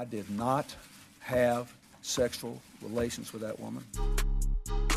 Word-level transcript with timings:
I 0.00 0.06
did 0.06 0.30
not 0.30 0.74
have 1.18 1.70
sexual 2.00 2.62
relations 2.80 3.34
with 3.34 3.42
that 3.42 3.60
woman. 3.60 3.84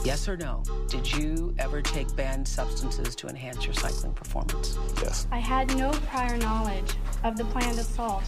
Yes 0.06 0.30
or 0.30 0.38
no? 0.38 0.64
Did 0.88 1.12
you 1.12 1.54
ever 1.60 1.82
take 1.82 2.16
banned 2.16 2.48
substances 2.48 3.14
to 3.18 3.28
enhance 3.28 3.66
your 3.66 3.74
cycling 3.74 4.14
performance? 4.14 4.78
Yes. 5.02 5.28
I 5.30 5.40
had 5.40 5.76
no 5.76 5.92
prior 6.08 6.38
knowledge 6.38 6.96
of 7.26 7.36
the 7.36 7.44
planned 7.44 7.80
assault 7.80 8.24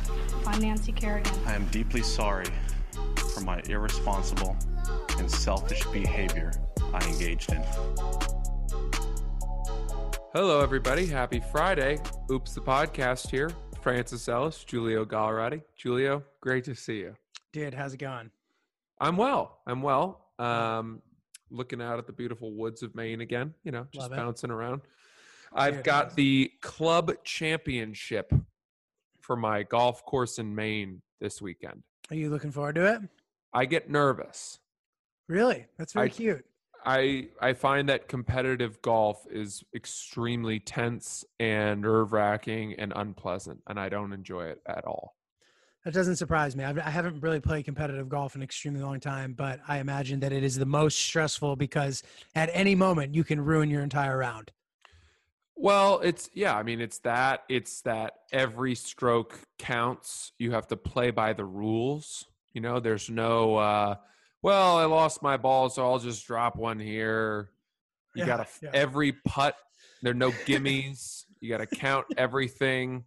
on 0.45 0.59
Nancy 0.59 0.91
Kerrigan. 0.91 1.31
I 1.45 1.55
am 1.55 1.65
deeply 1.67 2.01
sorry 2.01 2.47
for 3.33 3.39
my 3.39 3.61
irresponsible 3.69 4.57
and 5.17 5.31
selfish 5.31 5.85
behavior 5.93 6.51
I 6.93 7.07
engaged 7.07 7.53
in. 7.53 7.63
Hello, 10.33 10.59
everybody. 10.59 11.05
Happy 11.05 11.39
Friday. 11.39 11.99
Oops, 12.29 12.53
the 12.53 12.59
podcast 12.59 13.31
here. 13.31 13.49
Francis 13.89 14.27
Ellis, 14.27 14.65
Julio 14.67 15.05
Gallerati. 15.05 15.61
Julio, 15.79 16.23
great 16.41 16.63
to 16.63 16.73
see 16.73 16.97
you. 17.01 17.15
Dude, 17.53 17.75
how's 17.75 17.93
it 17.93 17.97
going? 17.97 18.31
I'm 18.99 19.15
well. 19.15 19.59
I'm 19.67 19.83
well. 19.83 20.25
Um, 20.39 21.03
looking 21.51 21.83
out 21.83 21.99
at 21.99 22.07
the 22.07 22.11
beautiful 22.11 22.51
woods 22.51 22.81
of 22.81 22.95
Maine 22.95 23.21
again, 23.21 23.53
you 23.63 23.71
know, 23.71 23.85
just 23.91 24.09
Love 24.09 24.13
it. 24.13 24.15
bouncing 24.15 24.49
around. 24.49 24.81
I've 25.53 25.75
Dude, 25.75 25.83
got 25.83 26.15
the 26.15 26.51
club 26.63 27.11
championship 27.23 28.33
for 29.21 29.35
my 29.35 29.61
golf 29.61 30.03
course 30.03 30.39
in 30.39 30.55
Maine 30.55 31.03
this 31.21 31.39
weekend. 31.39 31.83
Are 32.09 32.15
you 32.15 32.31
looking 32.31 32.49
forward 32.49 32.73
to 32.75 32.91
it? 32.91 33.01
I 33.53 33.65
get 33.65 33.87
nervous. 33.87 34.57
Really? 35.29 35.67
That's 35.77 35.93
very 35.93 36.07
I- 36.07 36.09
cute. 36.09 36.43
I 36.85 37.29
I 37.41 37.53
find 37.53 37.89
that 37.89 38.07
competitive 38.07 38.81
golf 38.81 39.25
is 39.29 39.63
extremely 39.73 40.59
tense 40.59 41.25
and 41.39 41.81
nerve 41.81 42.13
wracking 42.13 42.75
and 42.75 42.93
unpleasant, 42.95 43.61
and 43.67 43.79
I 43.79 43.89
don't 43.89 44.13
enjoy 44.13 44.45
it 44.45 44.61
at 44.67 44.85
all. 44.85 45.15
That 45.83 45.93
doesn't 45.93 46.15
surprise 46.15 46.55
me. 46.55 46.63
I've, 46.63 46.79
I 46.79 46.89
haven't 46.89 47.21
really 47.21 47.39
played 47.39 47.65
competitive 47.65 48.09
golf 48.09 48.33
in 48.33 48.41
an 48.41 48.43
extremely 48.43 48.81
long 48.81 48.99
time, 48.99 49.33
but 49.33 49.59
I 49.67 49.77
imagine 49.77 50.19
that 50.21 50.33
it 50.33 50.43
is 50.43 50.55
the 50.55 50.65
most 50.65 50.97
stressful 50.97 51.57
because 51.57 52.01
at 52.33 52.49
any 52.53 52.73
moment 52.73 53.13
you 53.13 53.23
can 53.23 53.39
ruin 53.39 53.69
your 53.69 53.83
entire 53.83 54.17
round. 54.17 54.51
Well, 55.55 55.99
it's 56.03 56.29
yeah, 56.33 56.55
I 56.55 56.63
mean 56.63 56.81
it's 56.81 56.99
that 56.99 57.43
it's 57.49 57.81
that 57.81 58.13
every 58.31 58.75
stroke 58.75 59.39
counts. 59.57 60.33
You 60.37 60.51
have 60.51 60.67
to 60.67 60.77
play 60.77 61.11
by 61.11 61.33
the 61.33 61.45
rules. 61.45 62.25
You 62.53 62.61
know, 62.61 62.79
there's 62.79 63.09
no 63.09 63.55
uh 63.57 63.95
well, 64.41 64.77
I 64.77 64.85
lost 64.85 65.21
my 65.23 65.37
ball, 65.37 65.69
so 65.69 65.83
I'll 65.85 65.99
just 65.99 66.25
drop 66.27 66.55
one 66.55 66.79
here. 66.79 67.49
You 68.15 68.21
Yeah, 68.23 68.27
gotta 68.27 68.47
yeah. 68.61 68.69
every 68.73 69.11
putt, 69.27 69.55
there 70.01 70.11
are 70.11 70.15
no 70.15 70.31
gimmies. 70.45 71.23
you 71.41 71.49
gotta 71.49 71.65
count 71.67 72.05
everything. 72.17 73.03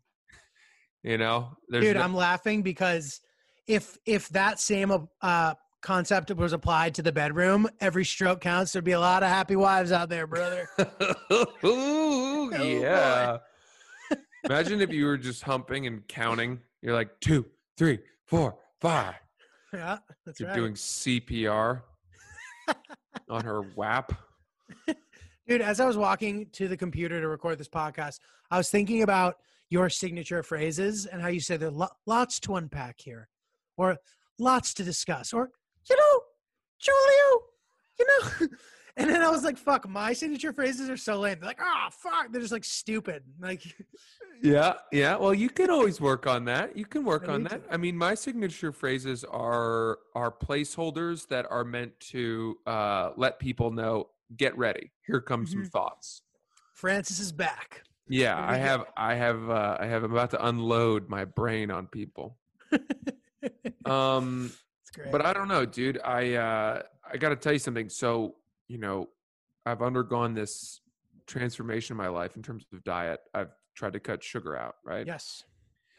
You 1.03 1.17
know, 1.19 1.57
there's 1.69 1.85
Dude, 1.85 1.97
no- 1.97 2.03
I'm 2.03 2.15
laughing 2.15 2.63
because 2.63 3.21
if 3.67 3.97
if 4.05 4.29
that 4.31 4.59
same 4.61 5.09
uh, 5.23 5.55
concept 5.81 6.31
was 6.35 6.53
applied 6.53 6.95
to 6.97 7.03
the 7.03 7.13
bedroom, 7.13 7.69
every 7.81 8.05
stroke 8.05 8.41
counts. 8.41 8.73
There'd 8.73 8.85
be 8.85 8.93
a 8.93 9.01
lot 9.01 9.23
of 9.23 9.29
happy 9.29 9.55
wives 9.57 9.93
out 9.93 10.09
there, 10.09 10.27
brother. 10.27 10.69
Ooh, 11.65 12.51
boy. 12.51 12.81
yeah. 12.83 13.39
Imagine 14.45 14.81
if 14.81 14.93
you 14.93 15.05
were 15.07 15.17
just 15.19 15.43
humping 15.43 15.87
and 15.87 16.07
counting. 16.09 16.61
You're 16.83 16.95
like 16.95 17.19
two, 17.21 17.47
three, 17.77 17.99
four, 18.27 18.57
five. 18.81 19.15
Yeah, 19.73 19.99
that's 20.25 20.41
You're 20.41 20.49
right. 20.49 20.57
doing 20.57 20.75
CPR 20.75 21.83
on 23.29 23.45
her 23.45 23.63
WAP. 23.77 24.13
Dude, 25.47 25.63
as 25.63 25.81
I 25.81 25.87
was 25.87 25.97
walking 25.97 26.47
to 26.53 26.69
the 26.69 26.77
computer 26.77 27.21
to 27.21 27.29
record 27.29 27.59
this 27.59 27.69
podcast, 27.69 28.19
I 28.51 28.59
was 28.59 28.71
thinking 28.71 29.03
about 29.03 29.37
your 29.71 29.89
signature 29.89 30.43
phrases 30.43 31.07
and 31.07 31.23
how 31.23 31.29
you 31.29 31.41
say 31.41 31.57
there 31.57 31.69
are 31.69 31.73
lo- 31.73 31.89
lots 32.07 32.39
to 32.41 32.57
unpack 32.57 32.97
here, 32.99 33.29
or 33.77 33.97
lots 34.39 34.75
to 34.75 34.85
discuss, 34.85 35.33
or 35.33 35.51
you 35.89 35.97
know, 35.97 36.21
Julio, 36.85 37.43
you 37.99 38.07
know. 38.07 38.47
And 38.99 39.09
then 39.09 39.23
I 39.23 39.31
was 39.31 39.45
like, 39.45 39.57
"Fuck!" 39.57 39.89
My 39.89 40.13
signature 40.13 40.53
phrases 40.53 40.91
are 40.91 40.97
so 40.97 41.19
lame. 41.21 41.39
They're 41.41 41.49
like, 41.49 41.61
"Ah, 41.63 41.89
fuck!" 41.91 42.33
They're 42.33 42.41
just 42.41 42.53
like 42.53 42.65
stupid. 42.65 43.23
Like, 43.41 43.63
Yeah, 44.43 44.75
yeah. 44.93 45.17
Well, 45.17 45.35
you 45.35 45.49
can 45.49 45.69
always 45.71 46.01
work 46.01 46.27
on 46.27 46.45
that. 46.45 46.77
You 46.77 46.85
can 46.85 47.05
work 47.05 47.29
I 47.29 47.33
on 47.35 47.43
that. 47.45 47.67
to. 47.69 47.75
I 47.75 47.77
mean, 47.77 47.97
my 47.97 48.15
signature 48.15 48.73
phrases 48.73 49.25
are 49.25 49.99
are 50.15 50.31
placeholders 50.33 51.27
that 51.29 51.47
are 51.51 51.65
meant 51.65 51.99
to 52.13 52.57
uh, 52.67 53.11
let 53.17 53.39
people 53.39 53.71
know. 53.71 54.11
Get 54.37 54.57
ready. 54.59 54.91
Here 55.07 55.21
comes 55.21 55.53
some 55.53 55.63
Mhm. 55.65 55.71
thoughts. 55.71 56.23
Francis 56.75 57.19
is 57.19 57.33
back. 57.33 57.83
Yeah, 58.09 58.37
I 58.39 58.57
have, 58.57 58.85
I 58.97 59.15
have, 59.15 59.51
uh, 59.51 59.77
I 59.81 59.87
have. 59.87 60.03
I'm 60.05 60.13
about 60.13 60.31
to 60.31 60.47
unload 60.47 61.09
my 61.09 61.25
brain 61.25 61.71
on 61.71 61.87
people. 61.87 62.37
Um, 63.85 64.53
great. 64.93 65.11
but 65.13 65.25
I 65.25 65.33
don't 65.33 65.49
know, 65.49 65.65
dude. 65.65 65.99
I 66.05 66.35
uh, 66.35 66.83
I 67.11 67.17
got 67.17 67.31
to 67.31 67.37
tell 67.37 67.53
you 67.53 67.59
something. 67.59 67.89
So 67.89 68.35
you 68.69 68.79
know, 68.79 69.09
I've 69.67 69.83
undergone 69.83 70.35
this 70.35 70.81
transformation 71.27 71.95
in 71.95 71.99
my 71.99 72.09
life 72.09 72.37
in 72.37 72.43
terms 72.43 72.65
of 72.73 72.85
diet. 72.85 73.21
I've 73.35 73.51
tried 73.75 73.95
to 73.95 74.01
cut 74.01 74.23
sugar 74.23 74.57
out. 74.57 74.77
Right. 74.85 75.07
yes. 75.07 75.43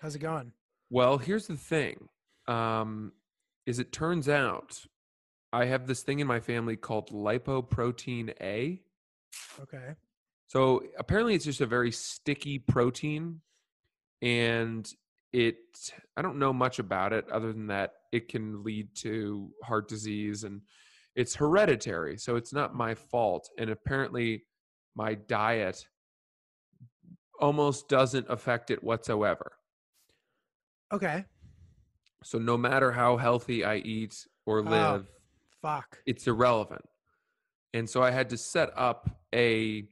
How's 0.02 0.16
it 0.16 0.20
going? 0.20 0.54
Well, 0.90 1.18
here's 1.18 1.48
the 1.48 1.58
thing. 1.58 2.08
Um, 2.48 3.12
is 3.66 3.80
it 3.80 3.92
turns 3.92 4.30
out 4.30 4.80
I 5.52 5.66
have 5.66 5.88
this 5.88 6.04
thing 6.04 6.20
in 6.20 6.28
my 6.28 6.40
family 6.40 6.76
called 6.76 7.10
lipoprotein 7.10 8.34
A. 8.42 8.82
Okay. 9.62 9.96
So 10.48 10.84
apparently 10.98 11.36
it's 11.36 11.46
just 11.46 11.62
a 11.62 11.66
very 11.66 11.92
sticky 11.92 12.60
protein 12.60 13.42
and 14.22 14.92
it 15.32 15.58
I 16.18 16.22
don't 16.22 16.40
know 16.40 16.54
much 16.54 16.80
about 16.80 17.14
it 17.14 17.30
other 17.30 17.54
than 17.54 17.68
that 17.68 17.94
it 18.12 18.28
can 18.28 18.64
lead 18.64 18.96
to 18.96 19.52
heart 19.64 19.88
disease 19.88 20.44
and 20.44 20.62
it's 21.16 21.36
hereditary. 21.36 22.18
So 22.18 22.36
it's 22.36 22.54
not 22.54 22.76
my 22.76 22.96
fault 22.96 23.50
and 23.58 23.70
apparently 23.70 24.44
my 24.96 25.16
diet 25.16 25.88
almost 27.40 27.88
doesn't 27.88 28.28
affect 28.30 28.70
it 28.72 28.84
whatsoever. 28.84 29.52
Okay. 30.92 31.26
So 32.24 32.38
no 32.38 32.58
matter 32.58 32.92
how 32.92 33.18
healthy 33.18 33.64
I 33.64 33.78
eat 33.78 34.28
or 34.46 34.60
Oh. 34.60 34.64
live, 34.64 35.12
Fuck. 35.62 36.00
it's 36.06 36.28
irrelevant. 36.28 36.84
And 37.74 37.90
so 37.90 38.02
I 38.04 38.12
had 38.12 38.30
to 38.32 38.38
set 38.38 38.72
up 38.78 39.10
a 39.34 39.88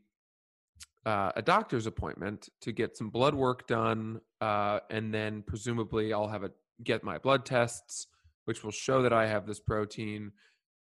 uh, 1.06 1.32
a 1.38 1.42
doctor's 1.42 1.88
appointment 1.88 2.50
to 2.60 2.74
get 2.74 2.98
some 2.98 3.10
blood 3.10 3.34
work 3.34 3.66
done, 3.66 4.20
uh, 4.42 4.82
and 4.90 5.14
then 5.14 5.42
presumably 5.42 6.12
I'll 6.12 6.28
have 6.28 6.44
a 6.44 6.52
get 6.84 7.02
my 7.02 7.18
blood 7.18 7.46
tests, 7.46 8.08
which 8.44 8.62
will 8.62 8.72
show 8.72 9.02
that 9.04 9.14
I 9.14 9.26
have 9.28 9.46
this 9.48 9.62
protein, 9.62 10.34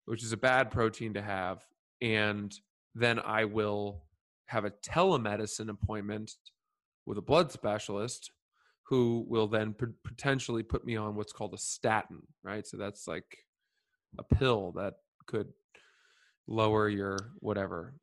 which 0.07 0.23
is 0.23 0.31
a 0.31 0.37
bad 0.37 0.71
protein 0.71 1.13
to 1.13 1.21
have, 1.21 1.65
and 2.01 2.53
then 2.95 3.19
I 3.19 3.43
will 3.43 4.03
have 4.45 4.63
a 4.63 4.71
telemedicine 4.71 5.69
appointment 5.69 6.31
with 7.05 7.17
a 7.17 7.21
blood 7.21 7.51
specialist 7.51 8.31
who 8.83 9.25
will 9.27 9.47
then 9.47 9.73
pot- 9.73 9.89
potentially 10.05 10.63
put 10.63 10.85
me 10.85 10.95
on 10.95 11.15
what's 11.15 11.33
called 11.33 11.53
a 11.53 11.57
statin, 11.57 12.21
right? 12.41 12.65
So 12.65 12.77
that's 12.77 13.05
like 13.05 13.37
a 14.17 14.23
pill 14.23 14.71
that 14.77 14.93
could 15.25 15.51
lower 16.47 16.87
your 16.87 17.17
whatever 17.39 17.93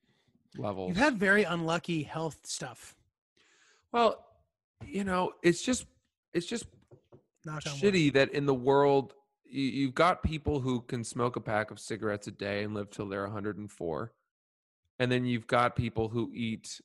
levels. 0.58 0.90
You've 0.90 0.98
had 0.98 1.16
very 1.16 1.44
unlucky 1.44 2.02
health 2.02 2.38
stuff. 2.44 2.94
well, 3.92 4.26
you 4.84 5.04
know, 5.04 5.32
it's 5.42 5.62
just 5.62 5.86
it's 6.34 6.44
just 6.44 6.66
wood. 7.46 7.62
shitty 7.64 8.12
that 8.12 8.34
in 8.34 8.44
the 8.44 8.54
world 8.54 9.14
you've 9.60 9.94
got 9.94 10.22
people 10.22 10.60
who 10.60 10.80
can 10.80 11.04
smoke 11.04 11.36
a 11.36 11.40
pack 11.40 11.70
of 11.70 11.78
cigarettes 11.78 12.26
a 12.26 12.30
day 12.30 12.64
and 12.64 12.74
live 12.74 12.90
till 12.90 13.08
they're 13.08 13.22
104 13.22 14.12
and 14.98 15.10
then 15.10 15.24
you've 15.24 15.46
got 15.46 15.76
people 15.76 16.08
who 16.08 16.30
eat 16.34 16.80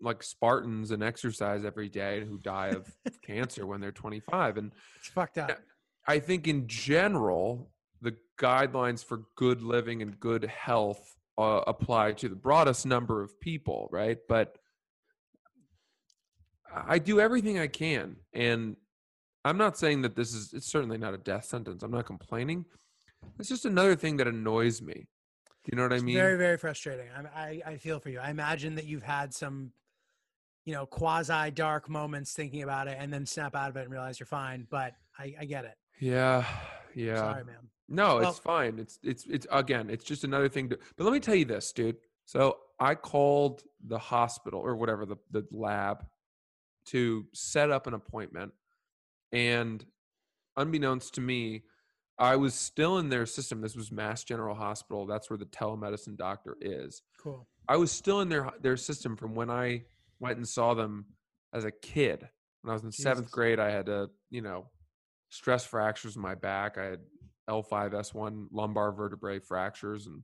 like 0.00 0.22
spartans 0.22 0.90
and 0.90 1.02
exercise 1.02 1.64
every 1.64 1.88
day 1.88 2.18
and 2.18 2.28
who 2.28 2.38
die 2.38 2.68
of 2.68 2.90
cancer 3.22 3.66
when 3.66 3.80
they're 3.80 3.92
25 3.92 4.56
and 4.56 4.72
It's 4.98 5.08
fucked 5.08 5.38
up. 5.38 5.58
I 6.06 6.18
think 6.18 6.48
in 6.48 6.66
general, 6.66 7.70
the 8.00 8.16
guidelines 8.38 9.04
for 9.04 9.22
good 9.36 9.62
living 9.62 10.00
and 10.02 10.18
good 10.18 10.44
health 10.44 11.16
uh, 11.36 11.62
apply 11.66 12.12
to 12.12 12.28
the 12.28 12.34
broadest 12.34 12.86
number 12.86 13.22
of 13.22 13.38
people, 13.40 13.88
right? 13.92 14.18
But 14.28 14.56
I 16.74 16.98
do 16.98 17.20
everything 17.20 17.58
I 17.58 17.66
can. 17.66 18.16
And 18.32 18.76
I'm 19.44 19.56
not 19.56 19.76
saying 19.78 20.02
that 20.02 20.16
this 20.16 20.34
is, 20.34 20.52
it's 20.52 20.66
certainly 20.66 20.98
not 20.98 21.14
a 21.14 21.18
death 21.18 21.44
sentence. 21.46 21.82
I'm 21.82 21.90
not 21.90 22.06
complaining. 22.06 22.66
It's 23.38 23.48
just 23.48 23.64
another 23.64 23.96
thing 23.96 24.16
that 24.18 24.28
annoys 24.28 24.82
me. 24.82 25.06
Do 25.64 25.70
you 25.72 25.76
know 25.76 25.82
what 25.82 25.92
I 25.92 26.00
mean? 26.00 26.14
very, 26.16 26.36
very 26.38 26.56
frustrating. 26.56 27.06
I, 27.34 27.38
I, 27.40 27.62
I 27.72 27.76
feel 27.76 28.00
for 28.00 28.08
you. 28.08 28.18
I 28.18 28.30
imagine 28.30 28.74
that 28.76 28.86
you've 28.86 29.02
had 29.02 29.34
some, 29.34 29.72
you 30.64 30.72
know, 30.74 30.86
quasi 30.86 31.50
dark 31.50 31.88
moments 31.88 32.32
thinking 32.32 32.62
about 32.62 32.88
it 32.88 32.96
and 32.98 33.12
then 33.12 33.26
snap 33.26 33.54
out 33.54 33.68
of 33.70 33.76
it 33.76 33.82
and 33.82 33.90
realize 33.90 34.18
you're 34.18 34.26
fine. 34.26 34.66
But 34.70 34.94
I, 35.18 35.34
I 35.40 35.44
get 35.44 35.64
it. 35.64 35.74
yeah. 35.98 36.44
Yeah. 36.94 37.16
Sorry, 37.18 37.44
man. 37.44 37.54
No, 37.88 38.16
Well- 38.16 38.30
it's 38.30 38.38
fine. 38.40 38.78
It's 38.80 38.98
it's 39.02 39.24
it's 39.26 39.46
again, 39.52 39.90
it's 39.90 40.04
just 40.04 40.24
another 40.24 40.48
thing 40.48 40.68
to 40.70 40.78
but 40.96 41.04
let 41.04 41.12
me 41.12 41.20
tell 41.20 41.36
you 41.36 41.44
this, 41.44 41.70
dude. 41.72 41.96
So 42.24 42.56
I 42.80 42.96
called 42.96 43.62
the 43.86 43.98
hospital 43.98 44.60
or 44.60 44.74
whatever, 44.74 45.06
the, 45.06 45.16
the 45.30 45.46
lab 45.52 46.04
to 46.86 47.26
set 47.32 47.70
up 47.70 47.86
an 47.86 47.94
appointment. 47.94 48.52
And 49.32 49.84
unbeknownst 50.56 51.14
to 51.14 51.20
me, 51.20 51.62
I 52.18 52.36
was 52.36 52.54
still 52.54 52.98
in 52.98 53.08
their 53.08 53.24
system. 53.24 53.60
This 53.62 53.76
was 53.76 53.90
Mass 53.90 54.24
General 54.24 54.54
Hospital. 54.54 55.06
That's 55.06 55.30
where 55.30 55.38
the 55.38 55.46
telemedicine 55.46 56.16
doctor 56.16 56.56
is. 56.60 57.02
Cool. 57.18 57.48
I 57.68 57.76
was 57.76 57.90
still 57.90 58.20
in 58.20 58.28
their 58.28 58.50
their 58.60 58.76
system 58.76 59.16
from 59.16 59.34
when 59.34 59.50
I 59.50 59.84
went 60.18 60.36
and 60.36 60.46
saw 60.46 60.74
them 60.74 61.06
as 61.54 61.64
a 61.64 61.70
kid. 61.70 62.28
When 62.62 62.70
I 62.70 62.74
was 62.74 62.84
in 62.84 62.92
seventh 62.92 63.30
grade, 63.30 63.58
I 63.58 63.70
had 63.70 63.88
a 63.88 64.10
you 64.28 64.42
know 64.42 64.68
stress 65.30 65.64
fractures 65.64 66.16
in 66.16 66.22
my 66.22 66.34
back. 66.34 66.76
I 66.76 66.84
had 66.84 67.00
L5S1 67.48 68.48
lumbar 68.52 68.92
vertebrae 68.92 69.38
fractures 69.38 70.06
and 70.06 70.22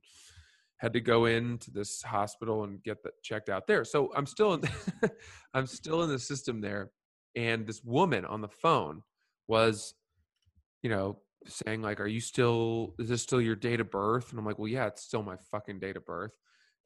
had 0.77 0.93
to 0.93 1.01
go 1.01 1.25
into 1.25 1.71
this 1.71 2.03
hospital 2.03 2.63
and 2.63 2.83
get 2.83 3.01
that 3.03 3.13
checked 3.23 3.49
out 3.49 3.65
there. 3.65 3.83
So 3.83 4.11
I'm 4.15 4.27
still 4.27 4.53
in 4.53 4.61
I'm 5.53 5.65
still 5.65 6.03
in 6.03 6.09
the 6.09 6.19
system 6.19 6.61
there. 6.61 6.91
And 7.37 7.67
this 7.67 7.83
woman 7.83 8.25
on 8.25 8.41
the 8.41 8.49
phone 8.49 9.03
was, 9.47 9.93
you 10.81 10.89
know, 10.89 11.19
saying 11.45 11.83
like, 11.83 12.01
"Are 12.01 12.07
you 12.07 12.19
still? 12.19 12.95
Is 12.97 13.09
this 13.09 13.21
still 13.21 13.39
your 13.39 13.55
date 13.55 13.79
of 13.79 13.91
birth?" 13.91 14.31
And 14.31 14.39
I'm 14.39 14.45
like, 14.45 14.57
"Well, 14.57 14.67
yeah, 14.67 14.87
it's 14.87 15.03
still 15.03 15.21
my 15.21 15.37
fucking 15.51 15.79
date 15.79 15.95
of 15.95 16.05
birth." 16.05 16.31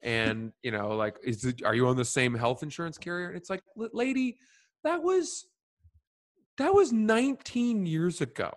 And 0.02 0.52
you 0.62 0.70
know, 0.70 0.90
like, 0.90 1.16
is 1.24 1.44
it? 1.44 1.64
Are 1.64 1.74
you 1.74 1.88
on 1.88 1.96
the 1.96 2.04
same 2.04 2.34
health 2.34 2.62
insurance 2.62 2.98
carrier? 2.98 3.28
And 3.28 3.36
it's 3.36 3.48
like, 3.48 3.62
lady, 3.76 4.36
that 4.84 5.02
was 5.02 5.46
that 6.58 6.74
was 6.74 6.92
19 6.92 7.86
years 7.86 8.20
ago. 8.20 8.52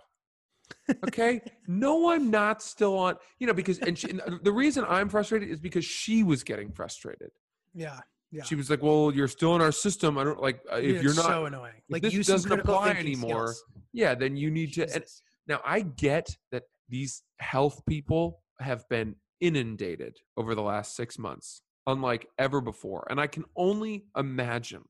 Okay, 1.08 1.42
no, 1.68 2.12
I'm 2.12 2.30
not 2.30 2.62
still 2.62 2.98
on. 2.98 3.16
You 3.40 3.48
know, 3.48 3.54
because 3.54 3.80
and, 3.80 3.98
she, 3.98 4.10
and 4.10 4.22
the 4.44 4.52
reason 4.52 4.84
I'm 4.88 5.10
frustrated 5.10 5.50
is 5.50 5.60
because 5.60 5.86
she 5.86 6.24
was 6.24 6.44
getting 6.44 6.72
frustrated. 6.72 7.30
Yeah. 7.74 8.00
Yeah. 8.36 8.44
She 8.44 8.56
was 8.56 8.70
like, 8.70 8.84
"Well, 8.84 9.14
you're 9.16 9.30
still 9.30 9.56
in 9.56 9.62
our 9.62 9.72
system. 9.72 10.18
I 10.18 10.26
don't 10.26 10.42
like 10.42 10.60
uh, 10.70 10.76
if 10.76 11.02
you're 11.02 11.16
not 11.16 11.26
so 11.26 11.46
annoying. 11.46 11.82
Like 11.90 12.02
this 12.02 12.28
doesn't 12.28 12.52
apply 12.52 12.90
anymore, 12.90 13.48
skills. 13.48 13.64
yeah, 13.94 14.14
then 14.14 14.36
you 14.36 14.52
need 14.52 14.74
to." 14.74 14.94
And 14.94 15.06
now 15.48 15.62
I 15.64 15.82
get 15.82 16.36
that 16.52 16.64
these 16.90 17.24
health 17.40 17.82
people 17.88 18.42
have 18.60 18.88
been 18.90 19.16
inundated 19.40 20.18
over 20.36 20.54
the 20.54 20.62
last 20.62 20.98
six 20.98 21.18
months, 21.18 21.62
unlike 21.88 22.28
ever 22.38 22.60
before, 22.60 23.08
and 23.10 23.22
I 23.22 23.28
can 23.28 23.46
only 23.56 24.04
imagine 24.18 24.84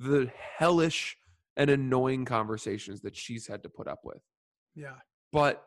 the 0.00 0.28
hellish 0.58 1.16
and 1.56 1.70
annoying 1.70 2.24
conversations 2.24 3.02
that 3.02 3.16
she's 3.16 3.46
had 3.46 3.62
to 3.62 3.68
put 3.68 3.86
up 3.86 4.00
with. 4.02 4.20
Yeah. 4.74 4.96
But 5.32 5.64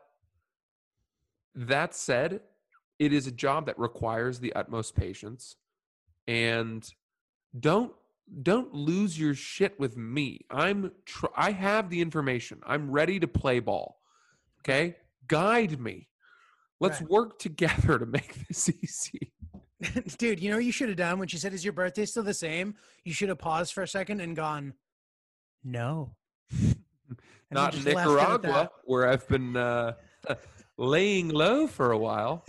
that 1.54 1.94
said, 1.94 2.40
it 2.98 3.14
is 3.14 3.26
a 3.26 3.32
job 3.32 3.64
that 3.64 3.78
requires 3.78 4.40
the 4.40 4.52
utmost 4.52 4.94
patience 4.94 5.56
and 6.26 6.86
don't 7.58 7.92
don't 8.42 8.74
lose 8.74 9.18
your 9.18 9.34
shit 9.34 9.78
with 9.80 9.96
me. 9.96 10.40
I'm 10.50 10.90
tr- 11.06 11.26
I 11.34 11.50
have 11.52 11.88
the 11.88 12.00
information. 12.02 12.60
I'm 12.66 12.90
ready 12.90 13.18
to 13.20 13.26
play 13.28 13.58
ball. 13.60 14.00
Okay? 14.60 14.96
Guide 15.28 15.80
me. 15.80 16.08
Let's 16.80 17.00
Right. 17.00 17.10
work 17.10 17.38
together 17.38 17.98
to 17.98 18.04
make 18.06 18.34
this 18.48 18.68
easy. 18.68 19.32
Dude, 20.18 20.40
you 20.40 20.50
know 20.50 20.56
what 20.56 20.64
you 20.64 20.72
should 20.72 20.88
have 20.88 20.98
done 20.98 21.18
when 21.18 21.28
she 21.28 21.38
said, 21.38 21.54
Is 21.54 21.64
your 21.64 21.72
birthday 21.72 22.04
still 22.04 22.22
the 22.22 22.34
same? 22.34 22.74
You 23.04 23.12
should 23.14 23.28
have 23.30 23.38
paused 23.38 23.72
for 23.72 23.82
a 23.82 23.88
second 23.88 24.20
and 24.20 24.36
gone, 24.36 24.74
No. 25.64 26.14
Not 27.50 27.74
in 27.74 27.80
just 27.80 27.94
left 27.96 28.10
it 28.10 28.12
at 28.12 28.42
Nicaragua, 28.42 28.70
where 28.84 29.08
I've 29.08 29.26
been 29.26 29.56
uh, 29.56 29.94
laying 30.76 31.28
low 31.30 31.66
for 31.66 31.92
a 31.92 31.98
while. 31.98 32.44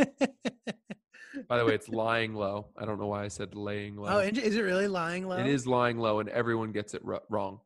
By 1.49 1.57
the 1.57 1.65
way, 1.65 1.73
it's 1.73 1.89
lying 1.89 2.35
low. 2.35 2.67
I 2.77 2.85
don't 2.85 2.99
know 2.99 3.07
why 3.07 3.23
I 3.23 3.27
said 3.27 3.55
laying 3.55 3.95
low. 3.95 4.07
oh, 4.07 4.19
is 4.19 4.55
it 4.55 4.61
really 4.61 4.87
lying 4.87 5.27
low? 5.27 5.37
It 5.37 5.47
is 5.47 5.65
lying 5.65 5.97
low, 5.97 6.19
and 6.19 6.29
everyone 6.29 6.71
gets 6.71 6.93
it 6.93 7.03
ru- 7.03 7.19
wrong. 7.27 7.59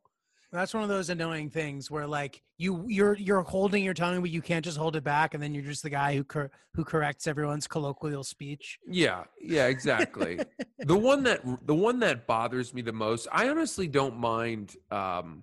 That's 0.50 0.72
one 0.72 0.84
of 0.84 0.88
those 0.88 1.10
annoying 1.10 1.50
things 1.50 1.90
where 1.90 2.06
like 2.06 2.40
you 2.56 2.86
you're 2.88 3.14
you're 3.14 3.42
holding 3.42 3.84
your 3.84 3.92
tongue, 3.92 4.20
but 4.22 4.30
you 4.30 4.40
can't 4.40 4.64
just 4.64 4.78
hold 4.78 4.96
it 4.96 5.04
back, 5.04 5.34
and 5.34 5.42
then 5.42 5.52
you're 5.52 5.64
just 5.64 5.82
the 5.82 5.90
guy 5.90 6.14
who 6.14 6.24
cor- 6.24 6.50
who 6.72 6.82
corrects 6.84 7.26
everyone's 7.26 7.66
colloquial 7.66 8.24
speech. 8.24 8.78
Yeah, 8.86 9.24
yeah, 9.42 9.66
exactly. 9.66 10.38
the 10.78 10.96
one 10.96 11.24
that 11.24 11.42
the 11.66 11.74
one 11.74 11.98
that 12.00 12.26
bothers 12.26 12.72
me 12.72 12.80
the 12.80 12.92
most. 12.92 13.28
I 13.32 13.50
honestly 13.50 13.86
don't 13.86 14.16
mind. 14.16 14.76
Um, 14.90 15.42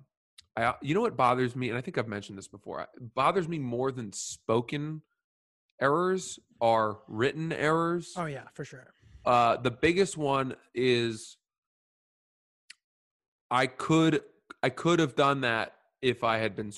I 0.58 0.74
you 0.82 0.96
know 0.96 1.02
what 1.02 1.16
bothers 1.16 1.56
me, 1.56 1.70
and 1.70 1.78
I 1.78 1.82
think 1.82 2.00
I've 2.00 2.08
mentioned 2.08 2.40
this 2.40 2.48
before. 2.48 2.82
It 2.82 3.14
bothers 3.14 3.48
me 3.48 3.60
more 3.60 3.92
than 3.92 4.12
spoken 4.14 5.04
errors 5.80 6.40
are 6.62 7.00
written 7.08 7.52
errors. 7.52 8.14
Oh 8.16 8.26
yeah, 8.28 8.44
for 8.54 8.64
sure. 8.64 8.94
Uh, 9.26 9.58
the 9.58 9.72
biggest 9.72 10.16
one 10.18 10.56
is 10.74 11.38
I 13.50 13.68
could 13.68 14.22
I 14.64 14.70
could 14.70 15.00
have 15.00 15.16
done 15.16 15.42
that 15.42 15.74
if 16.02 16.24
I 16.24 16.38
had 16.38 16.56
been 16.56 16.72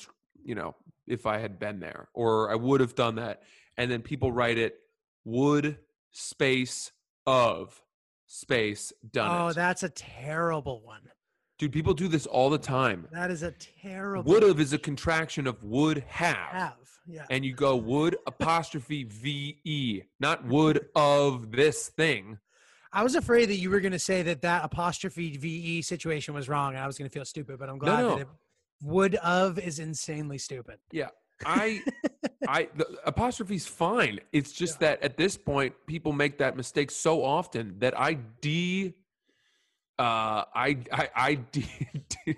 you 0.44 0.56
know 0.56 0.76
if 1.06 1.26
I 1.26 1.38
had 1.38 1.60
been 1.60 1.80
there, 1.80 2.08
or 2.14 2.50
I 2.52 2.56
would 2.56 2.80
have 2.80 2.96
done 2.96 3.16
that, 3.16 3.44
and 3.78 3.92
then 3.92 4.02
people 4.02 4.32
write 4.32 4.58
it 4.58 4.80
would 5.26 5.78
space 6.12 6.92
of 7.26 7.82
space 8.28 8.92
done 9.12 9.30
Oh, 9.42 9.48
it. 9.50 9.56
that's 9.56 9.84
a 9.84 9.90
terrible 9.90 10.82
one. 10.82 11.02
Dude, 11.60 11.72
people 11.72 11.94
do 11.94 12.08
this 12.08 12.26
all 12.26 12.50
the 12.50 12.58
time. 12.58 13.08
That 13.12 13.32
is 13.32 13.44
a 13.44 13.52
terrible. 13.82 14.32
Would 14.32 14.44
have 14.44 14.60
is 14.60 14.74
a 14.74 14.78
contraction 14.78 15.48
of 15.48 15.64
would 15.64 16.04
have. 16.08 16.36
have. 16.36 16.74
Yeah. 17.06 17.26
And 17.30 17.46
you 17.46 17.54
go 17.54 17.76
would 17.76 18.18
apostrophe 18.26 19.04
V 19.04 19.60
E, 19.64 20.02
not 20.20 20.46
would 20.46 20.88
of 20.96 21.52
this 21.52 21.90
thing. 21.90 22.40
I 22.92 23.04
was 23.04 23.16
afraid 23.16 23.50
that 23.50 23.56
you 23.56 23.70
were 23.70 23.80
going 23.80 23.92
to 23.92 24.00
say 24.00 24.22
that 24.22 24.42
that 24.42 24.64
apostrophe 24.64 25.38
ve 25.38 25.82
situation 25.82 26.34
was 26.34 26.48
wrong, 26.48 26.74
and 26.76 26.84
I 26.84 26.88
was 26.88 26.98
going 26.98 27.10
to 27.10 27.14
feel 27.14 27.26
stupid. 27.26 27.60
But 27.60 27.70
I'm 27.70 27.78
glad 27.78 28.02
no. 28.02 28.10
that 28.16 28.22
it 28.22 28.28
would 28.82 29.16
of 29.16 29.60
is 29.60 29.80
insanely 29.80 30.38
stupid. 30.38 30.78
Yeah, 30.92 31.10
I 31.46 31.82
I 32.48 32.70
the 32.76 32.98
apostrophe's 33.06 33.66
fine. 33.66 34.20
It's 34.32 34.52
just 34.52 34.80
that 34.80 35.02
at 35.04 35.18
this 35.18 35.38
point 35.38 35.74
people 35.88 36.14
make 36.14 36.38
that 36.38 36.56
mistake 36.56 36.92
so 36.92 37.24
often 37.24 37.76
that 37.80 38.00
I 38.00 38.18
de 38.42 38.94
uh 40.04 40.44
I 40.54 40.78
I 40.92 41.10
I 41.16 41.36
de, 41.52 41.66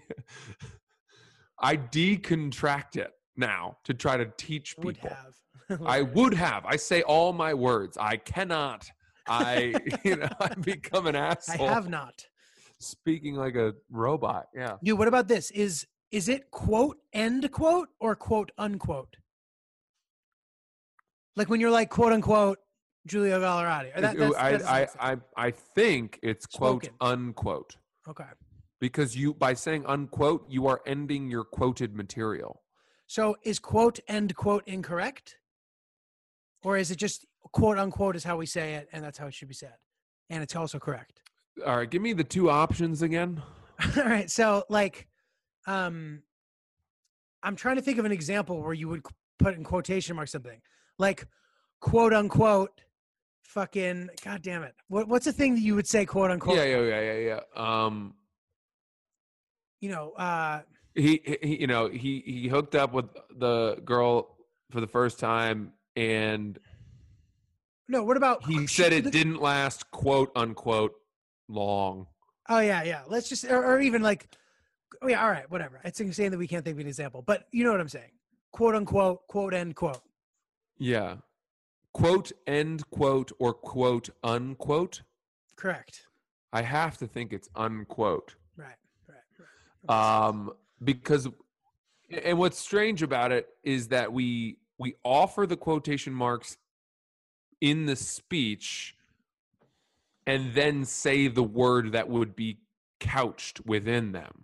I 1.59 1.77
decontract 1.77 2.95
it 2.95 3.11
now 3.35 3.77
to 3.85 3.93
try 3.93 4.17
to 4.17 4.27
teach 4.37 4.75
people. 4.75 4.85
Would 4.85 4.97
have. 4.97 5.81
I 5.85 6.03
would 6.03 6.35
have. 6.35 6.63
I 6.65 6.75
say 6.75 7.01
all 7.01 7.33
my 7.33 7.53
words. 7.53 7.97
I 7.97 8.17
cannot. 8.17 8.85
I 9.27 9.73
you 10.03 10.17
know 10.17 10.29
I 10.39 10.53
become 10.55 11.07
an 11.07 11.15
asshole. 11.15 11.67
I 11.67 11.73
have 11.73 11.89
not. 11.89 12.25
speaking 12.79 13.35
like 13.35 13.55
a 13.55 13.73
robot. 13.89 14.47
Yeah. 14.53 14.75
Dude, 14.83 14.99
what 14.99 15.07
about 15.07 15.27
this? 15.27 15.49
Is 15.51 15.87
is 16.11 16.29
it 16.29 16.51
quote 16.51 16.97
end 17.13 17.51
quote 17.51 17.89
or 17.99 18.15
quote 18.15 18.51
unquote? 18.59 19.17
Like 21.35 21.49
when 21.49 21.59
you're 21.59 21.71
like 21.71 21.89
quote 21.89 22.13
unquote 22.13 22.59
Julio 23.09 23.39
Gallerati. 23.39 23.93
That, 23.95 24.17
that's, 24.17 24.35
I, 24.65 24.81
I. 24.99 25.11
I, 25.11 25.17
I 25.37 25.51
think 25.51 26.19
it's 26.23 26.45
quote 26.45 26.89
unquote 26.99 27.77
okay. 28.07 28.23
because 28.79 29.15
you 29.15 29.33
by 29.33 29.53
saying 29.53 29.85
unquote 29.85 30.45
you 30.49 30.67
are 30.67 30.81
ending 30.85 31.29
your 31.29 31.43
quoted 31.43 31.95
material. 31.95 32.61
So 33.07 33.35
is 33.43 33.59
quote 33.59 33.99
end 34.07 34.35
quote 34.35 34.63
incorrect? 34.65 35.37
Or 36.63 36.77
is 36.77 36.89
it 36.89 36.97
just 36.97 37.25
quote 37.51 37.77
unquote 37.77 38.15
is 38.15 38.23
how 38.23 38.37
we 38.37 38.47
say 38.47 38.73
it 38.73 38.89
and 38.91 39.03
that's 39.03 39.17
how 39.17 39.27
it 39.27 39.33
should 39.33 39.47
be 39.47 39.53
said? 39.53 39.75
And 40.29 40.41
it's 40.41 40.55
also 40.55 40.79
correct. 40.79 41.21
All 41.65 41.77
right, 41.77 41.89
give 41.89 42.01
me 42.01 42.13
the 42.13 42.23
two 42.23 42.49
options 42.49 43.01
again. 43.03 43.41
All 43.97 44.03
right. 44.03 44.29
So 44.31 44.63
like 44.69 45.07
um 45.67 46.23
I'm 47.43 47.55
trying 47.55 47.75
to 47.75 47.83
think 47.83 47.99
of 47.99 48.05
an 48.05 48.11
example 48.11 48.63
where 48.63 48.73
you 48.73 48.89
would 48.89 49.03
put 49.37 49.53
in 49.53 49.63
quotation 49.63 50.15
marks 50.15 50.31
something. 50.31 50.59
Like 50.97 51.27
quote 51.81 52.13
unquote 52.13 52.81
fucking 53.45 54.09
god 54.23 54.41
damn 54.41 54.63
it. 54.63 54.75
What 54.87 55.07
what's 55.07 55.25
the 55.25 55.31
thing 55.31 55.55
that 55.55 55.61
you 55.61 55.75
would 55.75 55.87
say 55.87 56.05
quote 56.05 56.31
unquote? 56.31 56.57
Yeah, 56.57 56.63
yeah, 56.65 56.81
yeah, 56.81 57.13
yeah, 57.13 57.39
yeah. 57.55 57.85
Um, 57.85 58.15
You 59.79 59.89
know, 59.89 60.11
uh 60.11 60.61
he, 60.95 61.21
he, 61.41 61.61
you 61.61 61.67
know, 61.67 61.89
he 61.89 62.23
he 62.25 62.47
hooked 62.47 62.75
up 62.75 62.93
with 62.93 63.05
the 63.37 63.81
girl 63.83 64.37
for 64.71 64.79
the 64.81 64.87
first 64.87 65.19
time, 65.19 65.73
and 65.95 66.57
no, 67.87 68.03
what 68.03 68.17
about 68.17 68.45
he 68.45 68.65
said 68.65 68.93
it 68.93 69.11
didn't 69.11 69.41
last 69.41 69.91
quote 69.91 70.31
unquote 70.35 70.93
long. 71.47 72.07
Oh 72.49 72.59
yeah, 72.59 72.83
yeah. 72.83 73.01
Let's 73.07 73.29
just 73.29 73.45
or, 73.45 73.63
or 73.63 73.79
even 73.79 74.01
like 74.01 74.27
oh 75.01 75.07
yeah, 75.07 75.21
all 75.23 75.29
right, 75.29 75.49
whatever. 75.51 75.81
It's 75.83 75.97
saying 76.15 76.31
that 76.31 76.37
we 76.37 76.47
can't 76.47 76.63
think 76.63 76.75
of 76.75 76.79
an 76.79 76.87
example, 76.87 77.21
but 77.21 77.45
you 77.51 77.63
know 77.63 77.71
what 77.71 77.81
I'm 77.81 77.89
saying. 77.89 78.11
Quote 78.51 78.75
unquote, 78.75 79.27
quote 79.27 79.53
end 79.53 79.75
quote. 79.75 80.01
Yeah, 80.77 81.17
quote 81.95 82.33
end 82.45 82.89
quote 82.89 83.31
or 83.39 83.53
quote 83.53 84.09
unquote. 84.21 85.01
Correct. 85.55 86.07
I 86.51 86.61
have 86.61 86.97
to 86.97 87.07
think 87.07 87.31
it's 87.31 87.47
unquote. 87.55 88.35
Right, 88.57 88.75
right, 89.07 89.17
right. 89.87 90.27
um 90.29 90.51
because 90.83 91.29
and 92.23 92.37
what's 92.37 92.59
strange 92.59 93.01
about 93.01 93.31
it 93.31 93.47
is 93.63 93.87
that 93.87 94.11
we 94.11 94.57
we 94.77 94.95
offer 95.05 95.47
the 95.47 95.55
quotation 95.55 96.11
marks 96.13 96.57
in 97.61 97.85
the 97.85 97.95
speech 97.95 98.97
and 100.27 100.53
then 100.53 100.83
say 100.83 101.29
the 101.29 101.43
word 101.43 101.93
that 101.93 102.09
would 102.09 102.35
be 102.35 102.57
couched 102.99 103.65
within 103.65 104.11
them 104.11 104.43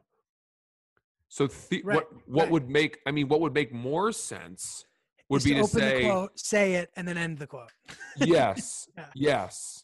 So 1.27 1.48
the, 1.48 1.81
Right, 1.84 1.96
what 1.96 2.08
what 2.27 2.43
right. 2.43 2.51
would 2.51 2.70
make 2.70 3.00
I 3.05 3.12
mean 3.12 3.27
what 3.27 3.41
would 3.41 3.53
make 3.53 3.74
more 3.74 4.13
sense 4.13 4.86
would 5.32 5.44
be 5.44 5.54
to 5.54 5.62
open 5.62 5.80
the 5.80 5.90
say 5.90 6.04
quote, 6.04 6.40
say 6.40 6.74
it, 6.76 6.92
and 6.96 7.08
then 7.08 7.18
end 7.18 7.40
the 7.40 7.48
quote. 7.48 7.72
yes, 8.18 8.88
Yeah. 8.98 9.06
yes, 9.16 9.84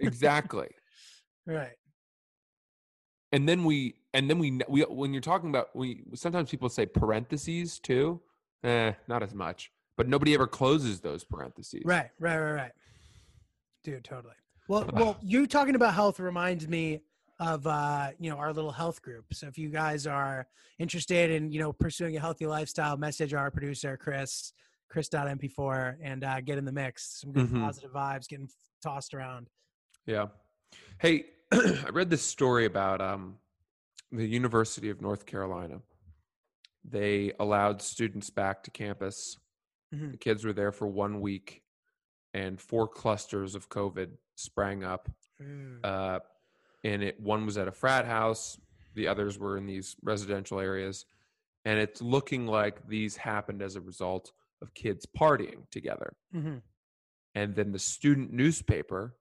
exactly. 0.00 0.68
Right. 1.46 1.76
And 3.32 3.48
then 3.48 3.64
we 3.64 3.94
and 4.12 4.28
then 4.28 4.38
we 4.38 4.60
we 4.68 4.82
when 4.82 5.14
you're 5.14 5.22
talking 5.22 5.48
about 5.48 5.74
we 5.74 6.02
sometimes 6.14 6.50
people 6.50 6.68
say 6.68 6.84
parentheses 6.84 7.78
too. 7.78 8.20
Eh, 8.64 8.92
not 9.06 9.22
as 9.22 9.32
much. 9.32 9.72
But 9.96 10.08
nobody 10.08 10.34
ever 10.34 10.46
closes 10.46 11.00
those 11.00 11.24
parentheses. 11.24 11.80
Right, 11.86 12.10
right, 12.20 12.38
right, 12.38 12.52
right. 12.52 12.72
Dude, 13.82 14.04
totally. 14.04 14.34
Well, 14.68 14.90
well, 14.92 15.16
you 15.22 15.46
talking 15.46 15.74
about 15.74 15.94
health 15.94 16.20
reminds 16.20 16.68
me 16.68 17.00
of 17.40 17.66
uh, 17.66 18.10
you 18.18 18.30
know, 18.30 18.36
our 18.36 18.52
little 18.52 18.72
health 18.72 19.00
group. 19.02 19.26
So 19.32 19.46
if 19.46 19.56
you 19.58 19.68
guys 19.68 20.06
are 20.06 20.46
interested 20.78 21.30
in, 21.30 21.52
you 21.52 21.60
know, 21.60 21.72
pursuing 21.72 22.16
a 22.16 22.20
healthy 22.20 22.46
lifestyle, 22.46 22.96
message 22.96 23.34
our 23.34 23.50
producer, 23.50 23.96
Chris, 23.96 24.52
Chris.mp4, 24.90 25.96
and 26.02 26.24
uh, 26.24 26.40
get 26.40 26.58
in 26.58 26.64
the 26.64 26.72
mix. 26.72 27.20
Some 27.20 27.32
good 27.32 27.48
Mhm. 27.48 27.60
positive 27.60 27.92
vibes 27.92 28.28
getting 28.28 28.48
tossed 28.82 29.14
around. 29.14 29.48
Yeah. 30.06 30.28
Hey, 31.00 31.26
I 31.52 31.90
read 31.92 32.10
this 32.10 32.22
story 32.22 32.64
about 32.64 33.00
um, 33.00 33.38
the 34.10 34.26
University 34.26 34.88
of 34.90 35.00
North 35.00 35.26
Carolina. 35.26 35.80
They 36.84 37.32
allowed 37.38 37.82
students 37.82 38.30
back 38.30 38.62
to 38.64 38.70
campus. 38.70 39.36
Mhm. 39.94 40.12
The 40.12 40.16
kids 40.18 40.44
were 40.44 40.52
there 40.52 40.72
for 40.72 40.86
one 40.86 41.20
week, 41.20 41.62
and 42.34 42.60
four 42.60 42.88
clusters 42.88 43.54
of 43.54 43.68
COVID 43.68 44.10
sprang 44.36 44.84
up. 44.84 45.08
Ooh. 45.40 45.80
Uh, 45.84 46.20
and 46.84 47.02
it 47.02 47.18
one 47.20 47.44
was 47.46 47.58
at 47.58 47.68
a 47.68 47.72
frat 47.72 48.06
house, 48.06 48.58
the 48.94 49.08
others 49.08 49.38
were 49.38 49.56
in 49.56 49.66
these 49.66 49.96
residential 50.02 50.60
areas, 50.60 51.04
and 51.64 51.78
it's 51.78 52.00
looking 52.02 52.46
like 52.46 52.86
these 52.88 53.16
happened 53.16 53.62
as 53.62 53.76
a 53.76 53.80
result 53.80 54.32
of 54.62 54.74
kids 54.74 55.06
partying 55.06 55.68
together 55.70 56.16
Mhm. 56.34 56.62
and 57.34 57.54
then 57.54 57.70
the 57.72 57.78
student 57.78 58.32
newspaper 58.32 59.16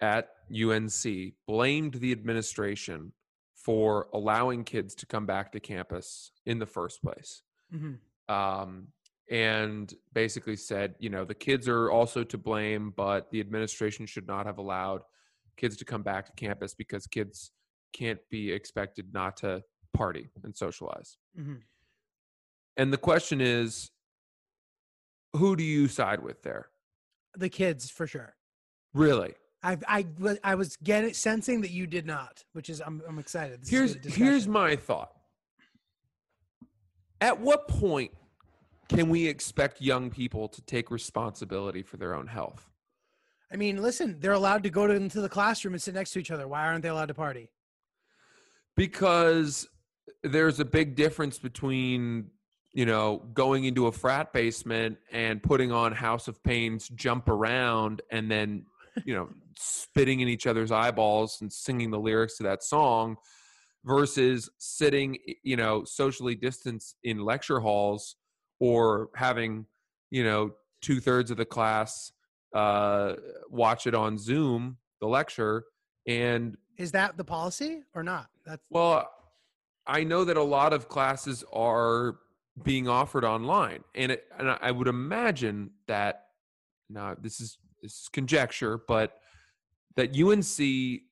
at 0.00 0.28
UNC 0.50 1.34
blamed 1.46 1.94
the 1.94 2.12
administration 2.12 3.12
for 3.54 4.08
allowing 4.12 4.62
kids 4.64 4.94
to 4.94 5.06
come 5.06 5.26
back 5.26 5.52
to 5.52 5.60
campus 5.60 6.32
in 6.44 6.58
the 6.58 6.66
first 6.66 7.02
place. 7.02 7.42
Mhm. 7.72 7.98
Um, 8.28 8.92
and 9.28 9.92
basically 10.12 10.56
said, 10.56 10.94
you 10.98 11.08
know, 11.10 11.24
the 11.24 11.34
kids 11.34 11.66
are 11.68 11.90
also 11.90 12.22
to 12.24 12.38
blame, 12.38 12.90
but 12.90 13.30
the 13.30 13.40
administration 13.40 14.06
should 14.06 14.26
not 14.26 14.46
have 14.46 14.58
allowed 14.58 15.02
kids 15.56 15.76
to 15.78 15.84
come 15.84 16.02
back 16.02 16.26
to 16.26 16.32
campus 16.32 16.74
because 16.74 17.06
kids 17.06 17.50
can't 17.92 18.20
be 18.30 18.52
expected 18.52 19.12
not 19.12 19.36
to 19.38 19.62
party 19.94 20.28
and 20.44 20.56
socialize. 20.56 21.16
Mhm. 21.38 21.62
And 22.76 22.92
the 22.92 22.98
question 22.98 23.40
is, 23.40 23.90
who 25.34 25.56
do 25.56 25.64
you 25.64 25.88
side 25.88 26.22
with 26.22 26.42
there? 26.42 26.70
The 27.34 27.48
kids 27.48 27.90
for 27.90 28.06
sure. 28.06 28.36
Really? 28.92 29.34
I 29.62 29.78
I 29.88 30.06
was 30.18 30.38
I 30.44 30.54
was 30.54 30.76
getting 30.76 31.14
sensing 31.14 31.60
that 31.62 31.70
you 31.70 31.86
did 31.86 32.06
not, 32.06 32.44
which 32.52 32.68
is 32.68 32.80
I'm 32.80 33.02
I'm 33.08 33.18
excited. 33.18 33.62
This 33.62 33.70
here's 33.70 34.14
here's 34.14 34.46
my 34.46 34.76
thought 34.76 35.12
at 37.20 37.40
what 37.40 37.68
point 37.68 38.12
can 38.88 39.08
we 39.08 39.26
expect 39.26 39.80
young 39.80 40.10
people 40.10 40.48
to 40.48 40.62
take 40.62 40.90
responsibility 40.90 41.82
for 41.82 41.96
their 41.96 42.14
own 42.14 42.26
health 42.26 42.70
I 43.56 43.58
mean, 43.58 43.82
listen, 43.82 44.18
they're 44.20 44.32
allowed 44.32 44.62
to 44.64 44.70
go 44.70 44.86
to, 44.86 44.92
into 44.92 45.20
the 45.20 45.28
classroom 45.28 45.74
and 45.74 45.82
sit 45.82 45.94
next 45.94 46.12
to 46.12 46.18
each 46.18 46.30
other. 46.30 46.46
Why 46.46 46.66
aren't 46.66 46.82
they 46.82 46.90
allowed 46.90 47.08
to 47.08 47.14
party? 47.14 47.48
because 48.76 49.66
there's 50.22 50.60
a 50.60 50.64
big 50.64 50.94
difference 50.94 51.38
between 51.38 52.28
you 52.72 52.86
know 52.86 53.22
going 53.32 53.64
into 53.64 53.86
a 53.86 53.92
frat 53.92 54.32
basement 54.32 54.98
and 55.10 55.42
putting 55.42 55.72
on 55.72 55.92
House 55.92 56.28
of 56.28 56.42
Pain's 56.44 56.88
jump 56.90 57.28
around 57.28 58.02
and 58.10 58.30
then 58.30 58.66
you 59.04 59.14
know 59.14 59.28
spitting 59.56 60.20
in 60.20 60.28
each 60.28 60.46
other's 60.46 60.70
eyeballs 60.70 61.38
and 61.40 61.52
singing 61.52 61.90
the 61.90 61.98
lyrics 61.98 62.36
to 62.36 62.42
that 62.42 62.62
song 62.62 63.16
versus 63.84 64.50
sitting 64.58 65.18
you 65.42 65.56
know 65.56 65.84
socially 65.84 66.34
distanced 66.34 66.96
in 67.02 67.18
lecture 67.18 67.60
halls 67.60 68.16
or 68.60 69.08
having 69.16 69.66
you 70.10 70.22
know 70.22 70.50
two-thirds 70.82 71.30
of 71.30 71.36
the 71.38 71.44
class 71.44 72.12
uh 72.54 73.14
watch 73.50 73.86
it 73.86 73.94
on 73.94 74.18
zoom 74.18 74.76
the 75.00 75.06
lecture 75.06 75.64
and 76.06 76.56
Is 76.78 76.92
that 76.92 77.16
the 77.16 77.24
policy 77.24 77.82
or 77.94 78.02
not? 78.02 78.28
That's 78.44 78.62
well, 78.70 79.10
I 79.86 80.04
know 80.04 80.24
that 80.24 80.36
a 80.36 80.42
lot 80.42 80.72
of 80.72 80.88
classes 80.88 81.44
are 81.52 82.16
being 82.62 82.88
offered 82.88 83.24
online, 83.24 83.84
and 83.94 84.12
it, 84.12 84.24
and 84.38 84.56
I 84.60 84.70
would 84.70 84.88
imagine 84.88 85.70
that 85.88 86.26
now 86.88 87.16
this 87.20 87.40
is 87.40 87.58
this 87.82 87.92
is 87.92 88.08
conjecture, 88.12 88.80
but 88.86 89.18
that 89.96 90.16
UNC 90.18 91.02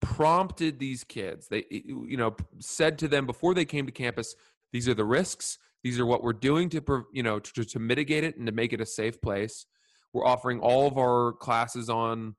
prompted 0.00 0.78
these 0.78 1.02
kids. 1.02 1.48
They 1.48 1.64
you 1.70 2.16
know 2.16 2.36
said 2.58 2.98
to 2.98 3.08
them 3.08 3.26
before 3.26 3.54
they 3.54 3.64
came 3.64 3.86
to 3.86 3.92
campus, 3.92 4.34
these 4.72 4.88
are 4.88 4.94
the 4.94 5.04
risks. 5.04 5.58
These 5.82 6.00
are 6.00 6.06
what 6.06 6.22
we're 6.22 6.32
doing 6.32 6.68
to 6.70 7.06
you 7.12 7.22
know 7.22 7.38
to, 7.38 7.64
to 7.64 7.78
mitigate 7.78 8.24
it 8.24 8.36
and 8.36 8.46
to 8.46 8.52
make 8.52 8.72
it 8.72 8.80
a 8.80 8.86
safe 8.86 9.20
place. 9.20 9.66
We're 10.16 10.24
offering 10.24 10.60
all 10.60 10.86
of 10.86 10.96
our 10.96 11.32
classes 11.32 11.90
on 11.90 12.36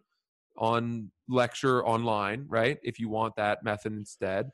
on 0.57 1.11
lecture 1.29 1.85
online, 1.85 2.45
right? 2.47 2.79
If 2.81 2.99
you 2.99 3.07
want 3.07 3.35
that 3.35 3.63
method 3.63 3.93
instead. 3.93 4.49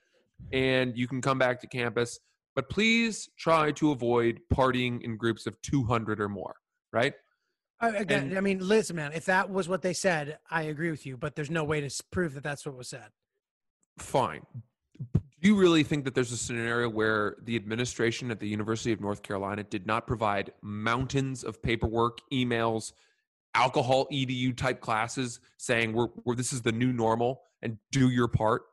And 0.52 0.98
you 0.98 1.08
can 1.08 1.22
come 1.22 1.40
back 1.40 1.62
to 1.62 1.68
campus, 1.68 2.20
but 2.54 2.70
please 2.70 3.30
try 3.40 3.72
to 3.74 3.92
avoid 3.92 4.42
partying 4.54 5.02
in 5.04 5.16
groups 5.16 5.48
of 5.48 5.56
200 5.62 6.20
or 6.20 6.28
more, 6.28 6.56
right? 6.92 7.14
I, 7.80 7.90
again. 7.92 8.24
and- 8.24 8.38
I 8.38 8.42
mean, 8.42 8.60
listen, 8.60 8.98
man. 8.98 9.14
If 9.14 9.24
that 9.26 9.50
was 9.50 9.70
what 9.70 9.82
they 9.82 9.94
said, 9.94 10.38
I 10.52 10.64
agree 10.64 10.92
with 10.92 11.06
you. 11.06 11.16
But 11.16 11.36
there's 11.36 11.50
no 11.50 11.64
way 11.64 11.80
to 11.80 12.04
prove 12.12 12.34
that 12.34 12.44
that's 12.44 12.66
what 12.66 12.76
was 12.76 12.90
said. 12.90 13.08
Fine. 14.00 14.42
Do 15.14 15.50
you 15.50 15.56
really 15.56 15.84
think 15.84 16.04
that 16.06 16.16
there's 16.16 16.32
a 16.34 16.38
scenario 16.38 16.90
where 16.90 17.36
the 17.44 17.56
administration 17.56 18.32
at 18.32 18.40
the 18.42 18.48
University 18.48 18.92
of 18.92 19.00
North 19.00 19.24
Carolina 19.24 19.64
did 19.64 19.86
not 19.86 20.08
provide 20.08 20.52
mountains 20.62 21.44
of 21.44 21.62
paperwork, 21.62 22.20
emails, 22.32 22.92
AlcoholEdu 23.56 24.56
type 24.56 24.82
classes 24.82 25.40
saying 25.58 25.94
we're, 25.94 26.08
we're 26.26 26.36
this 26.36 26.54
is 26.54 26.62
the 26.62 26.72
new 26.72 26.92
normal 26.92 27.42
and 27.62 27.78
do 27.92 28.10
your 28.10 28.28
part? 28.28 28.64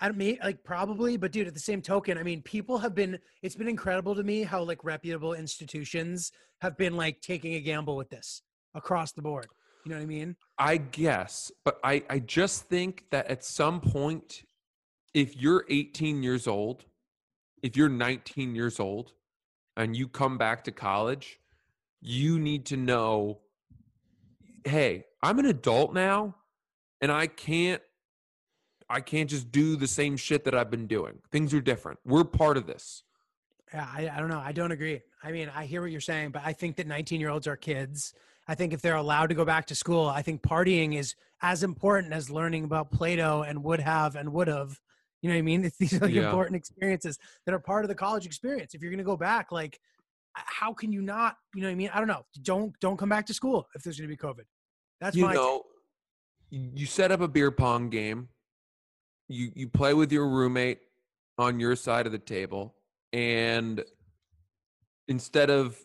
I 0.00 0.08
don't 0.08 0.18
mean 0.18 0.38
like 0.42 0.64
probably, 0.64 1.16
but 1.16 1.30
dude, 1.32 1.46
at 1.46 1.54
the 1.54 1.60
same 1.60 1.80
token, 1.80 2.18
I 2.18 2.24
mean, 2.24 2.42
people 2.42 2.78
have 2.78 2.94
been. 2.94 3.18
It's 3.42 3.54
been 3.54 3.68
incredible 3.68 4.14
to 4.16 4.24
me 4.24 4.42
how 4.42 4.62
like 4.62 4.84
reputable 4.84 5.34
institutions 5.34 6.32
have 6.60 6.76
been 6.76 6.96
like 6.96 7.20
taking 7.20 7.54
a 7.54 7.60
gamble 7.60 7.96
with 7.96 8.10
this 8.10 8.42
across 8.74 9.12
the 9.12 9.22
board. 9.22 9.46
You 9.84 9.90
know 9.90 9.96
what 9.96 10.02
I 10.02 10.06
mean? 10.06 10.36
I 10.58 10.78
guess, 10.78 11.52
but 11.64 11.78
I, 11.84 12.02
I 12.08 12.18
just 12.18 12.64
think 12.68 13.04
that 13.10 13.26
at 13.28 13.44
some 13.44 13.80
point, 13.80 14.42
if 15.12 15.36
you're 15.36 15.64
18 15.68 16.22
years 16.22 16.46
old, 16.48 16.86
if 17.62 17.76
you're 17.76 17.88
19 17.88 18.54
years 18.54 18.80
old, 18.80 19.12
and 19.76 19.96
you 19.96 20.08
come 20.08 20.38
back 20.38 20.64
to 20.64 20.72
college, 20.72 21.38
you 22.00 22.38
need 22.38 22.66
to 22.66 22.76
know 22.76 23.40
hey, 24.64 25.04
I'm 25.22 25.38
an 25.38 25.46
adult 25.46 25.94
now, 25.94 26.36
and 27.00 27.10
I 27.12 27.26
can't. 27.26 27.82
I 28.90 29.00
can't 29.00 29.30
just 29.30 29.50
do 29.50 29.76
the 29.76 29.86
same 29.86 30.16
shit 30.16 30.44
that 30.44 30.54
I've 30.54 30.70
been 30.70 30.86
doing. 30.86 31.18
Things 31.32 31.54
are 31.54 31.60
different. 31.62 31.98
We're 32.04 32.24
part 32.24 32.58
of 32.58 32.66
this. 32.66 33.02
Yeah, 33.72 33.88
I, 33.90 34.10
I 34.14 34.20
don't 34.20 34.28
know. 34.28 34.38
I 34.44 34.52
don't 34.52 34.72
agree. 34.72 35.00
I 35.22 35.32
mean, 35.32 35.50
I 35.54 35.64
hear 35.64 35.80
what 35.80 35.90
you're 35.90 36.02
saying, 36.02 36.30
but 36.32 36.42
I 36.44 36.52
think 36.52 36.76
that 36.76 36.86
19 36.86 37.18
year 37.18 37.30
olds 37.30 37.46
are 37.46 37.56
kids. 37.56 38.12
I 38.46 38.54
think 38.54 38.74
if 38.74 38.82
they're 38.82 38.96
allowed 38.96 39.28
to 39.28 39.34
go 39.34 39.44
back 39.46 39.64
to 39.68 39.74
school, 39.74 40.06
I 40.06 40.20
think 40.20 40.42
partying 40.42 40.96
is 40.96 41.14
as 41.40 41.62
important 41.62 42.12
as 42.12 42.28
learning 42.28 42.64
about 42.64 42.90
Plato 42.92 43.42
and 43.42 43.64
would 43.64 43.80
have 43.80 44.16
and 44.16 44.32
would 44.34 44.48
have. 44.48 44.78
You 45.22 45.30
know 45.30 45.34
what 45.34 45.38
I 45.38 45.42
mean? 45.42 45.64
It's 45.64 45.76
these 45.78 45.98
like 45.98 46.12
Yeah. 46.12 46.24
important 46.26 46.56
experiences 46.56 47.18
that 47.46 47.54
are 47.54 47.58
part 47.58 47.84
of 47.86 47.88
the 47.88 47.94
college 47.94 48.26
experience. 48.26 48.74
If 48.74 48.82
you're 48.82 48.90
going 48.90 48.98
to 48.98 49.04
go 49.04 49.16
back, 49.16 49.50
like, 49.50 49.80
how 50.34 50.74
can 50.74 50.92
you 50.92 51.00
not? 51.00 51.36
You 51.54 51.62
know 51.62 51.68
what 51.68 51.72
I 51.72 51.76
mean? 51.76 51.90
I 51.94 51.98
don't 51.98 52.08
know. 52.08 52.26
Don't 52.42 52.78
don't 52.80 52.98
come 52.98 53.08
back 53.08 53.24
to 53.26 53.34
school 53.34 53.66
if 53.74 53.82
there's 53.82 53.98
going 53.98 54.10
to 54.10 54.14
be 54.14 54.18
COVID. 54.18 54.44
That's 55.00 55.16
you 55.16 55.28
know, 55.28 55.64
you 56.50 56.70
you 56.74 56.86
set 56.86 57.12
up 57.12 57.20
a 57.20 57.28
beer 57.28 57.50
pong 57.50 57.90
game. 57.90 58.28
You 59.28 59.50
you 59.54 59.68
play 59.68 59.94
with 59.94 60.12
your 60.12 60.28
roommate 60.28 60.80
on 61.38 61.60
your 61.60 61.76
side 61.76 62.06
of 62.06 62.12
the 62.12 62.18
table, 62.18 62.74
and 63.12 63.82
instead 65.08 65.50
of 65.50 65.78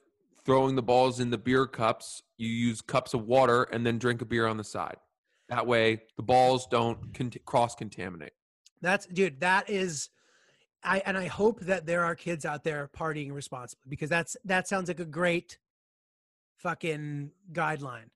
throwing 0.45 0.75
the 0.75 0.81
balls 0.81 1.19
in 1.19 1.29
the 1.29 1.37
beer 1.37 1.67
cups, 1.67 2.23
you 2.37 2.47
use 2.49 2.81
cups 2.81 3.13
of 3.13 3.25
water 3.25 3.63
and 3.63 3.85
then 3.85 3.97
drink 3.97 4.21
a 4.21 4.25
beer 4.25 4.47
on 4.47 4.57
the 4.57 4.63
side. 4.63 4.97
That 5.49 5.67
way, 5.67 6.03
the 6.15 6.23
balls 6.23 6.67
don't 6.67 7.13
cont- 7.13 7.43
cross 7.45 7.75
contaminate. 7.75 8.33
That's 8.81 9.05
dude. 9.07 9.41
That 9.41 9.69
is, 9.69 10.09
I 10.83 11.01
and 11.05 11.17
I 11.17 11.25
hope 11.25 11.61
that 11.61 11.85
there 11.85 12.05
are 12.05 12.15
kids 12.15 12.45
out 12.45 12.63
there 12.63 12.89
partying 12.95 13.33
responsibly 13.33 13.89
because 13.89 14.09
that's 14.09 14.37
that 14.45 14.67
sounds 14.67 14.87
like 14.87 14.99
a 14.99 15.05
great 15.05 15.57
fucking 16.57 17.31
guideline. 17.51 18.09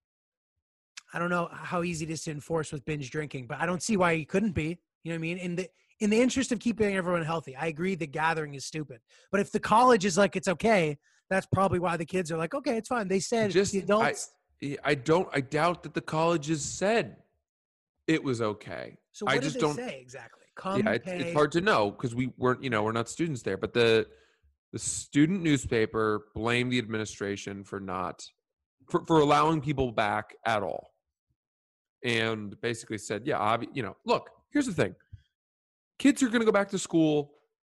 I 1.14 1.20
don't 1.20 1.30
know 1.30 1.50
how 1.52 1.84
easy 1.84 2.06
it 2.06 2.12
is 2.12 2.24
to 2.24 2.32
enforce 2.32 2.72
with 2.72 2.84
binge 2.86 3.12
drinking, 3.12 3.48
but 3.48 3.60
I 3.60 3.66
don't 3.66 3.84
see 3.84 3.98
why 3.98 4.14
you 4.14 4.26
couldn't 4.26 4.54
be. 4.54 4.80
You 5.04 5.12
know 5.12 5.16
what 5.16 5.16
I 5.16 5.18
mean? 5.20 5.38
In 5.38 5.56
the 5.56 5.68
in 6.00 6.10
the 6.10 6.20
interest 6.20 6.52
of 6.52 6.60
keeping 6.60 6.96
everyone 6.96 7.24
healthy, 7.24 7.56
I 7.56 7.68
agree 7.68 7.96
the 7.96 8.08
gathering 8.08 8.56
is 8.56 8.66
stupid. 8.66 9.00
But 9.32 9.42
if 9.42 9.52
the 9.52 9.60
college 9.60 10.06
is 10.06 10.18
like 10.18 10.36
it's 10.36 10.48
okay, 10.48 10.98
that's 11.30 11.46
probably 11.46 11.80
why 11.80 11.98
the 11.98 12.06
kids 12.06 12.32
are 12.32 12.38
like, 12.38 12.54
okay, 12.54 12.78
it's 12.78 12.90
fine. 12.90 13.08
They 13.08 13.20
said 13.20 13.52
Just- 13.52 13.74
the 13.74 13.80
adults. 13.80 14.32
Yeah, 14.62 14.78
I 14.84 14.96
don't. 14.96 15.28
I 15.34 15.42
doubt 15.42 15.84
that 15.84 15.94
the 15.94 16.02
colleges 16.02 16.64
said 16.64 17.18
it 18.08 18.24
was 18.24 18.42
okay. 18.42 18.98
so 19.12 19.28
I 19.28 19.38
just 19.38 19.60
don't. 19.60 19.76
say 19.76 20.00
exactly? 20.00 20.44
Come 20.56 20.84
yeah, 20.86 20.92
it's, 20.92 21.08
it's 21.08 21.34
hard 21.34 21.52
to 21.54 21.62
know 21.62 21.92
because 21.92 22.16
we 22.16 22.32
weren't. 22.38 22.64
You 22.64 22.70
know, 22.70 22.84
we're 22.84 22.94
not 22.94 23.10
students 23.10 23.42
there. 23.42 23.58
But 23.58 23.74
the 23.74 24.08
the 24.72 24.80
student 24.80 25.42
newspaper 25.42 26.28
blamed 26.34 26.72
the 26.72 26.80
administration 26.80 27.64
for 27.66 27.80
not 27.80 28.24
for, 28.90 29.04
for 29.06 29.20
allowing 29.20 29.60
people 29.60 29.92
back 29.92 30.34
at 30.46 30.64
all, 30.64 30.93
and 32.04 32.60
basically 32.62 32.98
said, 32.98 33.24
yeah, 33.26 33.38
obvi- 33.38 33.70
you 33.74 33.84
know, 33.84 33.96
look. 34.06 34.30
Here's 34.52 34.66
the 34.68 34.74
thing: 34.74 34.96
kids 36.00 36.22
are 36.22 36.28
going 36.28 36.42
to 36.42 36.46
go 36.46 36.52
back 36.52 36.70
to 36.70 36.80
school. 36.80 37.34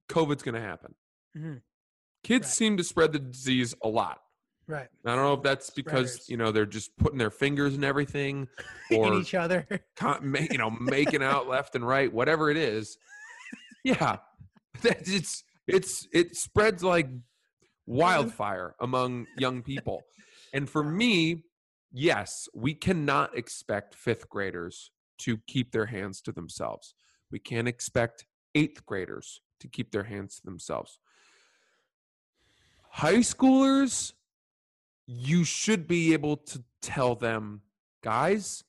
COVID's 0.10 0.44
going 0.44 0.56
to 0.56 0.62
happen. 0.62 0.96
Mhm. 1.38 1.62
Kids 2.24 2.46
Right. 2.48 2.52
seem 2.54 2.78
to 2.78 2.84
spread 2.84 3.12
the 3.14 3.20
disease 3.20 3.74
a 3.84 3.88
lot. 3.88 4.20
Right. 4.68 4.88
I 5.06 5.16
don't 5.16 5.24
know 5.24 5.34
if 5.34 5.42
that's 5.42 5.70
because 5.72 6.12
Spreaders. 6.14 6.30
you 6.30 6.38
know 6.38 6.52
they're 6.52 6.66
just 6.66 6.96
putting 6.98 7.18
their 7.18 7.32
fingers 7.32 7.76
in 7.76 7.84
everything, 7.84 8.48
In 8.92 9.00
or 9.00 9.14
each 9.20 9.34
other. 9.36 9.68
con- 9.96 10.32
ma- 10.32 10.46
you 10.52 10.58
know 10.58 10.70
making 10.70 11.24
out 11.24 11.48
left 11.56 11.76
and 11.76 11.86
right, 11.88 12.12
whatever 12.14 12.50
it 12.50 12.58
is. 12.58 12.98
Yeah, 13.84 14.18
that- 14.84 15.08
it's 15.08 15.44
it's 15.68 16.08
it 16.14 16.36
spreads 16.36 16.84
like 16.84 17.10
wildfire 17.86 18.76
among 18.80 19.28
young 19.38 19.62
people, 19.64 20.04
and 20.54 20.70
for 20.70 20.84
me, 20.84 21.44
yes, 21.92 22.48
we 22.54 22.74
cannot 22.74 23.38
expect 23.38 23.96
fifth 23.96 24.30
graders 24.30 24.92
to 25.20 25.38
keep 25.48 25.72
their 25.72 25.88
hands 25.88 26.22
to 26.22 26.32
themselves. 26.32 26.94
We 27.32 27.40
can't 27.40 27.68
expect 27.68 28.26
eighth 28.56 28.86
graders 28.86 29.42
to 29.60 29.68
keep 29.68 29.92
their 29.92 30.04
hands 30.04 30.38
to 30.38 30.46
themselves. 30.46 31.00
High 32.92 33.18
schoolers, 33.18 34.14
you 35.06 35.44
should 35.44 35.88
be 35.88 36.14
able 36.14 36.38
to 36.38 36.64
tell 36.82 37.16
them, 37.16 37.62
guys, 38.04 38.64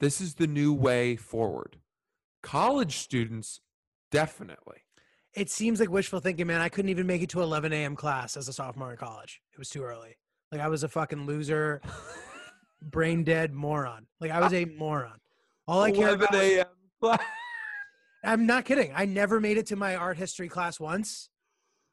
this 0.00 0.20
is 0.20 0.34
the 0.34 0.46
new 0.46 0.72
way 0.72 1.16
forward. 1.16 1.78
College 2.42 2.98
students, 2.98 3.60
definitely. 4.10 4.78
It 5.34 5.48
seems 5.48 5.80
like 5.80 5.90
wishful 5.90 6.20
thinking, 6.20 6.46
man. 6.46 6.60
I 6.60 6.68
couldn't 6.68 6.90
even 6.90 7.06
make 7.06 7.22
it 7.22 7.30
to 7.30 7.40
11 7.40 7.72
a.m. 7.72 7.96
class 7.96 8.36
as 8.36 8.48
a 8.48 8.52
sophomore 8.52 8.90
in 8.90 8.96
college. 8.96 9.40
It 9.52 9.58
was 9.58 9.70
too 9.70 9.82
early. 9.82 10.16
Like 10.50 10.60
I 10.60 10.68
was 10.68 10.82
a 10.82 10.88
fucking 10.88 11.24
loser, 11.24 11.80
brain 12.90 13.24
dead 13.24 13.52
moron. 13.52 14.06
Like 14.20 14.30
I 14.30 14.40
was 14.40 14.52
a 14.52 14.64
moron. 14.64 15.18
All 15.66 15.82
I 15.82 15.90
care 15.90 16.08
11 16.08 16.26
about. 16.26 16.42
a.m. 16.42 17.18
I'm 18.24 18.46
not 18.46 18.64
kidding. 18.64 18.92
I 18.94 19.04
never 19.04 19.40
made 19.40 19.58
it 19.58 19.66
to 19.68 19.76
my 19.76 19.96
art 19.96 20.16
history 20.16 20.48
class 20.48 20.78
once, 20.78 21.28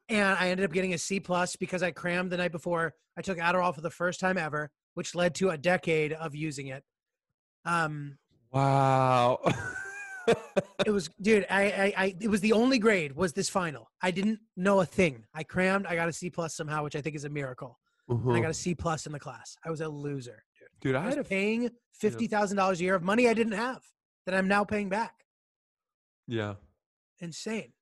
and 0.10 0.38
I 0.40 0.50
ended 0.50 0.66
up 0.66 0.74
getting 0.74 0.94
a 0.94 0.98
C 0.98 1.20
plus 1.20 1.56
because 1.56 1.82
I 1.82 1.92
crammed 1.92 2.32
the 2.32 2.38
night 2.38 2.52
before. 2.52 2.94
I 3.18 3.22
took 3.22 3.38
Adderall 3.38 3.74
for 3.74 3.82
the 3.82 3.90
first 3.90 4.20
time 4.20 4.38
ever, 4.38 4.70
which 4.94 5.16
led 5.16 5.36
to 5.36 5.50
a 5.50 5.58
decade 5.58 6.14
of 6.14 6.36
using 6.36 6.68
it. 6.68 6.84
Um, 7.66 8.18
Wow. 8.52 9.40
it 10.86 10.90
was, 10.92 11.10
dude. 11.22 11.46
I, 11.50 11.64
I, 11.64 11.94
I, 11.98 12.16
it 12.20 12.30
was 12.30 12.42
the 12.42 12.54
only 12.54 12.80
grade 12.80 13.16
was 13.16 13.34
this 13.34 13.50
final. 13.50 13.90
I 14.02 14.12
didn't 14.12 14.40
know 14.58 14.80
a 14.82 14.86
thing. 14.86 15.26
I 15.34 15.44
crammed. 15.44 15.86
I 15.86 15.96
got 15.96 16.10
a 16.10 16.14
C 16.14 16.30
plus 16.30 16.56
somehow, 16.56 16.84
which 16.84 16.96
I 16.96 17.02
think 17.02 17.16
is 17.16 17.26
a 17.26 17.30
miracle. 17.30 17.80
And 18.30 18.38
I 18.38 18.40
got 18.42 18.50
a 18.50 18.56
C 18.56 18.74
plus 18.74 19.06
in 19.06 19.12
the 19.12 19.20
class. 19.20 19.56
I 19.64 19.70
was 19.70 19.82
a 19.82 19.88
loser, 19.88 20.44
dude. 20.82 20.96
I 20.96 21.06
I 21.06 21.10
had 21.10 21.18
a 21.20 21.24
paying 21.24 21.70
fifty 21.94 22.28
thousand 22.28 22.58
dollars 22.58 22.80
a 22.80 22.84
year 22.84 22.96
of 22.96 23.04
money 23.04 23.28
I 23.28 23.34
didn't 23.34 23.54
have 23.54 23.82
that 24.26 24.36
I'm 24.36 24.48
now 24.48 24.64
paying 24.64 24.90
back. 24.90 25.26
yeah. 26.28 26.56
Insane. 27.20 27.74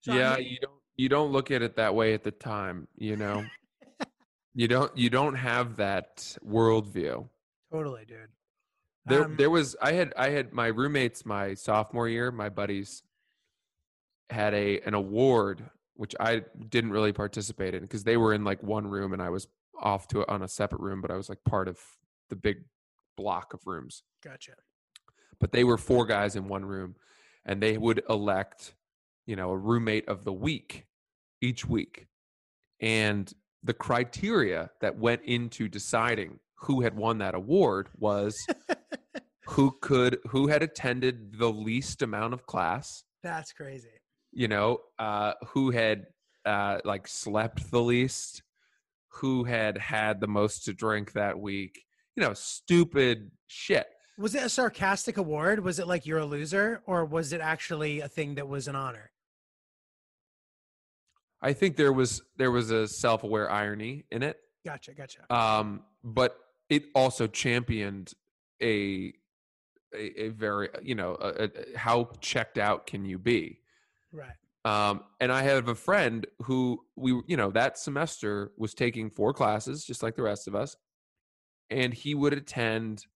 So 0.00 0.14
yeah, 0.14 0.36
you 0.38 0.58
don't 0.60 0.80
you 0.96 1.08
don't 1.08 1.30
look 1.30 1.50
at 1.50 1.62
it 1.62 1.76
that 1.76 1.94
way 1.94 2.14
at 2.14 2.24
the 2.24 2.30
time, 2.30 2.88
you 2.96 3.16
know. 3.16 3.44
you 4.54 4.66
don't 4.68 4.96
you 4.96 5.10
don't 5.10 5.34
have 5.34 5.76
that 5.76 6.36
worldview. 6.46 7.28
Totally, 7.72 8.04
dude. 8.06 8.28
There 9.06 9.24
Um, 9.24 9.36
there 9.36 9.50
was 9.50 9.76
I 9.80 9.92
had 9.92 10.12
I 10.16 10.30
had 10.30 10.52
my 10.52 10.66
roommates 10.66 11.24
my 11.24 11.54
sophomore 11.54 12.08
year, 12.08 12.30
my 12.30 12.48
buddies 12.48 13.02
had 14.30 14.54
a 14.54 14.80
an 14.80 14.94
award 14.94 15.68
which 15.94 16.14
I 16.18 16.44
didn't 16.70 16.92
really 16.92 17.12
participate 17.12 17.74
in 17.74 17.82
because 17.82 18.04
they 18.04 18.16
were 18.16 18.32
in 18.32 18.42
like 18.42 18.62
one 18.62 18.86
room 18.86 19.12
and 19.12 19.20
I 19.20 19.28
was 19.28 19.48
off 19.78 20.08
to 20.08 20.26
on 20.30 20.40
a 20.40 20.48
separate 20.48 20.80
room, 20.80 21.02
but 21.02 21.10
I 21.10 21.16
was 21.16 21.28
like 21.28 21.44
part 21.44 21.68
of 21.68 21.78
the 22.30 22.36
big 22.36 22.64
block 23.16 23.52
of 23.54 23.60
rooms. 23.66 24.02
Gotcha. 24.24 24.52
But 25.38 25.52
they 25.52 25.64
were 25.64 25.78
four 25.78 26.06
guys 26.06 26.36
in 26.36 26.48
one 26.48 26.64
room 26.64 26.96
and 27.44 27.62
they 27.62 27.76
would 27.78 28.02
elect, 28.08 28.74
you 29.26 29.36
know, 29.36 29.50
a 29.50 29.56
roommate 29.56 30.08
of 30.08 30.24
the 30.24 30.32
week 30.32 30.86
each 31.40 31.66
week. 31.66 32.06
And 32.80 33.32
the 33.62 33.74
criteria 33.74 34.70
that 34.80 34.98
went 34.98 35.22
into 35.24 35.68
deciding 35.68 36.38
who 36.60 36.80
had 36.82 36.96
won 36.96 37.18
that 37.18 37.34
award 37.34 37.88
was 37.96 38.34
who 39.46 39.76
could 39.80 40.18
who 40.28 40.48
had 40.48 40.62
attended 40.62 41.38
the 41.38 41.50
least 41.50 42.02
amount 42.02 42.32
of 42.34 42.46
class 42.46 43.02
That's 43.22 43.52
crazy. 43.52 43.88
you 44.32 44.48
know 44.48 44.78
uh 44.98 45.32
who 45.48 45.70
had 45.70 46.06
uh 46.44 46.78
like 46.84 47.06
slept 47.08 47.70
the 47.70 47.80
least 47.82 48.42
who 49.08 49.44
had 49.44 49.76
had 49.78 50.20
the 50.20 50.28
most 50.28 50.64
to 50.64 50.72
drink 50.72 51.12
that 51.12 51.38
week 51.38 51.84
you 52.20 52.26
know 52.26 52.34
stupid 52.34 53.30
shit 53.46 53.86
Was 54.18 54.34
it 54.34 54.42
a 54.42 54.48
sarcastic 54.50 55.16
award? 55.16 55.64
Was 55.64 55.78
it 55.78 55.86
like 55.86 56.04
you're 56.04 56.18
a 56.18 56.26
loser, 56.26 56.82
or 56.84 57.06
was 57.06 57.32
it 57.32 57.40
actually 57.40 58.00
a 58.00 58.08
thing 58.08 58.34
that 58.34 58.46
was 58.46 58.68
an 58.68 58.76
honor? 58.76 59.10
i 61.42 61.54
think 61.54 61.76
there 61.76 61.94
was 61.94 62.20
there 62.36 62.50
was 62.50 62.70
a 62.70 62.86
self-aware 62.86 63.50
irony 63.50 64.04
in 64.10 64.22
it 64.22 64.36
Gotcha, 64.66 64.92
gotcha. 64.92 65.20
um 65.34 65.80
but 66.04 66.36
it 66.68 66.84
also 66.94 67.26
championed 67.26 68.12
a 68.62 69.14
a, 69.94 70.24
a 70.24 70.28
very 70.28 70.68
you 70.82 70.94
know 70.94 71.16
a, 71.18 71.44
a, 71.44 71.50
how 71.78 72.10
checked 72.20 72.58
out 72.58 72.86
can 72.86 73.06
you 73.06 73.18
be 73.18 73.60
Right. 74.12 74.36
Um, 74.64 75.04
and 75.20 75.32
I 75.32 75.42
have 75.44 75.68
a 75.68 75.74
friend 75.74 76.26
who 76.42 76.80
we, 76.96 77.12
you 77.28 77.36
know, 77.36 77.50
that 77.52 77.78
semester 77.78 78.50
was 78.58 78.74
taking 78.74 79.08
four 79.08 79.32
classes, 79.32 79.84
just 79.84 80.02
like 80.02 80.16
the 80.16 80.22
rest 80.22 80.48
of 80.48 80.54
us, 80.56 80.76
and 81.70 81.94
he 81.94 82.14
would 82.14 82.32
attend 82.32 83.06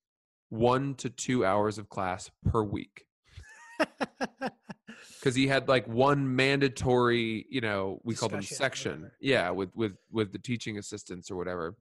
one 0.48 0.94
to 0.96 1.10
two 1.10 1.44
hours 1.44 1.78
of 1.78 1.88
class 1.88 2.30
per 2.46 2.62
week 2.62 3.04
because 5.18 5.34
he 5.34 5.46
had 5.46 5.68
like 5.68 5.86
one 5.88 6.36
mandatory, 6.36 7.46
you 7.48 7.60
know, 7.60 8.00
we 8.04 8.14
call 8.14 8.28
them 8.28 8.42
section, 8.42 9.10
yeah, 9.20 9.50
with 9.50 9.70
with 9.74 9.96
with 10.10 10.32
the 10.32 10.38
teaching 10.38 10.78
assistants 10.78 11.30
or 11.30 11.36
whatever, 11.36 11.74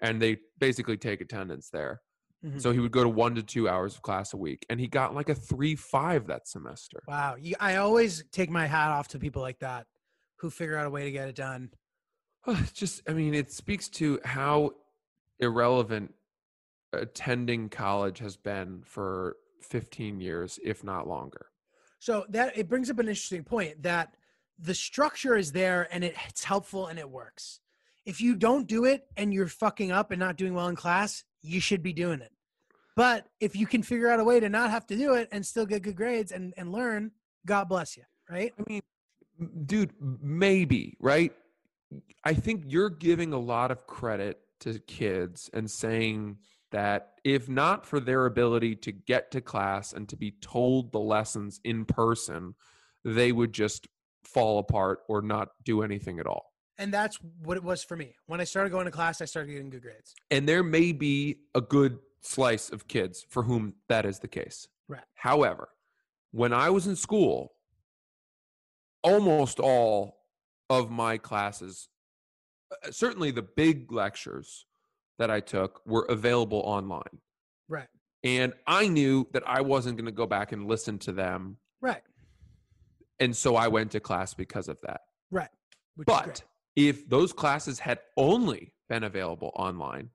and 0.00 0.20
they 0.20 0.38
basically 0.58 0.96
take 0.96 1.20
attendance 1.20 1.68
there. 1.70 2.00
Mhm. 2.44 2.60
So 2.60 2.72
he 2.72 2.78
would 2.80 2.92
go 2.92 3.02
to 3.02 3.08
one 3.08 3.34
to 3.34 3.42
two 3.42 3.68
hours 3.68 3.94
of 3.96 4.02
class 4.02 4.32
a 4.32 4.36
week, 4.36 4.64
and 4.70 4.78
he 4.80 4.86
got 4.86 5.14
like 5.14 5.28
a 5.28 5.34
three 5.34 5.74
five 5.74 6.26
that 6.28 6.48
semester. 6.48 7.02
wow. 7.06 7.36
I 7.60 7.76
always 7.76 8.24
take 8.32 8.50
my 8.50 8.66
hat 8.66 8.90
off 8.90 9.08
to 9.08 9.18
people 9.18 9.42
like 9.42 9.58
that 9.60 9.86
who 10.38 10.50
figure 10.50 10.76
out 10.76 10.86
a 10.86 10.90
way 10.90 11.04
to 11.04 11.10
get 11.10 11.28
it 11.28 11.34
done. 11.34 11.70
Just 12.72 13.02
i 13.08 13.12
mean 13.12 13.34
it 13.34 13.50
speaks 13.50 13.88
to 13.88 14.20
how 14.24 14.70
irrelevant 15.40 16.14
attending 16.92 17.68
college 17.68 18.18
has 18.18 18.36
been 18.36 18.82
for 18.84 19.36
15 19.62 20.20
years 20.20 20.58
if 20.62 20.84
not 20.84 21.08
longer 21.08 21.46
So 21.98 22.24
that 22.30 22.56
it 22.56 22.68
brings 22.68 22.90
up 22.90 22.98
an 22.98 23.08
interesting 23.08 23.44
point 23.44 23.82
that 23.82 24.14
the 24.58 24.74
structure 24.74 25.36
is 25.36 25.52
there 25.52 25.88
and 25.90 26.04
it, 26.04 26.14
it's 26.28 26.44
helpful 26.44 26.86
and 26.86 26.98
it 26.98 27.10
works. 27.10 27.60
If 28.04 28.20
you 28.20 28.36
don't 28.36 28.66
do 28.66 28.84
it 28.84 29.06
and 29.16 29.34
you're 29.34 29.48
fucking 29.48 29.90
up 29.90 30.10
and 30.10 30.20
not 30.20 30.36
doing 30.36 30.54
well 30.54 30.68
in 30.68 30.76
class, 30.76 31.24
you 31.42 31.60
should 31.60 31.82
be 31.82 31.92
doing 31.92 32.20
it. 32.20 32.32
But 32.94 33.26
if 33.40 33.54
you 33.54 33.66
can 33.66 33.82
figure 33.82 34.08
out 34.08 34.20
a 34.20 34.24
way 34.24 34.40
to 34.40 34.48
not 34.48 34.70
have 34.70 34.86
to 34.86 34.96
do 34.96 35.14
it 35.14 35.28
and 35.32 35.44
still 35.44 35.66
get 35.66 35.82
good 35.82 35.96
grades 35.96 36.32
and, 36.32 36.54
and 36.56 36.72
learn, 36.72 37.10
God 37.44 37.68
bless 37.68 37.96
you. 37.96 38.04
Right? 38.30 38.52
i 38.58 38.62
mean 38.68 38.82
dude 39.66 39.92
maybe 40.00 40.96
right 40.98 41.32
i 42.24 42.32
think 42.32 42.64
you're 42.66 42.90
giving 42.90 43.32
a 43.32 43.38
lot 43.38 43.70
of 43.70 43.86
credit 43.86 44.40
to 44.60 44.78
kids 44.80 45.50
and 45.52 45.70
saying 45.70 46.38
that 46.72 47.12
if 47.24 47.48
not 47.48 47.86
for 47.86 48.00
their 48.00 48.26
ability 48.26 48.74
to 48.76 48.92
get 48.92 49.30
to 49.30 49.40
class 49.40 49.92
and 49.92 50.08
to 50.08 50.16
be 50.16 50.32
told 50.40 50.92
the 50.92 50.98
lessons 50.98 51.60
in 51.64 51.84
person 51.84 52.54
they 53.04 53.32
would 53.32 53.52
just 53.52 53.86
fall 54.24 54.58
apart 54.58 55.00
or 55.08 55.22
not 55.22 55.48
do 55.64 55.82
anything 55.82 56.18
at 56.18 56.26
all 56.26 56.52
And 56.78 56.92
that's 56.92 57.18
what 57.42 57.56
it 57.56 57.62
was 57.62 57.84
for 57.84 57.96
me. 57.96 58.14
When 58.26 58.40
I 58.40 58.44
started 58.44 58.70
going 58.70 58.84
to 58.86 58.90
class, 58.90 59.20
I 59.20 59.24
started 59.24 59.52
getting 59.52 59.70
good 59.70 59.82
grades. 59.82 60.14
And 60.30 60.48
there 60.48 60.62
may 60.62 60.92
be 60.92 61.38
a 61.54 61.60
good 61.60 61.98
slice 62.20 62.70
of 62.70 62.88
kids 62.88 63.24
for 63.28 63.44
whom 63.44 63.74
that 63.88 64.04
is 64.04 64.18
the 64.18 64.28
case. 64.28 64.68
Right. 64.88 65.04
However, 65.14 65.68
when 66.32 66.52
I 66.52 66.70
was 66.70 66.86
in 66.86 66.96
school, 66.96 67.52
almost 69.02 69.60
all 69.60 70.18
of 70.68 70.90
my 70.90 71.16
classes, 71.16 71.88
Uh, 72.70 72.90
certainly 72.90 73.30
the 73.30 73.42
big 73.42 73.92
lectures 73.92 74.66
that 75.18 75.30
I 75.30 75.40
took, 75.40 75.80
were 75.86 76.06
available 76.08 76.62
online. 76.64 77.20
Right. 77.68 77.88
And 78.22 78.52
I 78.66 78.88
knew 78.88 79.26
that 79.32 79.42
I 79.46 79.60
wasn't 79.62 79.96
going 79.96 80.06
to 80.06 80.12
go 80.12 80.26
back 80.26 80.52
and 80.52 80.66
listen 80.66 80.98
to 81.00 81.12
them 81.12 81.56
Right. 81.80 82.02
And 83.20 83.34
so 83.34 83.56
I 83.56 83.68
went 83.68 83.92
to 83.92 84.00
class 84.00 84.34
because 84.34 84.68
of 84.68 84.80
that. 84.82 85.02
Right. 85.30 85.48
Which 85.94 86.06
But 86.06 86.42
if 86.74 87.08
those 87.08 87.32
classes 87.32 87.78
had 87.78 88.00
only 88.16 88.72
been 88.88 89.04
available 89.04 89.52
online, 89.54 90.10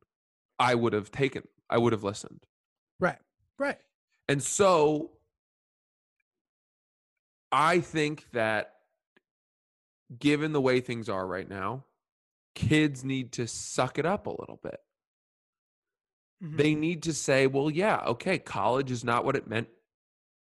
I 0.59 0.75
would 0.75 0.93
have 0.93 1.11
taken, 1.11 1.43
I 1.69 1.77
would 1.77 1.93
have 1.93 2.03
listened. 2.03 2.45
right. 2.99 3.17
Right. 3.57 3.77
And 4.27 4.41
so 4.41 5.11
I 7.51 7.79
think 7.79 8.25
that 8.31 8.73
given 10.17 10.51
the 10.51 10.61
way 10.61 10.79
things 10.81 11.09
are 11.09 11.25
right 11.27 11.47
now, 11.47 11.85
kids 12.55 13.03
need 13.03 13.31
to 13.33 13.47
suck 13.47 13.97
it 13.97 14.05
up 14.05 14.27
a 14.27 14.31
little 14.31 14.59
bit. 14.61 14.79
Mhm. 16.43 16.57
They 16.57 16.75
need 16.75 17.03
to 17.03 17.13
say, 17.13 17.47
well, 17.47 17.69
yeah, 17.69 18.03
okay, 18.05 18.39
college 18.39 18.91
is 18.91 19.03
not 19.03 19.25
what 19.25 19.35
it 19.35 19.47
meant 19.47 19.69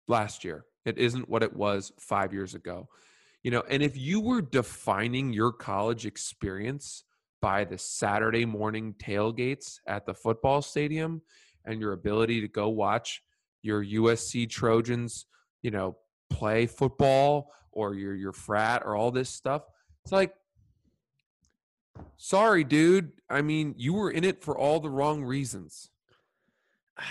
last 0.07 0.43
year. 0.43 0.65
It 0.85 0.97
isn't 0.97 1.27
what 1.27 1.43
it 1.43 1.53
was 1.53 1.91
five 1.99 2.33
years 2.33 2.53
ago. 2.53 2.89
You 3.43 3.51
know, 3.51 3.63
and 3.69 3.81
if 3.83 3.97
you 3.97 4.19
were 4.19 4.41
defining 4.41 5.33
your 5.33 5.51
college 5.51 6.05
experience 6.05 7.03
by 7.41 7.65
the 7.65 7.77
Saturday 7.77 8.45
morning 8.45 8.93
tailgates 8.93 9.79
at 9.87 10.05
the 10.05 10.13
football 10.13 10.61
stadium 10.61 11.21
and 11.65 11.79
your 11.79 11.93
ability 11.93 12.41
to 12.41 12.47
go 12.47 12.69
watch 12.69 13.21
your 13.61 13.83
USC 13.83 14.49
Trojans, 14.49 15.25
you 15.61 15.71
know, 15.71 15.97
play 16.29 16.65
football 16.65 17.53
or 17.71 17.93
your 17.93 18.15
your 18.15 18.33
frat 18.33 18.81
or 18.85 18.95
all 18.95 19.11
this 19.11 19.29
stuff, 19.29 19.63
it's 20.03 20.11
like 20.11 20.33
sorry, 22.17 22.63
dude. 22.63 23.11
I 23.29 23.41
mean, 23.41 23.75
you 23.77 23.93
were 23.93 24.11
in 24.11 24.23
it 24.23 24.43
for 24.43 24.57
all 24.57 24.79
the 24.79 24.89
wrong 24.89 25.23
reasons. 25.23 25.89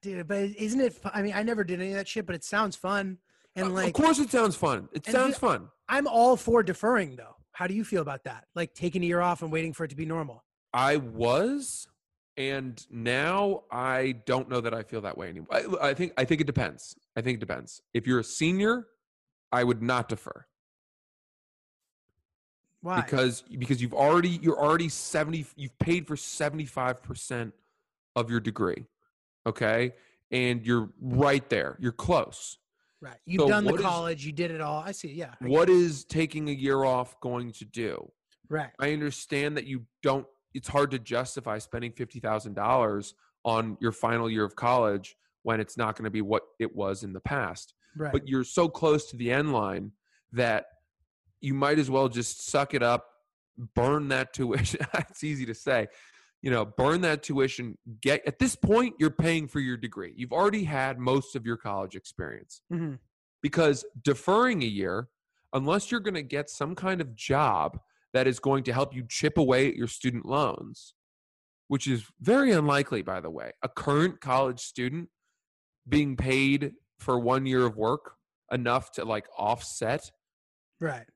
Dude, 0.00 0.28
but 0.28 0.38
isn't 0.56 0.80
it? 0.80 0.96
I 1.12 1.22
mean, 1.22 1.32
I 1.34 1.42
never 1.42 1.64
did 1.64 1.80
any 1.80 1.90
of 1.90 1.96
that 1.96 2.06
shit, 2.06 2.24
but 2.24 2.36
it 2.36 2.44
sounds 2.44 2.76
fun. 2.76 3.18
And 3.56 3.74
like, 3.74 3.88
of 3.88 3.92
course, 3.94 4.20
it 4.20 4.30
sounds 4.30 4.54
fun. 4.54 4.88
It 4.92 5.04
sounds 5.04 5.36
fun. 5.36 5.70
I'm 5.88 6.06
all 6.06 6.36
for 6.36 6.62
deferring, 6.62 7.16
though. 7.16 7.34
How 7.50 7.66
do 7.66 7.74
you 7.74 7.82
feel 7.82 8.02
about 8.02 8.22
that? 8.22 8.44
Like 8.54 8.74
taking 8.74 9.02
a 9.02 9.06
year 9.06 9.20
off 9.20 9.42
and 9.42 9.50
waiting 9.50 9.72
for 9.72 9.82
it 9.82 9.88
to 9.88 9.96
be 9.96 10.06
normal. 10.06 10.44
I 10.72 10.98
was, 10.98 11.88
and 12.36 12.80
now 12.88 13.64
I 13.72 14.14
don't 14.24 14.48
know 14.48 14.60
that 14.60 14.72
I 14.72 14.84
feel 14.84 15.00
that 15.00 15.18
way 15.18 15.28
anymore. 15.30 15.48
I, 15.50 15.88
I 15.88 15.94
think 15.94 16.12
I 16.16 16.24
think 16.24 16.40
it 16.40 16.46
depends. 16.46 16.94
I 17.16 17.20
think 17.20 17.38
it 17.38 17.40
depends. 17.40 17.82
If 17.92 18.06
you're 18.06 18.20
a 18.20 18.24
senior, 18.24 18.86
I 19.50 19.64
would 19.64 19.82
not 19.82 20.08
defer 20.08 20.46
Why? 22.80 23.00
because 23.00 23.42
because 23.42 23.82
you've 23.82 23.94
already 23.94 24.30
you're 24.42 24.58
already 24.58 24.88
seventy. 24.88 25.44
You've 25.56 25.78
paid 25.78 26.06
for 26.06 26.16
seventy 26.16 26.64
five 26.66 27.02
percent 27.02 27.52
of 28.14 28.30
your 28.30 28.40
degree, 28.40 28.86
okay, 29.46 29.92
and 30.30 30.64
you're 30.64 30.88
right 31.00 31.48
there. 31.48 31.76
You're 31.80 31.92
close. 31.92 32.58
right. 33.00 33.16
You've 33.26 33.42
so 33.42 33.48
done 33.48 33.64
the 33.64 33.72
what 33.72 33.80
is- 33.80 33.86
college. 33.86 34.24
you 34.26 34.32
did 34.32 34.50
it 34.50 34.60
all. 34.60 34.82
I 34.84 34.92
see. 34.92 35.12
Yeah. 35.12 35.34
I 35.42 35.46
What 35.48 35.68
is 35.68 36.04
taking 36.04 36.48
a 36.48 36.52
year 36.52 36.84
off 36.84 37.18
going 37.20 37.52
to 37.52 37.64
do? 37.64 38.10
Right. 38.48 38.70
I 38.78 38.92
understand 38.92 39.56
that 39.56 39.66
you 39.66 39.82
don't. 40.02 40.26
It's 40.54 40.68
hard 40.68 40.90
to 40.92 40.98
justify 40.98 41.58
spending 41.58 41.92
fifty 41.92 42.20
thousand 42.20 42.54
dollars 42.54 43.14
on 43.44 43.76
your 43.80 43.92
final 43.92 44.30
year 44.30 44.44
of 44.44 44.54
college 44.56 45.16
when 45.42 45.60
it's 45.60 45.76
not 45.76 45.96
going 45.96 46.04
to 46.04 46.10
be 46.10 46.22
what 46.22 46.42
it 46.58 46.74
was 46.74 47.02
in 47.02 47.12
the 47.12 47.20
past. 47.20 47.74
Right. 47.96 48.12
But 48.12 48.28
you're 48.28 48.44
so 48.44 48.68
close 48.68 49.10
to 49.10 49.16
the 49.16 49.32
end 49.32 49.52
line 49.52 49.92
that 50.32 50.66
you 51.40 51.54
might 51.54 51.78
as 51.78 51.90
well 51.90 52.08
just 52.08 52.46
suck 52.48 52.74
it 52.74 52.82
up, 52.82 53.06
burn 53.74 54.08
that 54.08 54.32
tuition. 54.32 54.80
it's 54.94 55.24
easy 55.24 55.46
to 55.46 55.54
say, 55.54 55.88
you 56.42 56.50
know, 56.50 56.64
burn 56.64 57.00
that 57.02 57.22
tuition. 57.22 57.76
Get 58.00 58.26
at 58.26 58.38
this 58.38 58.56
point, 58.56 58.94
you're 58.98 59.10
paying 59.10 59.48
for 59.48 59.60
your 59.60 59.76
degree. 59.76 60.12
You've 60.16 60.32
already 60.32 60.64
had 60.64 60.98
most 60.98 61.36
of 61.36 61.46
your 61.46 61.56
college 61.56 61.94
experience 61.94 62.60
hmm 62.70 62.94
because 63.40 63.84
deferring 64.02 64.62
a 64.64 64.66
year, 64.66 65.08
unless 65.52 65.92
you're 65.92 66.00
going 66.00 66.14
to 66.14 66.22
get 66.22 66.50
some 66.50 66.74
kind 66.74 67.00
of 67.00 67.14
job 67.14 67.78
that 68.12 68.26
is 68.26 68.40
going 68.40 68.64
to 68.64 68.72
help 68.72 68.92
you 68.92 69.04
chip 69.08 69.38
away 69.38 69.68
at 69.68 69.76
your 69.76 69.86
student 69.86 70.26
loans, 70.26 70.94
which 71.68 71.86
is 71.86 72.04
very 72.20 72.50
unlikely, 72.50 73.00
by 73.00 73.20
the 73.20 73.30
way. 73.30 73.52
A 73.62 73.68
current 73.68 74.20
college 74.20 74.58
student 74.58 75.08
being 75.88 76.16
paid 76.16 76.72
for 76.98 77.18
one 77.18 77.46
year 77.46 77.64
of 77.64 77.76
work 77.76 78.14
enough 78.50 78.90
to 78.92 79.04
like 79.04 79.26
offset, 79.38 80.10
Right. 80.80 81.06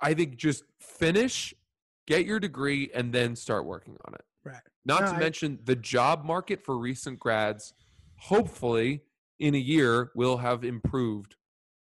I 0.00 0.14
think 0.14 0.36
just 0.36 0.64
finish, 0.80 1.54
get 2.06 2.26
your 2.26 2.40
degree, 2.40 2.90
and 2.94 3.12
then 3.12 3.36
start 3.36 3.64
working 3.66 3.96
on 4.06 4.14
it. 4.14 4.24
Right. 4.44 4.60
Not 4.84 5.02
No, 5.02 5.08
to 5.10 5.14
I- 5.14 5.18
mention 5.18 5.58
the 5.64 5.76
job 5.76 6.24
market 6.24 6.62
for 6.62 6.76
recent 6.78 7.18
grads, 7.18 7.72
hopefully 8.18 9.02
in 9.38 9.54
a 9.54 9.58
year, 9.58 10.10
will 10.14 10.36
have 10.38 10.64
improved 10.64 11.36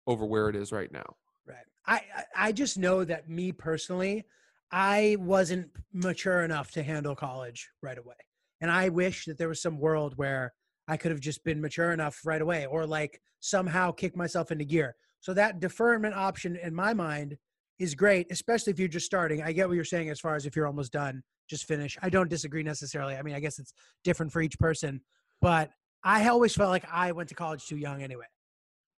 over 0.06 0.24
where 0.24 0.48
it 0.48 0.56
is 0.56 0.72
right 0.72 0.90
now. 0.92 1.16
Right. 1.46 1.64
I 1.86 1.94
I- 2.14 2.24
I 2.48 2.52
just 2.52 2.78
know 2.78 3.04
that 3.04 3.28
me 3.28 3.52
personally, 3.52 4.26
I 4.70 5.16
wasn't 5.18 5.70
mature 5.92 6.42
enough 6.42 6.70
to 6.72 6.82
handle 6.82 7.16
college 7.16 7.70
right 7.82 7.98
away. 7.98 8.14
And 8.60 8.70
I 8.70 8.88
wish 8.88 9.24
that 9.24 9.38
there 9.38 9.48
was 9.48 9.60
some 9.62 9.78
world 9.78 10.16
where 10.16 10.52
I 10.86 10.96
could 10.96 11.10
have 11.10 11.20
just 11.20 11.42
been 11.44 11.60
mature 11.60 11.92
enough 11.92 12.20
right 12.24 12.42
away 12.42 12.66
or 12.66 12.86
like 12.86 13.20
somehow 13.40 13.90
kick 13.92 14.16
myself 14.16 14.50
into 14.52 14.64
gear. 14.64 14.96
So 15.20 15.34
that 15.34 15.60
deferment 15.60 16.14
option 16.14 16.56
in 16.56 16.74
my 16.74 16.92
mind 16.94 17.38
is 17.80 17.94
great, 17.94 18.26
especially 18.30 18.72
if 18.72 18.78
you're 18.78 18.88
just 18.88 19.06
starting. 19.06 19.42
I 19.42 19.52
get 19.52 19.66
what 19.66 19.74
you're 19.74 19.84
saying 19.84 20.10
as 20.10 20.20
far 20.20 20.36
as 20.36 20.46
if 20.46 20.54
you're 20.54 20.66
almost 20.66 20.92
done, 20.92 21.22
just 21.48 21.64
finish. 21.64 21.98
I 22.02 22.10
don't 22.10 22.30
disagree 22.30 22.62
necessarily. 22.62 23.16
I 23.16 23.22
mean, 23.22 23.34
I 23.34 23.40
guess 23.40 23.58
it's 23.58 23.72
different 24.04 24.30
for 24.30 24.42
each 24.42 24.58
person, 24.58 25.00
but 25.40 25.70
I 26.04 26.28
always 26.28 26.54
felt 26.54 26.70
like 26.70 26.84
I 26.90 27.12
went 27.12 27.28
to 27.30 27.34
college 27.34 27.66
too 27.66 27.76
young 27.76 28.02
anyway 28.02 28.26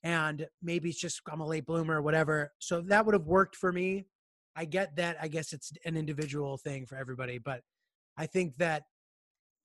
and 0.04 0.48
maybe 0.62 0.90
it's 0.90 1.00
just 1.00 1.22
I'm 1.32 1.42
a 1.42 1.48
late 1.48 1.66
bloomer 1.66 1.98
or 1.98 2.02
whatever. 2.02 2.52
So 2.60 2.82
that 2.82 3.06
would 3.06 3.14
have 3.14 3.28
worked 3.28 3.56
for 3.56 3.72
me. 3.72 4.06
I 4.56 4.66
get 4.66 4.96
that. 4.98 5.18
I 5.22 5.28
guess 5.28 5.54
it's 5.54 5.72
an 5.86 5.96
individual 5.96 6.58
thing 6.58 6.86
for 6.86 6.98
everybody, 6.98 7.38
but 7.38 7.62
I 8.18 8.26
think 8.26 8.58
that 8.58 8.84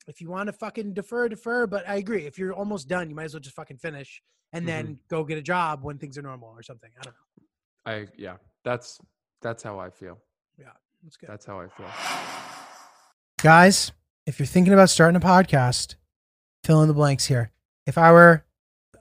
if 0.07 0.21
you 0.21 0.31
want 0.31 0.47
to 0.49 0.53
fucking 0.53 0.95
defer, 0.95 1.29
defer. 1.29 1.67
But 1.67 1.89
I 1.89 1.97
agree. 1.97 2.27
If 2.27 2.39
you're 2.39 2.53
almost 2.53 2.89
done, 2.89 3.09
you 3.09 3.17
might 3.17 3.25
as 3.25 3.35
well 3.35 3.41
just 3.41 3.57
fucking 3.57 3.79
finish 3.79 4.23
and 4.53 4.69
then 4.69 4.85
mm-hmm. 4.85 4.95
go 5.09 5.25
get 5.25 5.39
a 5.39 5.43
job 5.43 5.83
when 5.83 5.99
things 5.99 6.17
are 6.17 6.23
normal 6.23 6.51
or 6.51 6.63
something. 6.63 6.91
I 7.01 7.05
don't 7.05 7.15
know. 7.15 7.45
I 7.87 8.07
yeah, 8.17 8.37
that's 8.67 8.99
that's 9.41 9.63
how 9.63 9.79
I 9.79 9.91
feel. 9.91 10.19
Yeah, 10.59 10.73
that's 11.03 11.17
good. 11.17 11.31
That's 11.31 11.47
how 11.47 11.61
I 11.61 11.69
feel. 11.69 11.87
Guys, 13.41 13.93
if 14.27 14.39
you're 14.39 14.47
thinking 14.47 14.73
about 14.73 14.91
starting 14.91 15.17
a 15.17 15.25
podcast, 15.25 15.95
fill 16.65 16.83
in 16.83 16.89
the 16.89 16.95
blanks 16.95 17.27
here. 17.27 17.53
If 17.87 17.97
I 17.97 18.11
were 18.11 18.45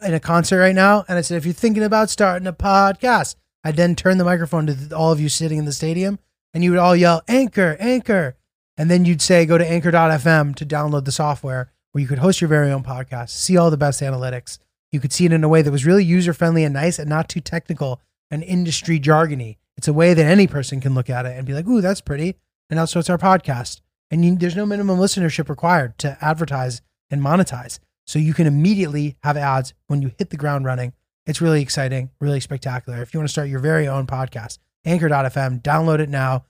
in 0.05 0.13
a 0.13 0.19
concert 0.19 0.59
right 0.59 0.75
now 0.75 1.03
and 1.07 1.17
I 1.17 1.21
said, 1.21 1.37
if 1.37 1.45
you're 1.45 1.53
thinking 1.53 1.83
about 1.83 2.11
starting 2.11 2.47
a 2.47 2.53
podcast, 2.53 3.35
I'd 3.63 3.75
then 3.75 3.95
turn 3.95 4.19
the 4.19 4.23
microphone 4.23 4.67
to 4.67 4.95
all 4.95 5.11
of 5.11 5.19
you 5.19 5.29
sitting 5.29 5.57
in 5.57 5.65
the 5.65 5.73
stadium 5.73 6.19
and 6.53 6.63
you 6.63 6.69
would 6.69 6.79
all 6.79 6.95
yell, 6.95 7.23
Anchor, 7.27 7.75
Anchor. 7.79 8.35
And 8.77 8.91
then 8.91 9.05
you'd 9.05 9.21
say, 9.21 9.45
go 9.45 9.57
to 9.57 9.67
anchor.fm 9.67 10.55
to 10.55 10.65
download 10.65 11.05
the 11.05 11.11
software 11.11 11.71
where 11.91 12.01
you 12.01 12.07
could 12.07 12.19
host 12.19 12.41
your 12.41 12.49
very 12.49 12.71
own 12.71 12.83
podcast, 12.83 13.29
see 13.29 13.57
all 13.57 13.71
the 13.71 13.77
best 13.77 14.01
analytics. 14.01 14.59
You 14.91 14.99
could 14.99 15.13
see 15.13 15.25
it 15.25 15.31
in 15.33 15.43
a 15.43 15.49
way 15.49 15.61
that 15.61 15.71
was 15.71 15.85
really 15.85 16.03
user 16.03 16.33
friendly 16.33 16.65
and 16.65 16.73
nice 16.73 16.99
and 16.99 17.09
not 17.09 17.29
too 17.29 17.39
technical 17.39 18.01
and 18.35 18.43
industry 18.43 18.99
jargony. 18.99 19.55
It's 19.77 19.87
a 19.87 19.93
way 19.93 20.13
that 20.13 20.25
any 20.25 20.45
person 20.45 20.81
can 20.81 20.93
look 20.93 21.09
at 21.09 21.25
it 21.25 21.37
and 21.37 21.47
be 21.47 21.53
like, 21.53 21.65
ooh, 21.67 21.79
that's 21.79 22.01
pretty. 22.01 22.35
And 22.69 22.77
also, 22.79 22.99
it's 22.99 23.09
our 23.09 23.17
podcast. 23.17 23.79
And 24.11 24.25
you, 24.25 24.35
there's 24.35 24.57
no 24.57 24.65
minimum 24.65 24.99
listenership 24.99 25.47
required 25.47 25.97
to 25.99 26.17
advertise 26.21 26.81
and 27.09 27.21
monetize. 27.21 27.79
So 28.05 28.19
you 28.19 28.33
can 28.33 28.45
immediately 28.45 29.15
have 29.23 29.37
ads 29.37 29.73
when 29.87 30.01
you 30.01 30.11
hit 30.19 30.31
the 30.31 30.37
ground 30.37 30.65
running. 30.65 30.91
It's 31.25 31.41
really 31.41 31.61
exciting, 31.61 32.11
really 32.19 32.41
spectacular. 32.41 33.01
If 33.01 33.13
you 33.13 33.19
want 33.19 33.29
to 33.29 33.31
start 33.31 33.47
your 33.47 33.59
very 33.59 33.87
own 33.87 34.05
podcast, 34.05 34.59
anchor.fm, 34.83 35.61
download 35.61 35.99
it 35.99 36.09
now. 36.09 36.45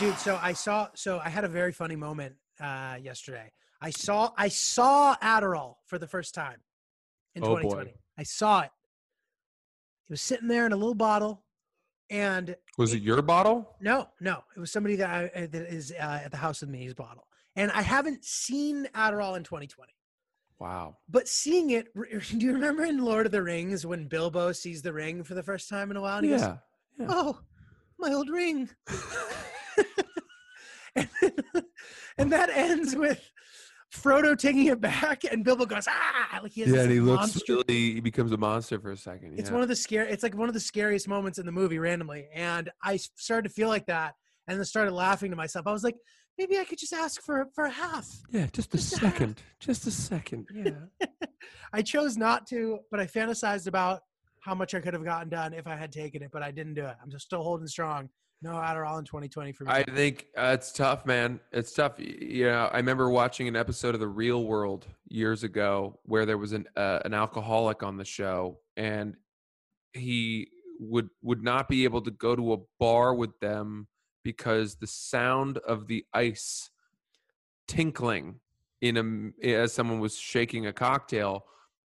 Dude, 0.00 0.16
so 0.16 0.38
I 0.42 0.54
saw, 0.54 0.88
so 0.94 1.20
I 1.22 1.28
had 1.28 1.44
a 1.44 1.48
very 1.48 1.72
funny 1.72 1.96
moment 1.96 2.36
uh, 2.58 2.96
yesterday. 3.00 3.52
I 3.80 3.90
saw, 3.90 4.32
I 4.36 4.48
saw 4.48 5.14
Adderall 5.16 5.74
for 5.86 5.98
the 5.98 6.08
first 6.08 6.34
time 6.34 6.60
in 7.34 7.44
Oh, 7.44 7.48
boy. 7.48 7.62
2020. 7.62 7.94
I 8.18 8.22
saw 8.22 8.60
it. 8.62 8.70
It 10.08 10.12
was 10.12 10.22
sitting 10.22 10.48
there 10.48 10.66
in 10.66 10.72
a 10.72 10.76
little 10.76 10.94
bottle, 10.94 11.44
and 12.10 12.56
Was 12.78 12.92
it 12.92 13.02
your 13.02 13.22
bottle? 13.22 13.76
no, 13.80 14.08
no, 14.20 14.42
it 14.56 14.60
was 14.60 14.70
somebody 14.72 14.96
that 14.96 15.08
I, 15.08 15.24
uh, 15.42 15.46
that 15.50 15.72
is 15.72 15.92
uh, 15.98 16.20
at 16.24 16.30
the 16.30 16.36
house 16.36 16.60
with 16.60 16.70
me. 16.70 16.84
His 16.84 16.94
bottle, 16.94 17.26
and 17.56 17.70
I 17.72 17.82
haven't 17.82 18.24
seen 18.24 18.88
Adderall 18.94 19.36
in 19.36 19.44
2020. 19.44 19.92
Wow. 20.58 20.98
But 21.08 21.26
seeing 21.28 21.70
it, 21.70 21.88
do 21.94 22.46
you 22.46 22.52
remember 22.52 22.84
in 22.84 23.04
Lord 23.04 23.26
of 23.26 23.32
the 23.32 23.42
Rings 23.42 23.84
when 23.86 24.06
Bilbo 24.06 24.52
sees 24.52 24.82
the 24.82 24.92
ring 24.92 25.24
for 25.24 25.34
the 25.34 25.42
first 25.42 25.68
time 25.68 25.90
in 25.90 25.96
a 25.96 26.00
while? 26.00 26.18
And 26.18 26.26
he 26.26 26.32
goes, 26.32 26.40
Yeah. 26.42 26.56
yeah. 26.98 27.06
"Oh, 27.08 27.40
my 27.98 28.12
old 28.12 28.28
ring," 28.28 28.68
and, 30.94 31.08
and 32.18 32.32
that 32.32 32.50
ends 32.50 32.94
with 32.94 33.28
Frodo 33.92 34.36
taking 34.36 34.66
it 34.66 34.80
back, 34.80 35.22
and 35.30 35.44
Bilbo 35.44 35.66
goes, 35.66 35.86
"Ah!" 35.88 36.40
Like 36.42 36.52
he 36.52 36.62
has 36.62 36.70
Yeah, 36.70 36.82
and 36.82 36.90
he 36.90 37.00
looks 37.00 37.34
monster 37.34 37.54
really. 37.68 37.92
He 37.94 38.00
becomes 38.00 38.32
a 38.32 38.36
monster 38.38 38.80
for 38.80 38.90
a 38.92 38.96
second. 38.96 39.38
it's 39.38 39.50
one 39.50 39.62
of 39.62 39.68
the 39.68 39.76
scare. 39.76 40.04
It's 40.06 40.22
like 40.22 40.34
one 40.34 40.48
of 40.48 40.54
the 40.54 40.60
scariest 40.60 41.08
moments 41.08 41.38
in 41.38 41.46
the 41.46 41.52
movie 41.52 41.78
randomly, 41.78 42.28
and 42.34 42.70
I 42.82 42.96
started 42.96 43.48
to 43.48 43.54
feel 43.54 43.68
like 43.68 43.86
that, 43.86 44.14
and 44.48 44.58
then 44.58 44.64
started 44.64 44.92
laughing 44.92 45.30
to 45.30 45.36
myself. 45.36 45.66
I 45.66 45.72
was 45.72 45.84
like, 45.84 45.96
maybe 46.38 46.58
I 46.58 46.64
could 46.64 46.78
just 46.78 46.92
ask 46.94 47.20
for 47.22 47.46
for 47.54 47.64
a 47.64 47.70
half. 47.70 48.08
yeah, 48.30 48.46
just 48.52 48.72
a 48.74 48.78
Just 48.78 48.94
a 48.94 48.96
second. 48.98 49.42
Just 49.60 49.86
a 49.86 49.90
second. 49.90 50.46
Yeah. 50.54 51.06
I 51.72 51.82
chose 51.82 52.16
not 52.16 52.46
to, 52.48 52.78
but 52.90 52.98
I 53.00 53.06
fantasized 53.06 53.66
about 53.66 54.00
how 54.40 54.54
much 54.54 54.74
I 54.74 54.80
could 54.80 54.94
have 54.94 55.04
gotten 55.04 55.28
done 55.28 55.52
if 55.52 55.66
I 55.66 55.76
had 55.76 55.92
taken 55.92 56.22
it, 56.22 56.30
but 56.32 56.42
I 56.42 56.50
didn't 56.50 56.74
do 56.74 56.84
it. 56.84 56.96
I'm 57.02 57.10
just 57.10 57.26
still 57.26 57.42
holding 57.42 57.66
strong. 57.66 58.08
No 58.42 58.54
Adderall 58.54 58.98
in 58.98 59.04
2020 59.04 59.52
for 59.52 59.64
me. 59.64 59.70
I 59.70 59.84
think 59.84 60.26
uh, 60.36 60.50
it's 60.54 60.72
tough, 60.72 61.06
man. 61.06 61.38
It's 61.52 61.72
tough. 61.72 61.94
You 61.98 62.46
know, 62.46 62.68
I 62.72 62.78
remember 62.78 63.08
watching 63.08 63.46
an 63.46 63.54
episode 63.54 63.94
of 63.94 64.00
The 64.00 64.08
Real 64.08 64.44
World 64.44 64.86
years 65.06 65.44
ago 65.44 66.00
where 66.04 66.26
there 66.26 66.38
was 66.38 66.52
an 66.52 66.66
uh, 66.76 66.98
an 67.04 67.14
alcoholic 67.14 67.84
on 67.84 67.96
the 67.96 68.04
show, 68.04 68.58
and 68.76 69.16
he 69.92 70.48
would 70.80 71.08
would 71.22 71.44
not 71.44 71.68
be 71.68 71.84
able 71.84 72.00
to 72.02 72.10
go 72.10 72.34
to 72.34 72.54
a 72.54 72.56
bar 72.80 73.14
with 73.14 73.38
them 73.38 73.86
because 74.24 74.74
the 74.74 74.88
sound 74.88 75.58
of 75.58 75.86
the 75.86 76.04
ice 76.12 76.70
tinkling 77.68 78.40
in 78.80 79.32
a 79.40 79.48
as 79.48 79.72
someone 79.72 80.00
was 80.00 80.18
shaking 80.18 80.66
a 80.66 80.72
cocktail 80.72 81.44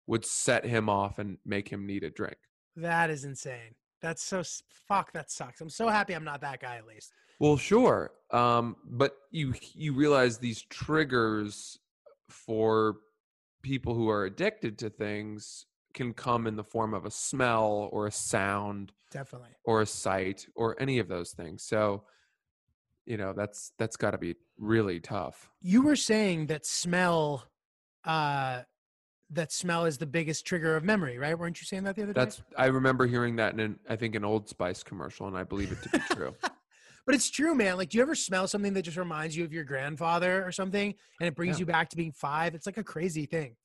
would 0.07 0.25
set 0.25 0.65
him 0.65 0.87
off 0.87 1.19
and 1.19 1.37
make 1.45 1.67
him 1.67 1.85
need 1.85 2.05
a 2.05 2.09
drink. 2.09 2.37
that 2.77 3.09
is 3.09 3.25
insane. 3.25 3.75
That's 4.01 4.23
so 4.23 4.43
fuck. 4.69 5.11
That 5.13 5.31
sucks. 5.31 5.61
I'm 5.61 5.69
so 5.69 5.87
happy 5.87 6.13
I'm 6.13 6.23
not 6.23 6.41
that 6.41 6.61
guy 6.61 6.77
at 6.77 6.85
least. 6.85 7.11
Well, 7.39 7.57
sure, 7.57 8.11
um, 8.31 8.75
but 8.85 9.15
you 9.31 9.53
you 9.73 9.93
realize 9.93 10.37
these 10.37 10.63
triggers 10.63 11.77
for 12.29 12.97
people 13.61 13.93
who 13.93 14.09
are 14.09 14.25
addicted 14.25 14.77
to 14.79 14.89
things 14.89 15.65
can 15.93 16.13
come 16.13 16.47
in 16.47 16.55
the 16.55 16.63
form 16.63 16.93
of 16.93 17.05
a 17.05 17.11
smell 17.11 17.89
or 17.91 18.07
a 18.07 18.11
sound 18.11 18.91
Definitely. 19.11 19.49
or 19.65 19.81
a 19.81 19.85
sight 19.85 20.45
or 20.55 20.79
any 20.79 20.99
of 20.99 21.07
those 21.07 21.31
things. 21.31 21.63
So, 21.63 22.03
you 23.05 23.17
know, 23.17 23.33
that's 23.33 23.71
that's 23.79 23.97
got 23.97 24.11
to 24.11 24.17
be 24.17 24.35
really 24.57 24.99
tough. 24.99 25.49
You 25.61 25.81
were 25.81 25.95
saying 25.95 26.47
that 26.47 26.65
smell, 26.65 27.45
uh, 28.03 28.61
that 29.31 29.51
smell 29.51 29.85
is 29.85 29.97
the 29.97 30.05
biggest 30.05 30.45
trigger 30.45 30.75
of 30.75 30.83
memory, 30.83 31.17
right? 31.17 31.37
Weren't 31.37 31.59
you 31.59 31.65
saying 31.65 31.83
that 31.83 31.95
the 31.95 32.03
other 32.03 32.13
day? 32.13 32.19
That's 32.21 32.41
I 32.57 32.67
remember 32.67 33.05
hearing 33.05 33.35
that 33.37 33.53
in 33.53 33.59
an, 33.59 33.79
I 33.89 33.95
think 33.95 34.15
an 34.15 34.23
Old 34.23 34.47
Spice 34.47 34.83
commercial, 34.83 35.27
and 35.27 35.37
I 35.37 35.43
believe 35.43 35.71
it 35.71 35.81
to 35.83 35.89
be 35.89 35.99
true. 36.15 36.35
But 37.05 37.15
it's 37.15 37.29
true, 37.29 37.55
man. 37.55 37.77
Like, 37.77 37.87
do 37.87 37.97
you 37.97 38.01
ever 38.01 38.15
smell 38.15 38.49
something 38.49 38.73
that 38.73 38.81
just 38.81 38.97
reminds 38.97 39.33
you 39.33 39.45
of 39.45 39.53
your 39.53 39.63
grandfather 39.63 40.45
or 40.45 40.51
something, 40.51 40.93
and 41.21 41.27
it 41.29 41.35
brings 41.35 41.55
Yeah. 41.55 41.61
you 41.61 41.65
back 41.65 41.89
to 41.91 41.95
being 41.95 42.11
five? 42.11 42.53
It's 42.53 42.65
like 42.65 42.75
a 42.75 42.83
crazy 42.83 43.25
thing. 43.25 43.55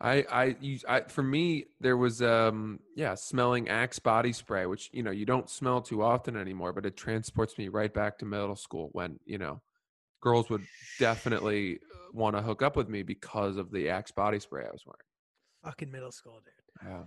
I, 0.00 0.24
I, 0.30 0.56
use, 0.60 0.84
I, 0.88 1.00
for 1.00 1.24
me, 1.24 1.64
there 1.80 1.96
was, 1.96 2.22
um, 2.22 2.78
yeah, 2.94 3.16
smelling 3.16 3.68
Axe 3.68 3.98
body 3.98 4.32
spray, 4.32 4.66
which 4.66 4.88
you 4.92 5.02
know 5.02 5.10
you 5.10 5.26
don't 5.26 5.50
smell 5.50 5.80
too 5.80 6.00
often 6.04 6.36
anymore, 6.36 6.72
but 6.72 6.86
it 6.86 6.96
transports 6.96 7.58
me 7.58 7.66
right 7.66 7.92
back 7.92 8.18
to 8.18 8.24
middle 8.24 8.54
school 8.54 8.88
when 8.92 9.18
you 9.24 9.38
know 9.38 9.60
girls 10.20 10.48
would 10.48 10.64
definitely 11.00 11.80
want 12.12 12.36
to 12.36 12.42
hook 12.42 12.62
up 12.62 12.76
with 12.76 12.88
me 12.88 13.02
because 13.02 13.56
of 13.56 13.72
the 13.72 13.88
Axe 13.88 14.12
body 14.12 14.38
spray 14.38 14.62
I 14.64 14.70
was 14.70 14.84
wearing. 14.86 14.98
Fucking 15.64 15.90
middle 15.90 16.12
school, 16.12 16.40
dude. 16.44 16.88
Yeah, 16.88 17.02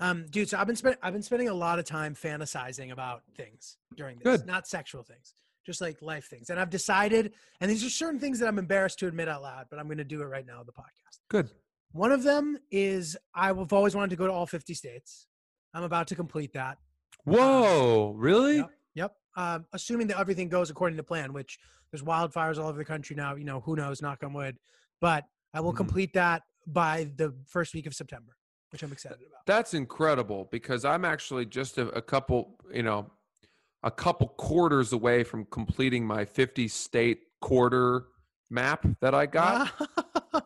Um, 0.00 0.26
dude, 0.26 0.48
so 0.48 0.58
I've 0.58 0.66
been 0.66 0.76
spending 0.76 0.98
I've 1.02 1.12
been 1.12 1.22
spending 1.22 1.48
a 1.48 1.54
lot 1.54 1.78
of 1.78 1.84
time 1.84 2.14
fantasizing 2.14 2.92
about 2.92 3.22
things 3.36 3.78
during 3.96 4.18
this, 4.18 4.38
Good. 4.40 4.46
not 4.46 4.66
sexual 4.68 5.02
things, 5.02 5.34
just 5.64 5.80
like 5.80 6.02
life 6.02 6.26
things. 6.28 6.50
And 6.50 6.60
I've 6.60 6.70
decided, 6.70 7.32
and 7.60 7.70
these 7.70 7.84
are 7.84 7.90
certain 7.90 8.20
things 8.20 8.38
that 8.40 8.48
I'm 8.48 8.58
embarrassed 8.58 8.98
to 9.00 9.06
admit 9.06 9.28
out 9.28 9.42
loud, 9.42 9.66
but 9.70 9.78
I'm 9.78 9.86
going 9.86 9.98
to 9.98 10.04
do 10.04 10.20
it 10.20 10.26
right 10.26 10.44
now 10.46 10.60
on 10.60 10.66
the 10.66 10.72
podcast. 10.72 11.20
good. 11.28 11.48
One 11.92 12.10
of 12.10 12.24
them 12.24 12.58
is 12.72 13.16
I've 13.34 13.72
always 13.72 13.94
wanted 13.94 14.10
to 14.10 14.16
go 14.16 14.26
to 14.26 14.32
all 14.32 14.46
50 14.46 14.74
states. 14.74 15.28
I'm 15.72 15.84
about 15.84 16.08
to 16.08 16.16
complete 16.16 16.52
that. 16.54 16.78
Whoa, 17.24 18.12
really? 18.16 18.56
Yep. 18.58 18.70
Yep. 18.96 19.12
Um, 19.36 19.66
assuming 19.72 20.08
that 20.08 20.18
everything 20.18 20.48
goes 20.48 20.70
according 20.70 20.96
to 20.96 21.02
plan, 21.04 21.32
which 21.32 21.58
there's 21.90 22.02
wildfires 22.02 22.58
all 22.58 22.68
over 22.68 22.78
the 22.78 22.84
country 22.84 23.16
now. 23.16 23.34
You 23.36 23.44
know, 23.44 23.60
who 23.60 23.76
knows? 23.76 24.02
Knock 24.02 24.22
on 24.24 24.32
wood. 24.32 24.56
But 25.00 25.24
I 25.52 25.60
will 25.60 25.72
Mhm. 25.72 25.76
complete 25.78 26.12
that 26.14 26.42
by 26.66 27.10
the 27.16 27.34
first 27.46 27.74
week 27.74 27.86
of 27.86 27.94
September, 27.94 28.36
which 28.70 28.82
I'm 28.82 28.92
excited 28.92 29.18
about. 29.18 29.40
That's 29.46 29.74
incredible 29.74 30.48
because 30.50 30.84
I'm 30.84 31.04
actually 31.04 31.46
just 31.46 31.78
a, 31.78 31.88
a 31.88 32.02
couple, 32.02 32.58
you 32.72 32.82
know, 32.82 33.10
a 33.82 33.90
couple 33.90 34.28
quarters 34.28 34.92
away 34.92 35.24
from 35.24 35.44
completing 35.46 36.06
my 36.06 36.24
50 36.24 36.68
state 36.68 37.18
quarter 37.40 38.06
map 38.50 38.86
that 39.00 39.14
I 39.14 39.26
got. 39.40 39.70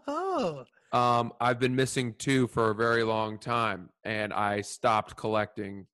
Oh, 0.07 0.65
Um, 0.93 1.33
I've 1.41 1.61
been 1.61 1.77
missing 1.77 2.15
two 2.19 2.49
for 2.49 2.71
a 2.71 2.75
very 2.75 3.05
long 3.05 3.39
time, 3.39 3.91
and 4.05 4.33
I 4.33 4.63
stopped 4.63 5.17
collecting 5.17 5.87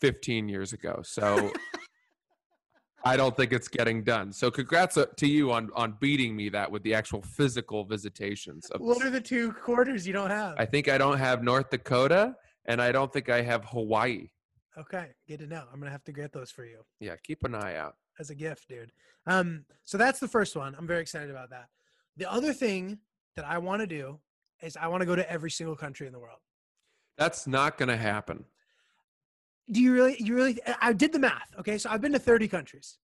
15 0.00 0.48
years 0.48 0.72
ago. 0.72 1.02
So 1.04 1.52
I 3.04 3.16
don't 3.16 3.36
think 3.36 3.52
it's 3.52 3.68
getting 3.68 4.04
done. 4.04 4.32
So 4.32 4.50
congrats 4.50 4.96
uh, 4.96 5.06
to 5.16 5.26
you 5.26 5.50
on 5.52 5.70
on 5.74 5.96
beating 6.00 6.36
me 6.36 6.48
that 6.50 6.70
with 6.70 6.82
the 6.82 6.94
actual 6.94 7.22
physical 7.22 7.84
visitations. 7.84 8.68
Of, 8.70 8.80
what 8.80 9.02
are 9.04 9.10
the 9.10 9.20
two 9.20 9.52
quarters 9.52 10.06
you 10.06 10.12
don't 10.12 10.30
have? 10.30 10.54
I 10.58 10.64
think 10.66 10.88
I 10.88 10.98
don't 10.98 11.18
have 11.18 11.42
North 11.42 11.70
Dakota, 11.70 12.36
and 12.66 12.80
I 12.80 12.92
don't 12.92 13.12
think 13.12 13.28
I 13.28 13.42
have 13.42 13.64
Hawaii. 13.66 14.28
okay, 14.78 15.08
good 15.28 15.40
to 15.40 15.46
know. 15.46 15.64
I'm 15.72 15.80
gonna 15.80 15.90
have 15.90 16.04
to 16.04 16.12
get 16.12 16.32
those 16.32 16.50
for 16.50 16.64
you 16.64 16.82
Yeah, 17.00 17.16
keep 17.22 17.44
an 17.44 17.54
eye 17.54 17.76
out. 17.76 17.96
as 18.20 18.30
a 18.30 18.34
gift, 18.34 18.68
dude. 18.68 18.92
Um, 19.26 19.64
so 19.84 19.98
that's 19.98 20.20
the 20.20 20.28
first 20.28 20.56
one. 20.56 20.74
I'm 20.78 20.86
very 20.86 21.00
excited 21.00 21.30
about 21.30 21.50
that. 21.50 21.66
The 22.16 22.30
other 22.30 22.52
thing 22.52 22.98
that 23.36 23.44
I 23.44 23.58
want 23.58 23.80
to 23.80 23.86
do 23.86 24.18
is 24.62 24.76
I 24.76 24.86
want 24.88 25.00
to 25.00 25.06
go 25.06 25.16
to 25.16 25.30
every 25.30 25.50
single 25.50 25.76
country 25.76 26.06
in 26.06 26.12
the 26.12 26.18
world. 26.18 26.38
That's 27.18 27.46
not 27.46 27.78
going 27.78 27.88
to 27.88 27.96
happen. 27.96 28.44
Do 29.72 29.80
you 29.80 29.92
really 29.92 30.16
you 30.20 30.34
really 30.34 30.58
i 30.80 30.92
did 30.92 31.12
the 31.12 31.18
math 31.18 31.50
okay 31.58 31.78
so 31.78 31.90
i've 31.90 32.00
been 32.00 32.12
to 32.12 32.18
30 32.18 32.46
countries 32.48 32.98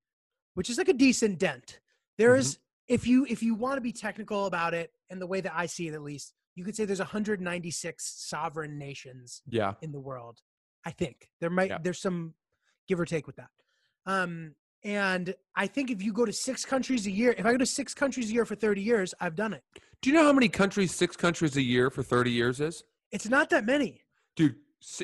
which 0.54 0.68
is 0.70 0.78
like 0.78 0.88
a 0.88 0.92
decent 0.92 1.38
dent 1.38 1.80
There 2.18 2.34
Mhm. 2.34 2.38
is 2.40 2.58
if 2.88 3.06
you 3.06 3.26
if 3.28 3.42
you 3.42 3.54
want 3.54 3.76
to 3.76 3.80
be 3.80 3.92
technical 3.92 4.46
about 4.46 4.74
it 4.74 4.92
and 5.10 5.20
the 5.20 5.26
way 5.26 5.40
that 5.40 5.52
i 5.54 5.66
see 5.66 5.88
it 5.88 5.94
at 5.94 6.02
least 6.02 6.34
you 6.54 6.64
could 6.64 6.76
say 6.76 6.84
there's 6.84 6.98
196 7.00 8.04
sovereign 8.04 8.78
nations 8.78 9.42
Yeah. 9.48 9.74
in 9.82 9.92
the 9.92 10.00
world 10.00 10.40
i 10.84 10.90
think 10.90 11.30
there 11.40 11.50
might 11.50 11.70
Yeah. 11.70 11.78
there's 11.82 12.00
some 12.00 12.34
give 12.88 12.98
or 13.00 13.04
take 13.06 13.26
with 13.26 13.36
that 13.36 13.50
um 14.06 14.54
and 14.84 15.34
i 15.56 15.66
think 15.66 15.90
if 15.90 16.02
you 16.02 16.12
go 16.12 16.24
to 16.24 16.32
six 16.32 16.64
countries 16.64 17.06
a 17.06 17.10
year 17.10 17.34
if 17.38 17.44
i 17.46 17.52
go 17.52 17.58
to 17.58 17.66
six 17.66 17.94
countries 17.94 18.30
a 18.30 18.32
year 18.32 18.44
for 18.44 18.54
30 18.54 18.80
years 18.82 19.14
i've 19.20 19.34
done 19.36 19.52
it 19.52 19.62
Do 20.02 20.10
you 20.10 20.14
know 20.16 20.22
how 20.24 20.32
many 20.32 20.48
countries, 20.48 20.94
six 20.94 21.16
countries 21.16 21.56
a 21.56 21.62
year 21.62 21.90
for 21.90 22.02
30 22.02 22.30
years 22.30 22.60
is? 22.60 22.84
it's 23.10 23.28
not 23.28 23.50
that 23.50 23.64
many 23.64 24.02
Dude, 24.36 24.56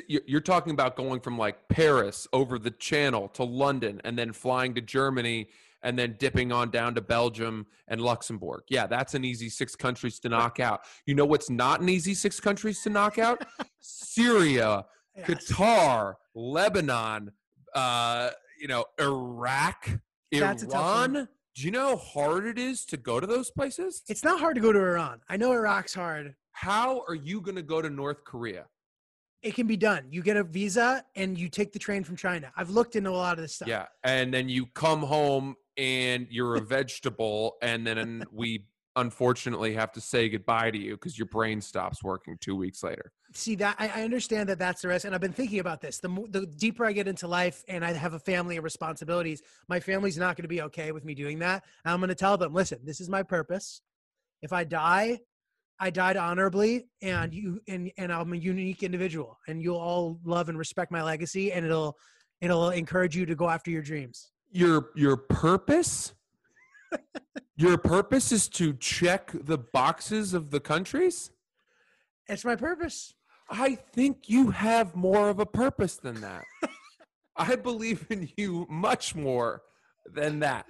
you're 0.07 0.41
talking 0.41 0.71
about 0.71 0.95
going 0.95 1.19
from 1.19 1.37
like 1.37 1.67
Paris 1.69 2.27
over 2.33 2.57
the 2.57 2.71
channel 2.71 3.27
to 3.29 3.43
London 3.43 4.01
and 4.03 4.17
then 4.17 4.31
flying 4.33 4.73
to 4.75 4.81
Germany 4.81 5.49
and 5.83 5.99
then 5.99 6.15
dipping 6.17 6.51
on 6.51 6.71
down 6.71 6.95
to 6.95 7.01
Belgium 7.01 7.67
and 7.87 8.01
Luxembourg. 8.01 8.63
Yeah, 8.69 8.87
that's 8.87 9.13
an 9.13 9.23
easy 9.23 9.49
six 9.49 9.75
countries 9.75 10.19
to 10.19 10.29
knock 10.29 10.59
out. 10.59 10.81
You 11.05 11.13
know 11.13 11.25
what's 11.25 11.49
not 11.49 11.81
an 11.81 11.89
easy 11.89 12.13
six 12.13 12.39
countries 12.39 12.81
to 12.83 12.89
knock 12.89 13.19
out? 13.19 13.45
Syria, 13.79 14.85
Yes. 15.17 15.29
Qatar, 15.49 16.15
Lebanon, 16.33 17.31
uh, 17.73 18.31
you 18.59 18.67
know, 18.67 18.83
Iraq, 18.99 19.89
That's 20.31 20.63
a 20.63 20.67
tough 20.67 20.83
one. 20.95 21.15
Iran. 21.15 21.27
Do 21.55 21.61
you 21.63 21.71
know 21.71 21.91
how 21.91 21.95
hard 21.97 22.45
it 22.45 22.57
is 22.59 22.83
to 22.87 22.97
go 22.97 23.21
to 23.21 23.27
those 23.27 23.49
places? 23.49 24.01
it's 24.09 24.25
not 24.25 24.41
hard 24.41 24.55
to 24.55 24.61
go 24.61 24.73
to 24.73 24.79
iran 24.79 25.21
i 25.29 25.37
know 25.37 25.53
iraq's 25.53 25.93
hard 25.93 26.35
How 26.51 27.03
are 27.07 27.15
you 27.15 27.39
going 27.39 27.55
to 27.55 27.61
go 27.61 27.81
to 27.81 27.89
North 27.89 28.25
Korea? 28.25 28.65
It 29.45 29.53
can 29.53 29.67
be 29.67 29.77
done. 29.77 30.07
You 30.09 30.23
get 30.23 30.37
a 30.37 30.43
visa 30.43 31.05
and 31.15 31.37
you 31.37 31.49
take 31.49 31.71
the 31.71 31.77
train 31.77 32.03
from 32.03 32.15
China. 32.15 32.51
I've 32.57 32.71
looked 32.71 32.95
into 32.95 33.11
a 33.11 33.11
lot 33.11 33.37
of 33.37 33.43
this 33.43 33.53
stuff. 33.53 33.67
Yeah, 33.67 33.85
and 34.03 34.33
then 34.33 34.49
you 34.49 34.65
come 34.65 35.03
home 35.03 35.55
and 35.77 36.25
you're 36.31 36.55
a 36.55 36.61
vegetable, 36.61 37.57
and 37.61 37.85
then 37.85 38.23
we 38.31 38.65
unfortunately 38.95 39.73
have 39.73 39.91
to 39.91 40.01
say 40.01 40.29
goodbye 40.29 40.71
to 40.71 40.77
you 40.77 40.95
because 40.95 41.17
your 41.19 41.27
brain 41.27 41.61
stops 41.61 42.01
working 42.01 42.37
two 42.41 42.55
weeks 42.55 42.81
later. 42.81 43.11
See 43.33 43.53
that 43.55 43.75
I, 43.77 43.89
I 43.89 44.03
understand 44.03 44.49
that 44.49 44.57
that's 44.57 44.81
the 44.81 44.87
risk, 44.87 45.05
and 45.05 45.13
I've 45.13 45.21
been 45.21 45.31
thinking 45.31 45.59
about 45.59 45.79
this. 45.79 45.99
The 45.99 46.09
mo- 46.09 46.27
the 46.27 46.47
deeper 46.47 46.83
I 46.83 46.91
get 46.93 47.07
into 47.07 47.27
life, 47.27 47.63
and 47.67 47.85
I 47.85 47.93
have 47.93 48.13
a 48.15 48.19
family 48.19 48.55
and 48.55 48.63
responsibilities, 48.63 49.43
my 49.69 49.79
family's 49.79 50.17
not 50.17 50.37
going 50.37 50.43
to 50.43 50.49
be 50.49 50.63
okay 50.63 50.91
with 50.91 51.05
me 51.05 51.13
doing 51.13 51.37
that. 51.39 51.65
And 51.83 51.93
I'm 51.93 51.99
going 51.99 52.09
to 52.09 52.15
tell 52.15 52.35
them, 52.37 52.51
listen, 52.51 52.79
this 52.83 52.99
is 52.99 53.09
my 53.09 53.21
purpose. 53.21 53.81
If 54.41 54.53
I 54.53 54.63
die, 54.63 55.19
I 55.79 55.89
died 55.89 56.17
honorably, 56.17 56.87
and 57.01 57.31
mm-hmm. 57.31 57.39
you 57.39 57.61
and 57.67 57.91
and 57.97 58.11
I'm 58.11 58.33
a 58.33 58.37
unique 58.37 58.83
individual, 58.83 59.37
and 59.47 59.61
you'll 59.61 59.77
all 59.77 60.19
love 60.23 60.49
and 60.49 60.57
respect 60.57 60.91
my 60.91 61.03
legacy, 61.03 61.51
and 61.51 61.65
it'll 61.65 61.97
it'll 62.41 62.69
encourage 62.69 63.15
you 63.15 63.25
to 63.25 63.35
go 63.35 63.49
after 63.49 63.71
your 63.71 63.81
dreams. 63.81 64.31
Your 64.51 64.89
your 64.95 65.17
purpose, 65.17 66.13
your 67.57 67.77
purpose 67.77 68.31
is 68.31 68.47
to 68.49 68.73
check 68.73 69.31
the 69.33 69.57
boxes 69.57 70.33
of 70.33 70.51
the 70.51 70.59
countries. 70.59 71.31
It's 72.27 72.45
my 72.45 72.55
purpose. 72.55 73.13
I 73.49 73.75
think 73.75 74.27
you 74.27 74.49
have 74.51 74.95
more 74.95 75.29
of 75.29 75.39
a 75.39 75.45
purpose 75.45 75.97
than 75.97 76.21
that. 76.21 76.43
I 77.35 77.55
believe 77.55 78.07
in 78.09 78.29
you 78.37 78.65
much 78.69 79.13
more 79.13 79.61
than 80.11 80.39
that. 80.39 80.65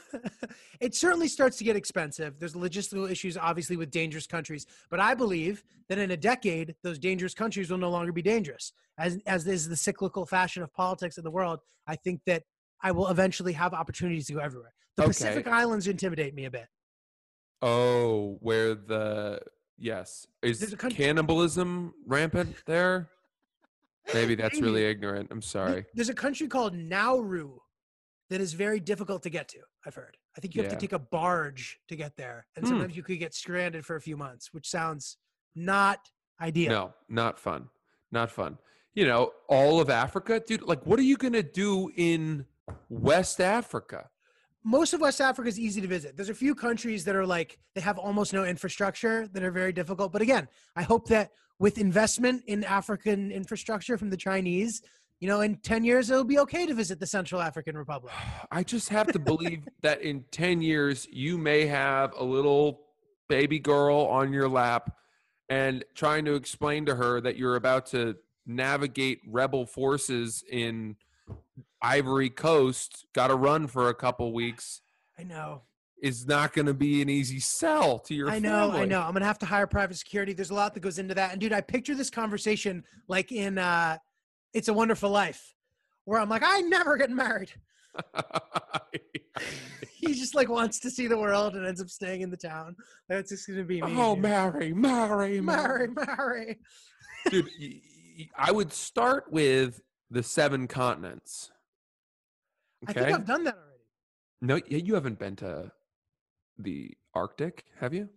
it 0.80 0.94
certainly 0.94 1.28
starts 1.28 1.56
to 1.58 1.64
get 1.64 1.76
expensive. 1.76 2.38
There's 2.38 2.54
logistical 2.54 3.10
issues, 3.10 3.36
obviously, 3.36 3.76
with 3.76 3.90
dangerous 3.90 4.26
countries. 4.26 4.66
But 4.90 5.00
I 5.00 5.14
believe 5.14 5.64
that 5.88 5.98
in 5.98 6.10
a 6.10 6.16
decade, 6.16 6.74
those 6.82 6.98
dangerous 6.98 7.34
countries 7.34 7.70
will 7.70 7.78
no 7.78 7.90
longer 7.90 8.12
be 8.12 8.22
dangerous. 8.22 8.72
As 8.98 9.18
as 9.26 9.46
is 9.46 9.68
the 9.68 9.76
cyclical 9.76 10.26
fashion 10.26 10.62
of 10.62 10.72
politics 10.72 11.18
in 11.18 11.24
the 11.24 11.30
world, 11.30 11.60
I 11.86 11.96
think 11.96 12.20
that 12.26 12.42
I 12.82 12.92
will 12.92 13.08
eventually 13.08 13.52
have 13.52 13.74
opportunities 13.74 14.26
to 14.26 14.34
go 14.34 14.40
everywhere. 14.40 14.72
The 14.96 15.04
Okay. 15.04 15.08
Pacific 15.10 15.46
Islands 15.46 15.86
intimidate 15.86 16.34
me 16.34 16.44
a 16.44 16.50
bit. 16.50 16.66
Oh, 17.62 18.38
where 18.40 18.74
the 18.74 19.40
yes 19.78 20.26
is 20.42 20.74
cannibalism 20.90 21.94
rampant 22.06 22.56
there? 22.66 23.08
Maybe 24.12 24.34
that's 24.34 24.60
really 24.60 24.84
ignorant. 24.84 25.28
I'm 25.30 25.42
sorry. 25.42 25.84
There's 25.94 26.08
a 26.08 26.14
country 26.14 26.48
called 26.48 26.74
Nauru 26.74 27.58
that 28.32 28.40
is 28.40 28.54
very 28.54 28.80
difficult 28.80 29.22
to 29.22 29.30
get 29.30 29.46
to. 29.48 29.58
I've 29.86 29.94
heard. 29.94 30.16
I 30.36 30.40
think 30.40 30.54
you 30.54 30.62
have 30.62 30.72
Yeah. 30.72 30.78
to 30.78 30.80
take 30.80 30.92
a 30.94 30.98
barge 30.98 31.78
to 31.88 31.96
get 31.96 32.16
there, 32.16 32.46
and 32.56 32.64
Hmm. 32.64 32.70
sometimes 32.70 32.96
you 32.96 33.02
could 33.02 33.18
get 33.18 33.34
stranded 33.34 33.84
for 33.84 33.94
a 33.96 34.00
few 34.00 34.16
months, 34.16 34.52
which 34.54 34.68
sounds 34.68 35.18
not 35.54 36.10
ideal. 36.40 36.70
No, 36.70 36.94
not 37.08 37.38
fun. 37.38 37.68
Not 38.10 38.30
fun. 38.30 38.58
You 38.94 39.06
know, 39.06 39.32
all 39.48 39.80
of 39.80 39.90
Africa, 39.90 40.40
dude. 40.40 40.62
Like, 40.62 40.84
what 40.86 40.98
are 40.98 41.02
you 41.02 41.16
gonna 41.16 41.42
do 41.42 41.90
in 41.96 42.46
West 42.88 43.40
Africa? 43.40 44.10
Most 44.64 44.94
of 44.94 45.00
West 45.00 45.20
Africa 45.20 45.48
is 45.48 45.58
easy 45.58 45.80
to 45.80 45.88
visit. 45.88 46.16
There's 46.16 46.28
a 46.28 46.34
few 46.34 46.54
countries 46.54 47.04
that 47.04 47.16
are 47.16 47.26
like 47.26 47.58
they 47.74 47.80
have 47.80 47.98
almost 47.98 48.32
no 48.32 48.44
infrastructure 48.44 49.26
that 49.28 49.42
are 49.42 49.50
very 49.50 49.72
difficult. 49.72 50.12
But 50.12 50.22
again, 50.22 50.48
I 50.76 50.82
hope 50.82 51.08
that 51.08 51.32
with 51.58 51.78
investment 51.78 52.44
in 52.46 52.64
African 52.64 53.30
infrastructure 53.30 53.98
from 53.98 54.10
the 54.10 54.16
Chinese, 54.16 54.82
you 55.22 55.28
know, 55.28 55.40
in 55.40 55.54
10 55.54 55.84
years 55.84 56.10
it'll 56.10 56.24
be 56.24 56.40
okay 56.40 56.66
to 56.66 56.74
visit 56.74 56.98
the 56.98 57.06
Central 57.06 57.40
African 57.40 57.78
Republic. 57.78 58.12
I 58.50 58.64
just 58.64 58.88
have 58.88 59.06
to 59.12 59.20
believe 59.20 59.68
that 59.82 60.02
in 60.02 60.24
10 60.32 60.60
years, 60.60 61.06
you 61.12 61.38
may 61.38 61.64
have 61.66 62.12
a 62.18 62.24
little 62.24 62.80
baby 63.28 63.60
girl 63.60 64.00
on 64.06 64.32
your 64.32 64.48
lap 64.48 64.96
and 65.48 65.84
trying 65.94 66.24
to 66.24 66.34
explain 66.34 66.86
to 66.86 66.96
her 66.96 67.20
that 67.20 67.36
you're 67.36 67.54
about 67.54 67.86
to 67.86 68.16
navigate 68.46 69.20
rebel 69.28 69.64
forces 69.64 70.42
in 70.50 70.96
Ivory 71.80 72.30
Coast, 72.30 73.06
got 73.12 73.28
to 73.28 73.36
run 73.36 73.68
for 73.68 73.90
a 73.90 73.94
couple 73.94 74.32
weeks, 74.32 74.80
I 75.18 75.22
know. 75.22 75.62
is 76.02 76.26
not 76.26 76.52
going 76.52 76.66
to 76.66 76.74
be 76.74 77.00
an 77.00 77.08
easy 77.08 77.38
sell 77.38 78.00
to 78.00 78.14
your 78.14 78.28
I 78.28 78.40
know, 78.40 78.72
I 78.72 78.86
know. 78.86 79.00
I'm 79.02 79.12
gonna 79.12 79.24
have 79.26 79.38
to 79.38 79.46
hire 79.46 79.68
private 79.68 79.98
security. 79.98 80.32
There's 80.32 80.50
a 80.50 80.54
lot 80.54 80.74
that 80.74 80.80
goes 80.80 80.98
into 80.98 81.14
that. 81.14 81.30
And 81.30 81.40
dude, 81.40 81.52
I 81.52 81.60
picture 81.60 81.94
this 81.94 82.10
conversation 82.10 82.82
like 83.06 83.30
in 83.30 83.58
uh 83.58 83.98
It's 84.54 84.68
a 84.68 84.72
Wonderful 84.72 85.10
Life, 85.10 85.54
where 86.04 86.20
I'm 86.20 86.28
like, 86.28 86.42
I 86.44 86.60
never 86.60 86.96
get 86.96 87.10
married. 87.10 87.52
He 90.02 90.14
just 90.14 90.34
like 90.34 90.48
wants 90.48 90.80
to 90.80 90.90
see 90.90 91.06
the 91.06 91.16
world 91.16 91.54
and 91.54 91.64
ends 91.64 91.80
up 91.80 91.88
staying 91.88 92.22
in 92.22 92.30
the 92.30 92.36
town. 92.36 92.74
That's 93.08 93.30
just 93.30 93.46
gonna 93.46 93.62
be 93.62 93.80
me. 93.80 93.94
oh, 93.96 94.16
marry, 94.16 94.72
marry, 94.72 95.40
marry, 95.40 95.88
marry. 95.88 96.58
Dude, 97.30 97.48
I 98.36 98.50
would 98.50 98.72
start 98.72 99.30
with 99.30 99.80
the 100.10 100.22
seven 100.22 100.66
continents. 100.66 101.52
I 102.88 102.92
think 102.92 103.12
I've 103.14 103.24
done 103.24 103.44
that 103.44 103.54
already. 103.54 103.84
No, 104.40 104.58
you 104.68 104.94
haven't 104.94 105.20
been 105.20 105.36
to 105.36 105.70
the 106.58 106.90
Arctic, 107.14 107.64
have 107.78 107.94
you? 107.94 108.08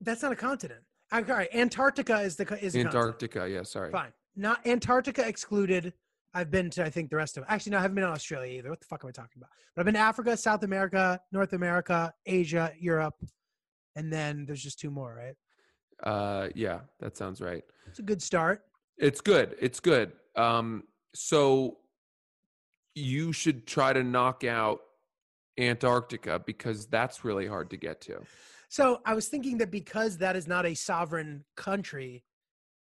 That's 0.00 0.22
not 0.22 0.32
a 0.32 0.36
continent. 0.36 0.80
I'm 1.12 1.26
sorry. 1.26 1.48
Antarctica 1.52 2.20
is 2.20 2.36
the 2.36 2.44
is 2.44 2.74
a 2.74 2.82
continent. 2.82 2.86
Antarctica, 2.86 3.48
yeah, 3.48 3.62
sorry. 3.62 3.92
Fine. 3.92 4.12
Not 4.36 4.66
Antarctica 4.66 5.26
excluded. 5.26 5.92
I've 6.34 6.50
been 6.50 6.68
to 6.70 6.84
I 6.84 6.90
think 6.90 7.10
the 7.10 7.16
rest 7.16 7.38
of 7.38 7.44
Actually, 7.48 7.72
no, 7.72 7.78
I 7.78 7.82
haven't 7.82 7.94
been 7.94 8.04
to 8.04 8.10
Australia 8.10 8.58
either. 8.58 8.70
What 8.70 8.80
the 8.80 8.86
fuck 8.86 9.02
am 9.02 9.08
I 9.08 9.12
talking 9.12 9.38
about? 9.38 9.50
But 9.74 9.80
I've 9.80 9.86
been 9.86 9.94
to 9.94 10.00
Africa, 10.00 10.36
South 10.36 10.62
America, 10.62 11.20
North 11.32 11.54
America, 11.54 12.12
Asia, 12.26 12.72
Europe, 12.78 13.16
and 13.96 14.12
then 14.12 14.44
there's 14.46 14.62
just 14.62 14.78
two 14.78 14.90
more, 14.90 15.14
right? 15.14 15.34
Uh, 16.02 16.48
yeah, 16.54 16.80
that 17.00 17.16
sounds 17.16 17.40
right. 17.40 17.64
It's 17.86 17.98
a 17.98 18.02
good 18.02 18.20
start. 18.20 18.64
It's 18.98 19.20
good. 19.20 19.56
It's 19.60 19.80
good. 19.80 20.12
Um, 20.36 20.84
so 21.14 21.78
you 22.94 23.32
should 23.32 23.66
try 23.66 23.92
to 23.92 24.02
knock 24.02 24.44
out 24.44 24.80
Antarctica 25.58 26.42
because 26.44 26.86
that's 26.86 27.24
really 27.24 27.46
hard 27.46 27.70
to 27.70 27.76
get 27.76 28.00
to. 28.02 28.20
So 28.68 29.00
I 29.06 29.14
was 29.14 29.28
thinking 29.28 29.58
that 29.58 29.70
because 29.70 30.18
that 30.18 30.36
is 30.36 30.46
not 30.46 30.66
a 30.66 30.74
sovereign 30.74 31.44
country, 31.56 32.24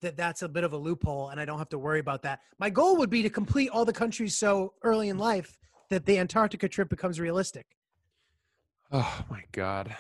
that 0.02 0.18
that's 0.18 0.42
a 0.42 0.50
bit 0.50 0.64
of 0.64 0.74
a 0.74 0.78
loophole, 0.78 1.30
and 1.30 1.40
I 1.40 1.46
don't 1.46 1.58
have 1.58 1.70
to 1.70 1.80
worry 1.80 2.00
about 2.00 2.24
that. 2.24 2.40
My 2.58 2.70
goal 2.70 2.98
would 2.98 3.10
be 3.10 3.22
to 3.24 3.30
complete 3.30 3.70
all 3.70 3.86
the 3.86 3.94
countries 3.94 4.38
so 4.38 4.74
early 4.84 5.10
in 5.10 5.18
life 5.18 5.58
that 5.90 6.06
the 6.06 6.18
Antarctica 6.18 6.68
trip 6.68 6.90
becomes 6.90 7.20
realistic. 7.20 7.66
Oh 8.92 9.24
my 9.30 9.44
god, 9.52 9.96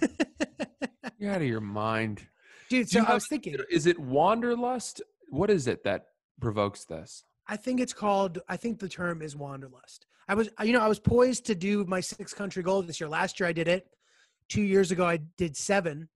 you're 1.18 1.32
out 1.32 1.42
of 1.42 1.48
your 1.48 1.60
mind. 1.60 2.26
Dude, 2.68 2.88
so 2.88 3.00
you 3.00 3.06
I 3.06 3.14
was 3.14 3.26
thinking, 3.26 3.56
Is 3.70 3.86
it 3.86 3.98
wanderlust? 3.98 5.02
What 5.28 5.50
is 5.50 5.66
it 5.66 5.84
that 5.84 6.06
provokes 6.40 6.84
this? 6.84 7.24
I 7.46 7.56
think 7.56 7.80
it's 7.80 7.92
called. 7.92 8.38
I 8.48 8.56
think 8.56 8.78
the 8.78 8.88
term 8.88 9.20
is 9.20 9.36
wanderlust. 9.36 10.06
I 10.28 10.34
was, 10.34 10.48
you 10.62 10.72
know, 10.72 10.80
I 10.80 10.88
was 10.88 10.98
poised 10.98 11.44
to 11.46 11.54
do 11.54 11.84
my 11.84 12.00
six 12.00 12.32
country 12.32 12.62
goal 12.62 12.82
this 12.82 12.98
year. 13.00 13.08
Last 13.08 13.38
year 13.38 13.48
I 13.48 13.52
did 13.52 13.68
it. 13.68 13.86
Two 14.48 14.62
years 14.62 14.90
ago 14.90 15.06
I 15.06 15.18
did 15.36 15.56
seven. 15.56 16.08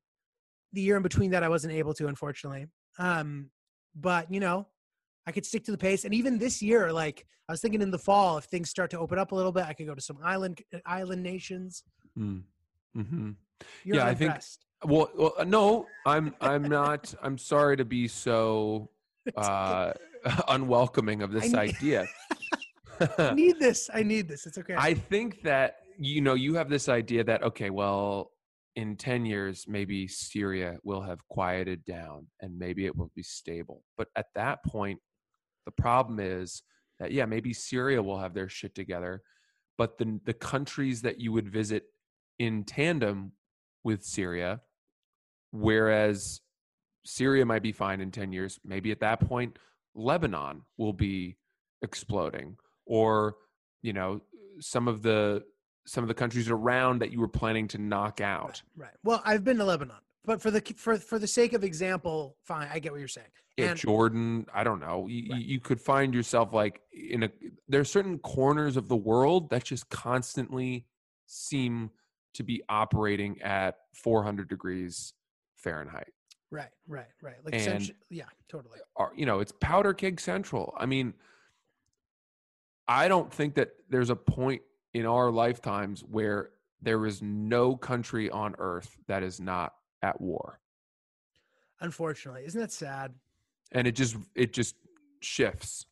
The 0.73 0.81
year 0.81 0.97
in 0.97 1.03
between 1.03 1.31
that 1.31 1.43
I 1.43 1.49
wasn't 1.49 1.75
able 1.75 1.95
to, 1.95 2.09
unfortunately. 2.09 2.67
Um, 2.99 3.51
but 3.95 4.33
you 4.33 4.41
know, 4.41 4.67
I 5.27 5.33
could 5.33 5.47
stick 5.47 5.65
to 5.65 5.71
the 5.71 5.79
pace. 5.79 6.05
And 6.05 6.15
even 6.15 6.39
this 6.39 6.61
year, 6.63 6.93
like 6.93 7.27
I 7.49 7.53
was 7.53 7.61
thinking 7.61 7.83
in 7.83 7.91
the 7.91 7.99
fall, 7.99 8.39
if 8.39 8.45
things 8.45 8.71
start 8.71 8.91
to 8.91 8.99
open 8.99 9.19
up 9.19 9.33
a 9.33 9.35
little 9.35 9.53
bit, 9.53 9.65
I 9.65 9.73
could 9.73 9.87
go 9.87 9.95
to 9.95 10.01
some 10.01 10.19
island 10.23 10.61
island 10.87 11.23
nations. 11.23 11.83
Mm. 12.19 12.43
hmm 12.95 13.31
You're 13.85 13.97
Yeah, 13.97 14.07
I 14.07 14.15
think- 14.15 14.35
Well, 14.85 15.11
well, 15.17 15.35
uh, 15.39 15.45
no, 15.45 15.87
I'm 16.07 16.35
I'm 16.41 16.63
not. 16.63 17.15
I'm 17.23 17.39
sorry 17.39 17.77
to 17.77 17.85
be 17.85 18.09
so 18.09 18.91
uh, 19.37 19.93
unwelcoming 20.49 21.23
of 21.23 21.33
this 21.33 21.55
I- 21.55 21.63
idea. 21.63 22.07
I 23.19 23.33
need 23.35 23.61
this. 23.61 23.89
I 23.95 24.03
need 24.03 24.29
this. 24.29 24.45
It's 24.47 24.59
okay. 24.59 24.75
I 24.77 24.95
think 24.95 25.43
that 25.43 25.77
you 25.99 26.21
know 26.21 26.35
you 26.35 26.55
have 26.55 26.69
this 26.69 26.89
idea 26.89 27.23
that 27.25 27.43
okay, 27.45 27.71
well, 27.71 28.33
in 28.79 28.95
ten 28.95 29.27
years 29.27 29.65
maybe 29.67 30.07
Syria 30.07 30.77
will 30.85 31.03
have 31.03 31.27
quieted 31.27 31.85
down 31.85 32.29
and 32.41 32.57
maybe 32.57 32.87
it 32.87 32.97
will 32.97 33.11
be 33.17 33.25
stable. 33.25 33.83
But 33.97 34.07
at 34.15 34.27
that 34.37 34.65
point, 34.65 35.01
the 35.67 35.73
problem 35.73 36.21
is 36.21 36.63
that 37.01 37.11
yeah, 37.11 37.27
maybe 37.27 37.53
Syria 37.53 38.01
will 38.01 38.21
have 38.21 38.35
their 38.35 38.49
shit 38.49 38.77
together, 38.77 39.21
but 39.79 39.99
the 39.99 40.21
the 40.25 40.33
countries 40.33 41.03
that 41.03 41.19
you 41.19 41.33
would 41.33 41.51
visit 41.51 41.87
in 42.39 42.63
tandem 42.63 43.33
with 43.83 44.05
Syria, 44.05 44.61
whereas 45.51 46.41
Syria 47.05 47.45
might 47.45 47.65
be 47.65 47.73
fine 47.73 48.01
in 48.01 48.13
10 48.13 48.33
years, 48.33 48.61
maybe 48.65 48.93
at 48.93 49.01
that 49.01 49.19
point 49.19 49.59
Lebanon 49.97 50.63
will 50.77 50.93
be 50.93 51.37
exploding 51.83 52.57
or 52.87 53.35
you 53.83 53.93
know 53.93 54.21
some 54.61 54.87
of 54.87 55.03
the 55.03 55.43
some 55.89 56.05
of 56.05 56.09
the 56.09 56.15
countries 56.15 56.51
around 56.51 57.01
that 57.01 57.11
you 57.11 57.19
were 57.19 57.29
planning 57.29 57.67
to 57.69 57.79
knock 57.79 58.21
out. 58.21 58.63
right. 58.77 58.91
Well, 59.03 59.23
I've 59.25 59.43
been 59.43 59.57
to 59.59 59.65
Lebanon, 59.65 59.97
but 60.25 60.41
for 60.43 60.51
the 60.51 60.61
for 60.77 60.97
for 60.99 61.19
the 61.19 61.27
sake 61.27 61.55
of 61.55 61.65
example, 61.65 62.37
fine. 62.45 62.69
I 62.71 62.79
get 62.79 62.93
what 62.93 62.99
you're 62.99 63.09
saying. 63.09 63.29
Yeah, 63.57 63.71
And 63.71 63.79
Jordan, 63.79 64.47
I 64.55 64.63
don't 64.65 64.79
know. 64.81 65.07
You, 65.09 65.33
Right. 65.33 65.43
you 65.45 65.59
could 65.61 65.81
find 65.81 66.15
yourself 66.15 66.53
like 66.53 66.81
in 66.93 67.25
a 67.25 67.31
there's 67.69 67.91
certain 67.91 68.19
corners 68.19 68.77
of 68.77 68.89
the 68.89 68.97
world 68.97 69.51
that 69.51 69.65
just 69.65 69.89
constantly 69.89 70.87
seem 71.27 71.91
to 72.35 72.43
be 72.45 72.63
operating 72.69 73.41
at 73.43 73.77
400 73.95 74.49
degrees 74.49 75.15
Fahrenheit. 75.57 76.13
right, 76.51 76.69
right, 76.87 77.09
right. 77.23 77.35
Like 77.45 77.55
And- 77.55 77.63
central- 77.65 77.97
yeah, 78.11 78.25
totally. 78.49 78.79
Are 78.97 79.13
you 79.17 79.27
know, 79.27 79.41
it's 79.41 79.53
powder 79.61 79.93
keg 79.95 80.21
central. 80.21 80.73
I 80.79 80.87
mean, 80.87 81.15
I 82.87 83.09
don't 83.09 83.33
think 83.33 83.55
that 83.55 83.71
there's 83.91 84.11
a 84.11 84.17
point 84.17 84.63
in 84.95 85.07
our 85.07 85.31
lifetimes 85.31 86.03
where 86.03 86.51
there 86.81 87.07
is 87.07 87.23
no 87.23 87.77
country 87.77 88.31
on 88.31 88.55
earth 88.59 88.97
that 89.07 89.23
is 89.23 89.41
not 89.41 89.75
at 90.03 90.21
war. 90.21 90.61
Unfortunately, 91.81 92.43
isn't 92.45 92.61
that 92.61 92.73
sad? 92.73 93.15
And 93.73 93.87
it 93.87 93.93
just 93.93 94.17
it 94.35 94.53
just 94.53 94.77
shifts. 95.21 95.87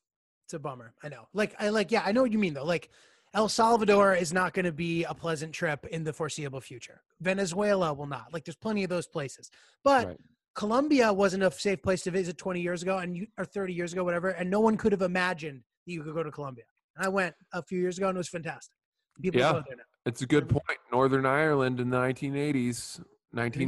It's 0.45 0.55
a 0.55 0.59
bummer. 0.59 0.95
I 1.03 1.09
know. 1.09 1.29
Like 1.33 1.55
I 1.59 1.69
like 1.69 1.91
yeah, 1.91 2.03
I 2.05 2.13
know 2.13 2.23
what 2.23 2.33
you 2.33 2.39
mean 2.39 2.55
though. 2.55 2.65
Like 2.65 2.91
El 3.35 3.49
Salvador 3.49 4.15
is 4.15 4.33
not 4.33 4.55
going 4.55 4.65
to 4.65 4.73
be 4.73 5.05
a 5.05 5.13
pleasant 5.15 5.53
trip 5.53 5.85
in 5.87 6.05
the 6.05 6.13
foreseeable 6.13 6.61
future. 6.61 7.03
Venezuela 7.21 7.93
will 7.93 8.07
not. 8.07 8.33
Like 8.33 8.45
there's 8.45 8.57
plenty 8.57 8.85
of 8.85 8.91
those 8.91 9.07
places. 9.07 9.51
But 9.85 10.07
Right. 10.07 10.17
Colombia 10.55 11.13
wasn't 11.13 11.43
a 11.43 11.51
safe 11.51 11.83
place 11.83 12.03
to 12.05 12.11
visit 12.11 12.39
20 12.39 12.63
years 12.63 12.83
ago 12.83 12.97
and 12.97 13.15
you 13.15 13.27
or 13.37 13.45
30 13.45 13.75
years 13.75 13.93
ago 13.93 14.03
whatever 14.05 14.31
and 14.31 14.49
no 14.51 14.61
one 14.61 14.77
could 14.77 14.93
have 14.93 15.03
imagined 15.03 15.63
that 15.87 15.93
you 15.93 16.03
could 16.03 16.15
go 16.15 16.23
to 16.23 16.31
Colombia. 16.31 16.65
And 16.97 17.05
I 17.05 17.09
went 17.09 17.35
a 17.53 17.63
few 17.63 17.79
years 17.79 17.99
ago 17.99 18.09
and 18.09 18.17
it 18.17 18.19
was 18.19 18.29
fantastic. 18.29 18.73
People 19.21 19.41
Yeah. 19.41 19.53
go 19.53 19.63
there 19.67 19.77
now. 19.77 19.83
It's 20.05 20.23
a 20.23 20.27
good 20.27 20.49
point. 20.49 20.63
Northern 20.93 21.27
Ireland 21.27 21.81
in 21.81 21.91
the 21.91 21.97
1980s, 21.97 22.99
you 22.99 23.05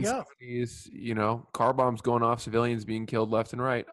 go. 0.03 0.22
1970s, 0.40 0.88
you 0.92 1.14
know, 1.14 1.46
car 1.53 1.72
bombs 1.72 2.01
going 2.01 2.22
off, 2.22 2.40
civilians 2.40 2.84
being 2.84 3.07
killed 3.07 3.30
left 3.30 3.53
and 3.53 3.61
right. 3.61 3.86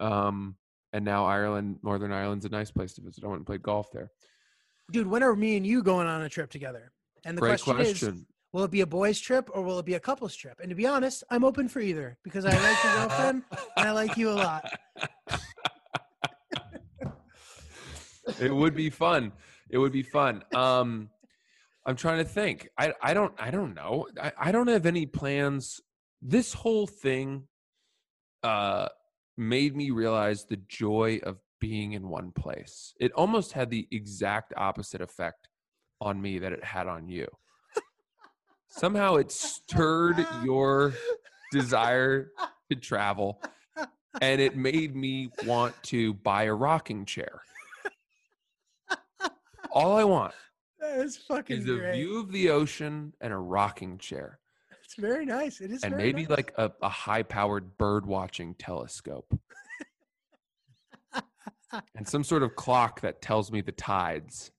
Um, 0.00 0.56
and 0.92 1.04
now 1.04 1.24
Ireland, 1.24 1.78
Northern 1.82 2.12
Ireland's 2.12 2.44
a 2.44 2.48
nice 2.48 2.70
place 2.70 2.94
to 2.94 3.00
visit. 3.00 3.24
I 3.24 3.28
went 3.28 3.38
and 3.38 3.46
played 3.46 3.62
golf 3.62 3.90
there. 3.92 4.10
Dude, 4.90 5.06
when 5.06 5.22
are 5.22 5.34
me 5.34 5.56
and 5.56 5.66
you 5.66 5.82
going 5.82 6.06
on 6.06 6.22
a 6.22 6.28
trip 6.28 6.50
together? 6.50 6.92
And 7.24 7.36
the 7.36 7.40
Great 7.40 7.62
question, 7.62 7.74
question. 7.76 8.14
is 8.14 8.24
Will 8.52 8.62
it 8.62 8.70
be 8.70 8.82
a 8.82 8.86
boys' 8.86 9.18
trip 9.18 9.50
or 9.52 9.62
will 9.62 9.80
it 9.80 9.84
be 9.84 9.94
a 9.94 10.00
couples 10.00 10.36
trip? 10.36 10.60
And 10.60 10.68
to 10.70 10.76
be 10.76 10.86
honest, 10.86 11.24
I'm 11.28 11.42
open 11.42 11.68
for 11.68 11.80
either 11.80 12.16
because 12.22 12.44
I 12.44 12.50
like 12.50 12.84
your 12.84 12.92
girlfriend 12.94 13.42
and 13.76 13.88
I 13.88 13.90
like 13.90 14.16
you 14.16 14.30
a 14.30 14.32
lot. 14.32 14.70
it 18.40 18.54
would 18.54 18.76
be 18.76 18.90
fun. 18.90 19.32
It 19.70 19.78
would 19.78 19.92
be 19.92 20.02
fun. 20.02 20.42
Um, 20.54 21.10
I'm 21.86 21.96
trying 21.96 22.18
to 22.18 22.24
think. 22.24 22.68
I 22.78 22.94
I 23.02 23.14
don't 23.14 23.34
I 23.38 23.50
don't 23.50 23.74
know. 23.74 24.06
I, 24.20 24.32
I 24.38 24.52
don't 24.52 24.68
have 24.68 24.86
any 24.86 25.06
plans. 25.06 25.80
This 26.22 26.54
whole 26.54 26.86
thing 26.86 27.48
uh 28.42 28.88
made 29.36 29.76
me 29.76 29.90
realize 29.90 30.44
the 30.44 30.56
joy 30.68 31.20
of 31.24 31.38
being 31.60 31.92
in 31.92 32.08
one 32.08 32.30
place. 32.30 32.94
It 33.00 33.12
almost 33.12 33.52
had 33.52 33.70
the 33.70 33.88
exact 33.90 34.52
opposite 34.56 35.00
effect 35.00 35.48
on 36.00 36.20
me 36.20 36.38
that 36.38 36.52
it 36.52 36.64
had 36.64 36.86
on 36.86 37.08
you. 37.08 37.26
Somehow 38.68 39.16
it 39.16 39.30
stirred 39.30 40.26
your 40.44 40.94
desire 41.52 42.30
to 42.70 42.76
travel 42.76 43.40
and 44.20 44.40
it 44.40 44.56
made 44.56 44.94
me 44.94 45.30
want 45.44 45.74
to 45.84 46.14
buy 46.14 46.44
a 46.44 46.54
rocking 46.54 47.04
chair. 47.04 47.40
All 49.74 49.96
I 49.96 50.04
want 50.04 50.32
That's 50.80 51.16
fucking 51.16 51.58
is 51.58 51.68
a 51.68 51.74
great. 51.74 51.96
view 51.96 52.20
of 52.20 52.30
the 52.30 52.48
ocean 52.50 53.12
and 53.20 53.32
a 53.32 53.36
rocking 53.36 53.98
chair. 53.98 54.38
It's 54.84 54.94
very 54.94 55.26
nice. 55.26 55.60
It 55.60 55.72
is 55.72 55.82
and 55.82 55.96
maybe 55.96 56.22
nice. 56.22 56.30
like 56.30 56.52
a, 56.56 56.70
a 56.80 56.88
high 56.88 57.24
powered 57.24 57.76
bird 57.76 58.06
watching 58.06 58.54
telescope. 58.54 59.36
and 61.96 62.06
some 62.06 62.22
sort 62.22 62.44
of 62.44 62.54
clock 62.54 63.00
that 63.00 63.20
tells 63.20 63.50
me 63.50 63.62
the 63.62 63.72
tides. 63.72 64.52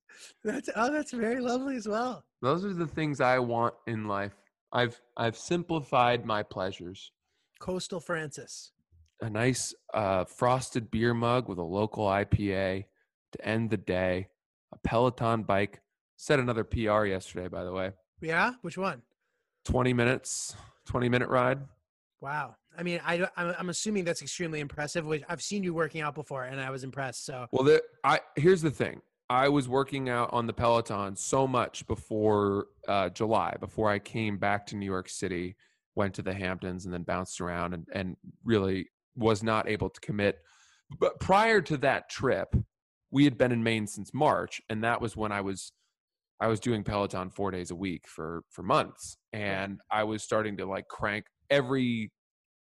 that's 0.43 0.70
oh, 0.76 0.91
that's 0.91 1.13
very 1.13 1.39
lovely 1.39 1.78
as 1.78 1.88
well. 1.88 2.26
Those 2.41 2.66
are 2.66 2.74
the 2.74 2.88
things 2.88 3.22
I 3.22 3.39
want 3.39 3.74
in 3.88 4.09
life. 4.09 4.36
I've 4.74 4.99
I've 5.16 5.38
simplified 5.38 6.26
my 6.26 6.43
pleasures. 6.43 7.13
Coastal 7.59 8.01
Francis. 8.01 8.74
A 9.22 9.30
nice 9.30 9.74
uh, 9.93 10.26
frosted 10.26 10.91
beer 10.91 11.13
mug 11.13 11.47
with 11.47 11.57
a 11.57 11.63
local 11.63 12.05
IPA 12.05 12.84
to 13.32 13.47
end 13.47 13.70
the 13.70 13.78
day. 13.78 14.28
A 14.76 14.88
Peloton 14.88 15.43
bike. 15.43 15.82
Set 16.17 16.39
another 16.39 16.63
PR 16.63 17.05
yesterday, 17.05 17.47
by 17.47 17.63
the 17.63 17.71
way. 17.71 17.91
Yeah, 18.21 18.53
which 18.61 18.78
one? 18.78 19.01
20 19.65 19.93
minutes, 19.93 20.55
20 20.86 21.09
minute 21.09 21.30
ride. 21.30 21.59
Wow. 22.21 22.55
I 22.78 22.84
mean, 22.84 23.01
I 23.05 23.28
I'm, 23.36 23.55
I'm 23.59 23.69
assuming 23.69 24.03
that's 24.03 24.21
extremely 24.21 24.59
impressive. 24.59 25.05
Which 25.05 25.23
I've 25.28 25.41
seen 25.41 25.63
you 25.63 25.73
working 25.73 26.01
out 26.01 26.15
before, 26.15 26.43
and 26.43 26.59
I 26.59 26.69
was 26.69 26.84
impressed. 26.84 27.26
So 27.26 27.47
Well, 27.51 27.63
the, 27.63 27.82
I 28.03 28.19
here's 28.36 28.61
the 28.61 28.71
thing. 28.71 29.01
I 29.30 29.49
was 29.49 29.67
working 29.67 30.09
out 30.09 30.30
on 30.34 30.45
the 30.45 30.53
Peloton 30.53 31.15
so 31.15 31.47
much 31.47 31.88
before 31.88 32.67
uh, 32.88 33.09
July, 33.09 33.55
before 33.59 33.89
I 33.89 33.97
came 33.97 34.38
back 34.38 34.67
to 34.67 34.76
New 34.76 34.86
York 34.86 35.09
City, 35.09 35.55
went 35.95 36.13
to 36.15 36.21
the 36.21 36.34
Hamptons, 36.34 36.86
and 36.86 36.93
then 36.93 37.01
bounced 37.03 37.41
around, 37.41 37.73
and, 37.73 37.88
and 37.91 38.17
really 38.43 38.89
was 39.15 39.41
not 39.41 39.67
able 39.67 39.89
to 39.89 39.99
commit. 40.01 40.39
But 40.99 41.19
prior 41.19 41.61
to 41.61 41.78
that 41.78 42.09
trip, 42.09 42.55
we 43.12 43.24
had 43.24 43.38
been 43.38 43.51
in 43.51 43.64
Maine 43.64 43.88
since 43.88 44.14
March, 44.14 44.62
and 44.70 44.84
that 44.84 45.01
was 45.01 45.16
when 45.16 45.32
I 45.32 45.41
was 45.41 45.72
I 46.39 46.47
was 46.47 46.60
doing 46.60 46.84
Peloton 46.84 47.30
four 47.30 47.51
days 47.51 47.72
a 47.72 47.76
week 47.76 48.08
for 48.08 48.43
for 48.49 48.64
months, 48.64 49.18
and 49.34 49.80
I 49.91 50.03
was 50.03 50.24
starting 50.24 50.58
to 50.58 50.66
like 50.66 50.88
crank 50.88 51.26
every 51.49 52.12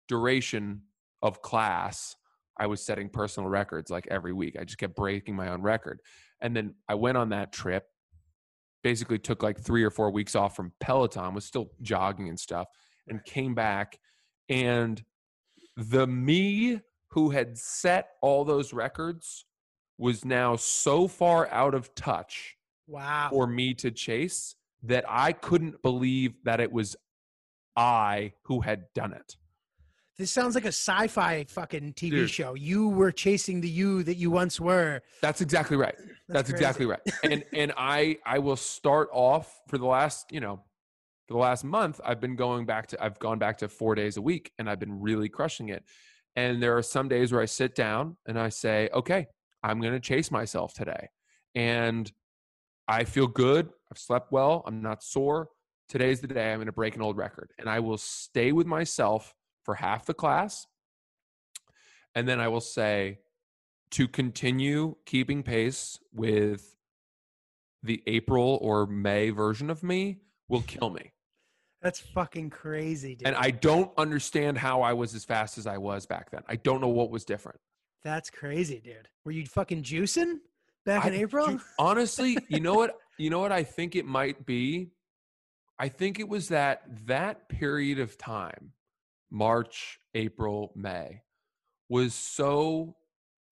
duration 0.09 0.82
of 1.22 1.43
class. 1.43 2.16
I 2.59 2.66
was 2.66 2.84
setting 2.84 3.09
personal 3.09 3.49
records 3.49 3.91
like 3.91 4.09
every 4.11 4.32
week. 4.32 4.57
I 4.59 4.64
just 4.64 4.78
kept 4.78 4.97
breaking 4.97 5.36
my 5.36 5.51
own 5.51 5.62
record. 5.62 6.01
And 6.41 6.57
then 6.57 6.74
I 6.89 6.95
went 6.95 7.16
on 7.16 7.28
that 7.28 7.53
trip, 7.53 7.84
basically 8.82 9.18
took 9.18 9.43
like 9.43 9.61
three 9.61 9.84
or 9.84 9.91
four 9.91 10.11
weeks 10.11 10.34
off 10.34 10.57
from 10.57 10.72
Peloton, 10.80 11.34
was 11.34 11.45
still 11.45 11.70
jogging 11.82 12.28
and 12.28 12.39
stuff, 12.39 12.68
and 13.07 13.24
came 13.24 13.55
back. 13.55 13.99
And 14.49 15.03
the 15.76 16.07
me 16.07 16.80
who 17.11 17.30
had 17.30 17.57
set 17.57 18.11
all 18.22 18.45
those 18.45 18.72
records 18.72 19.45
was 19.99 20.24
now 20.24 20.57
so 20.57 21.09
far 21.09 21.49
out 21.49 21.74
of 21.74 21.94
touch 21.94 22.57
wow. 22.86 23.28
for 23.30 23.46
me 23.46 23.74
to 23.74 23.90
chase 23.90 24.55
that 24.84 25.05
I 25.09 25.32
couldn't 25.32 25.82
believe 25.82 26.34
that 26.44 26.61
it 26.61 26.72
was 26.72 26.96
I 27.76 28.32
who 28.44 28.61
had 28.61 28.84
done 28.94 29.12
it. 29.12 29.36
This 30.18 30.32
sounds 30.32 30.57
like 30.57 30.64
a 30.64 30.68
sci-fi 30.68 31.44
fucking 31.44 31.92
TV 31.92 32.11
Dude. 32.11 32.30
show. 32.30 32.55
You 32.55 32.88
were 32.88 33.12
chasing 33.12 33.61
the 33.61 33.68
you 33.68 34.03
that 34.03 34.16
you 34.16 34.32
once 34.32 34.59
were. 34.59 35.01
That's 35.22 35.40
exactly 35.40 35.76
right. 35.76 35.94
That's, 36.28 36.51
crazy. 36.51 36.64
exactly 36.64 36.86
right. 36.86 37.01
And 37.22 37.44
and 37.53 37.72
I 37.76 38.18
I 38.26 38.40
will 38.40 38.57
start 38.57 39.11
off 39.12 39.61
for 39.68 39.78
the 39.78 39.86
last, 39.86 40.32
you 40.32 40.40
know, 40.40 40.61
for 41.28 41.34
the 41.34 41.38
last 41.38 41.62
month 41.62 42.01
I've 42.05 42.20
been 42.20 42.34
going 42.34 42.66
back 42.66 42.88
to 42.88 43.03
I've 43.03 43.18
gone 43.20 43.38
back 43.38 43.59
to 43.59 43.68
4 43.68 43.94
days 43.94 44.16
a 44.16 44.22
week 44.22 44.51
and 44.59 44.68
I've 44.68 44.80
been 44.80 45.01
really 45.01 45.28
crushing 45.28 45.68
it. 45.68 45.84
And 46.34 46.61
there 46.61 46.76
are 46.76 46.82
some 46.82 47.09
days 47.09 47.30
where 47.30 47.40
I 47.40 47.46
sit 47.46 47.76
down 47.76 48.16
and 48.26 48.38
I 48.38 48.49
say, 48.49 48.88
"Okay, 48.92 49.28
I'm 49.62 49.80
going 49.80 49.94
to 49.94 50.00
chase 50.00 50.30
myself 50.30 50.74
today." 50.74 51.09
And 51.54 52.11
I 52.88 53.04
feel 53.04 53.26
good. 53.26 53.68
I've 53.92 53.98
slept 53.98 54.32
well. 54.32 54.62
I'm 54.66 54.80
not 54.80 55.02
sore. 55.02 55.50
Today's 55.88 56.20
the 56.20 56.26
day 56.26 56.52
I'm 56.52 56.59
going 56.59 56.66
to 56.66 56.72
break 56.72 56.96
an 56.96 57.02
old 57.02 57.16
record. 57.16 57.50
And 57.59 57.68
I 57.68 57.80
will 57.80 57.98
stay 57.98 58.52
with 58.52 58.66
myself 58.66 59.34
for 59.64 59.74
half 59.74 60.06
the 60.06 60.14
class. 60.14 60.66
And 62.14 62.26
then 62.26 62.40
I 62.40 62.48
will 62.48 62.61
say, 62.61 63.18
to 63.92 64.09
continue 64.09 64.96
keeping 65.06 65.42
pace 65.42 65.98
with 66.12 66.76
the 67.82 68.02
April 68.06 68.59
or 68.61 68.86
May 68.86 69.30
version 69.30 69.70
of 69.70 69.82
me 69.82 70.20
will 70.48 70.62
kill 70.66 70.90
me. 70.90 71.12
That's 71.80 72.00
fucking 72.00 72.50
crazy, 72.50 73.14
dude. 73.14 73.28
And 73.28 73.36
I 73.36 73.50
don't 73.50 73.92
understand 73.96 74.59
how 74.59 74.82
I 74.82 74.94
was 74.94 75.14
as 75.14 75.24
fast 75.24 75.59
as 75.59 75.66
I 75.66 75.78
was 75.78 76.06
back 76.06 76.30
then. 76.30 76.42
I 76.48 76.56
don't 76.56 76.80
know 76.80 76.88
what 76.88 77.11
was 77.11 77.24
different. 77.24 77.61
That's 78.05 78.30
crazy, 78.30 78.80
dude. 78.80 79.09
Were 79.24 79.32
you 79.32 79.46
fucking 79.46 79.82
juicing 79.82 80.38
back 80.84 81.07
in 81.07 81.14
April? 81.14 81.59
honestly, 81.78 82.38
you 82.49 82.61
know 82.61 82.74
what? 82.74 82.99
You 83.18 83.30
know 83.30 83.40
what 83.40 83.53
I 83.53 83.64
think 83.64 83.96
it 83.96 84.07
might 84.07 84.46
be? 84.46 84.90
I 85.78 85.88
think 85.88 86.18
it 86.18 86.28
was 86.28 86.49
that 86.49 86.82
that 87.07 87.49
period 87.49 87.99
of 87.99 88.16
time, 88.18 88.72
March, 89.30 89.99
April, 90.14 90.72
May, 90.74 91.22
was 91.88 92.14
so 92.14 92.96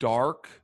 dark 0.00 0.62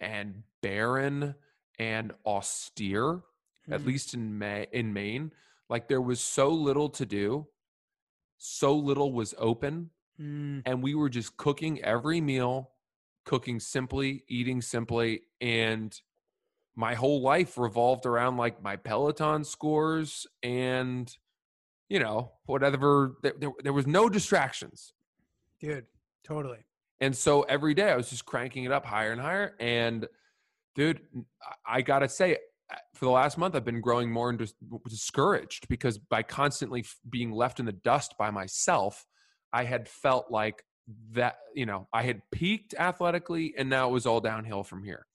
and 0.00 0.42
barren 0.62 1.34
and 1.78 2.12
austere, 2.26 3.22
at 3.70 3.80
Mhm. 3.80 3.86
least 3.86 4.14
in 4.14 4.38
May 4.38 4.66
in 4.72 4.92
Maine. 4.92 5.32
Like 5.68 5.88
there 5.88 6.00
was 6.00 6.20
so 6.20 6.48
little 6.50 6.88
to 6.90 7.04
do, 7.06 7.48
so 8.36 8.74
little 8.76 9.12
was 9.12 9.34
open, 9.38 9.90
Mm, 10.20 10.62
and 10.66 10.82
we 10.82 10.94
were 10.96 11.08
just 11.08 11.36
cooking 11.36 11.80
every 11.84 12.20
meal, 12.20 12.72
cooking 13.28 13.60
simply, 13.60 14.24
eating 14.28 14.60
simply, 14.60 15.20
and 15.40 15.94
my 16.74 16.94
whole 16.94 17.20
life 17.20 17.58
revolved 17.58 18.06
around 18.06 18.38
like 18.38 18.62
my 18.62 18.74
Peloton 18.76 19.44
scores 19.44 20.26
and 20.42 21.14
you 21.88 22.00
know 22.00 22.32
whatever. 22.46 23.18
There, 23.22 23.34
there, 23.62 23.72
was 23.72 23.86
no 23.86 24.08
distractions, 24.08 24.94
dude, 25.60 25.84
totally. 26.24 26.58
and 27.00 27.14
so 27.16 27.42
every 27.42 27.74
day 27.74 27.90
I 27.90 27.96
was 27.96 28.10
just 28.10 28.24
cranking 28.24 28.64
it 28.64 28.72
up 28.72 28.86
higher 28.86 29.12
and 29.12 29.20
higher. 29.20 29.54
And 29.60 30.08
dude, 30.74 31.00
I- 31.66 31.82
gotta 31.82 32.08
say, 32.08 32.38
uh, 32.72 32.76
for 32.94 33.04
the 33.04 33.10
last 33.10 33.36
month, 33.38 33.54
I've 33.54 33.64
been 33.64 33.80
growing 33.82 34.10
more 34.10 34.30
and 34.30 34.38
dis- 34.38 34.54
discouraged 34.88 35.68
because 35.68 35.98
by 35.98 36.22
constantly 36.22 36.80
f- 36.80 36.96
being 37.10 37.30
left 37.32 37.60
in 37.60 37.66
the 37.66 37.72
dust 37.72 38.14
by 38.18 38.30
myself, 38.30 39.04
I 39.52 39.64
had 39.64 39.88
felt 39.88 40.30
like 40.30 40.62
that, 41.12 41.38
you 41.54 41.66
know, 41.66 41.88
I 41.92 42.02
had 42.02 42.22
peaked 42.30 42.74
athletically 42.78 43.54
and 43.56 43.68
now 43.68 43.88
it 43.88 43.92
was 43.92 44.06
all 44.06 44.20
downhill 44.20 44.62
from 44.62 44.82
here. 44.82 45.06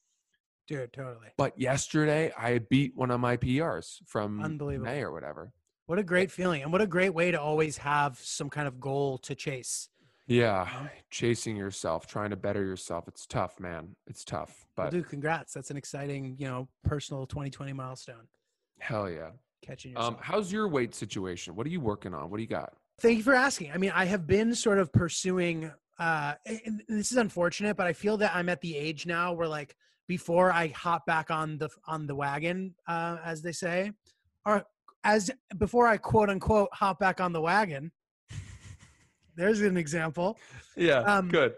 Dude, 0.67 0.93
totally. 0.93 1.27
But 1.37 1.59
yesterday, 1.59 2.31
I 2.37 2.59
beat 2.59 2.95
one 2.95 3.11
of 3.11 3.19
my 3.19 3.37
PRs 3.37 3.97
from 4.07 4.41
Unbelievable. 4.41 4.85
May 4.89 5.01
or 5.01 5.11
whatever. 5.11 5.51
What 5.87 5.99
a 5.99 6.03
great 6.03 6.31
feeling. 6.31 6.61
And 6.63 6.71
what 6.71 6.81
a 6.81 6.87
great 6.87 7.13
way 7.13 7.31
to 7.31 7.41
always 7.41 7.77
have 7.77 8.17
some 8.19 8.49
kind 8.49 8.67
of 8.67 8.79
goal 8.79 9.17
to 9.19 9.35
chase. 9.35 9.89
Yeah, 10.25 10.69
chasing 11.11 11.57
yourself, 11.57 12.07
trying 12.07 12.29
to 12.29 12.37
better 12.37 12.63
yourself. 12.63 13.09
It's 13.09 13.25
tough, 13.25 13.59
man. 13.59 13.97
It's 14.07 14.23
tough, 14.23 14.65
Well, 14.77 14.85
but 14.87 14.91
dude, 14.91 15.09
congrats. 15.09 15.53
That's 15.53 15.69
an 15.69 15.75
exciting, 15.75 16.37
you 16.39 16.47
know, 16.47 16.69
personal 16.85 17.27
2020 17.27 17.73
milestone. 17.73 18.27
hell 18.79 19.09
yeah. 19.09 19.31
Catching 19.61 19.91
yourself. 19.91 20.13
Um, 20.13 20.17
how's 20.21 20.49
your 20.49 20.69
weight 20.69 20.95
situation? 20.95 21.55
What 21.57 21.67
are 21.67 21.69
you 21.69 21.81
working 21.81 22.13
on? 22.13 22.29
What 22.29 22.37
do 22.37 22.43
you 22.43 22.47
got? 22.49 22.73
Thank 23.03 23.17
you 23.17 23.23
for 23.23 23.33
asking. 23.33 23.69
I 23.73 23.77
mean, 23.77 23.91
I 23.93 24.05
have 24.05 24.25
been 24.25 24.55
sort 24.55 24.79
of 24.79 24.91
pursuing 24.93 25.69
uh 25.99 26.35
and 26.45 26.81
this 26.87 27.11
is 27.11 27.17
unfortunate, 27.17 27.75
but 27.75 27.85
I 27.85 27.91
feel 27.91 28.15
that 28.17 28.33
I'm 28.33 28.47
at 28.47 28.61
the 28.61 28.77
age 28.77 29.05
now 29.05 29.33
where 29.33 29.47
like 29.47 29.75
before 30.07 30.53
I 30.53 30.67
hop 30.69 31.05
back 31.05 31.29
on 31.29 31.57
the 31.57 31.67
on 31.85 32.07
the 32.07 32.15
wagon, 32.15 32.75
uh, 32.87 33.17
as 33.25 33.41
they 33.41 33.51
say, 33.51 33.91
or 34.45 34.63
as 35.03 35.29
before 35.57 35.85
I 35.85 35.97
quote 35.97 36.29
unquote 36.29 36.69
hop 36.71 36.97
back 36.97 37.19
on 37.19 37.33
the 37.33 37.41
wagon. 37.41 37.91
There's 39.35 39.59
an 39.59 39.75
example. 39.75 40.37
Yeah, 40.77 40.99
Um, 40.99 41.27
good. 41.27 41.55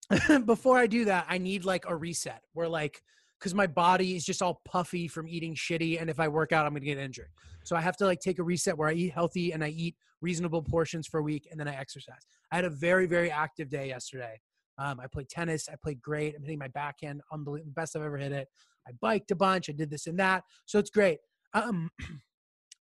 before 0.46 0.78
I 0.78 0.88
do 0.88 1.04
that, 1.04 1.26
I 1.28 1.38
need 1.38 1.64
like 1.64 1.84
a 1.86 1.94
reset 1.94 2.42
where 2.54 2.68
like 2.68 3.00
because 3.38 3.54
my 3.54 3.68
body 3.68 4.16
is 4.16 4.24
just 4.24 4.42
all 4.42 4.62
puffy 4.64 5.06
from 5.06 5.28
eating 5.28 5.54
shitty, 5.54 6.00
and 6.00 6.10
if 6.10 6.18
I 6.18 6.26
work 6.26 6.50
out, 6.50 6.66
I'm 6.66 6.72
gonna 6.72 6.84
get 6.84 6.98
injured. 6.98 7.30
So 7.62 7.76
I 7.76 7.82
have 7.82 7.96
to 7.98 8.04
like 8.04 8.18
take 8.18 8.40
a 8.40 8.42
reset 8.42 8.76
where 8.76 8.88
I 8.88 8.94
eat 8.94 9.12
healthy 9.12 9.52
and 9.52 9.62
I 9.62 9.68
eat 9.68 9.94
reasonable 10.20 10.62
portions 10.62 11.06
for 11.06 11.20
a 11.20 11.22
week, 11.22 11.48
and 11.50 11.58
then 11.58 11.68
I 11.68 11.74
exercise. 11.74 12.26
I 12.52 12.56
had 12.56 12.64
a 12.64 12.70
very 12.70 13.06
very 13.06 13.30
active 13.30 13.68
day 13.68 13.88
yesterday. 13.88 14.40
Um, 14.78 15.00
I 15.00 15.06
played 15.06 15.28
tennis. 15.28 15.68
I 15.68 15.74
played 15.82 16.00
great. 16.00 16.34
I'm 16.36 16.42
hitting 16.42 16.58
my 16.58 16.68
backhand, 16.68 17.20
unbelievable, 17.32 17.70
the 17.74 17.80
best 17.80 17.96
I've 17.96 18.02
ever 18.02 18.16
hit 18.16 18.32
it. 18.32 18.48
I 18.86 18.92
biked 19.00 19.30
a 19.32 19.36
bunch. 19.36 19.68
I 19.68 19.72
did 19.72 19.90
this 19.90 20.06
and 20.06 20.18
that, 20.18 20.44
so 20.66 20.78
it's 20.78 20.90
great. 20.90 21.18
Um, 21.54 21.90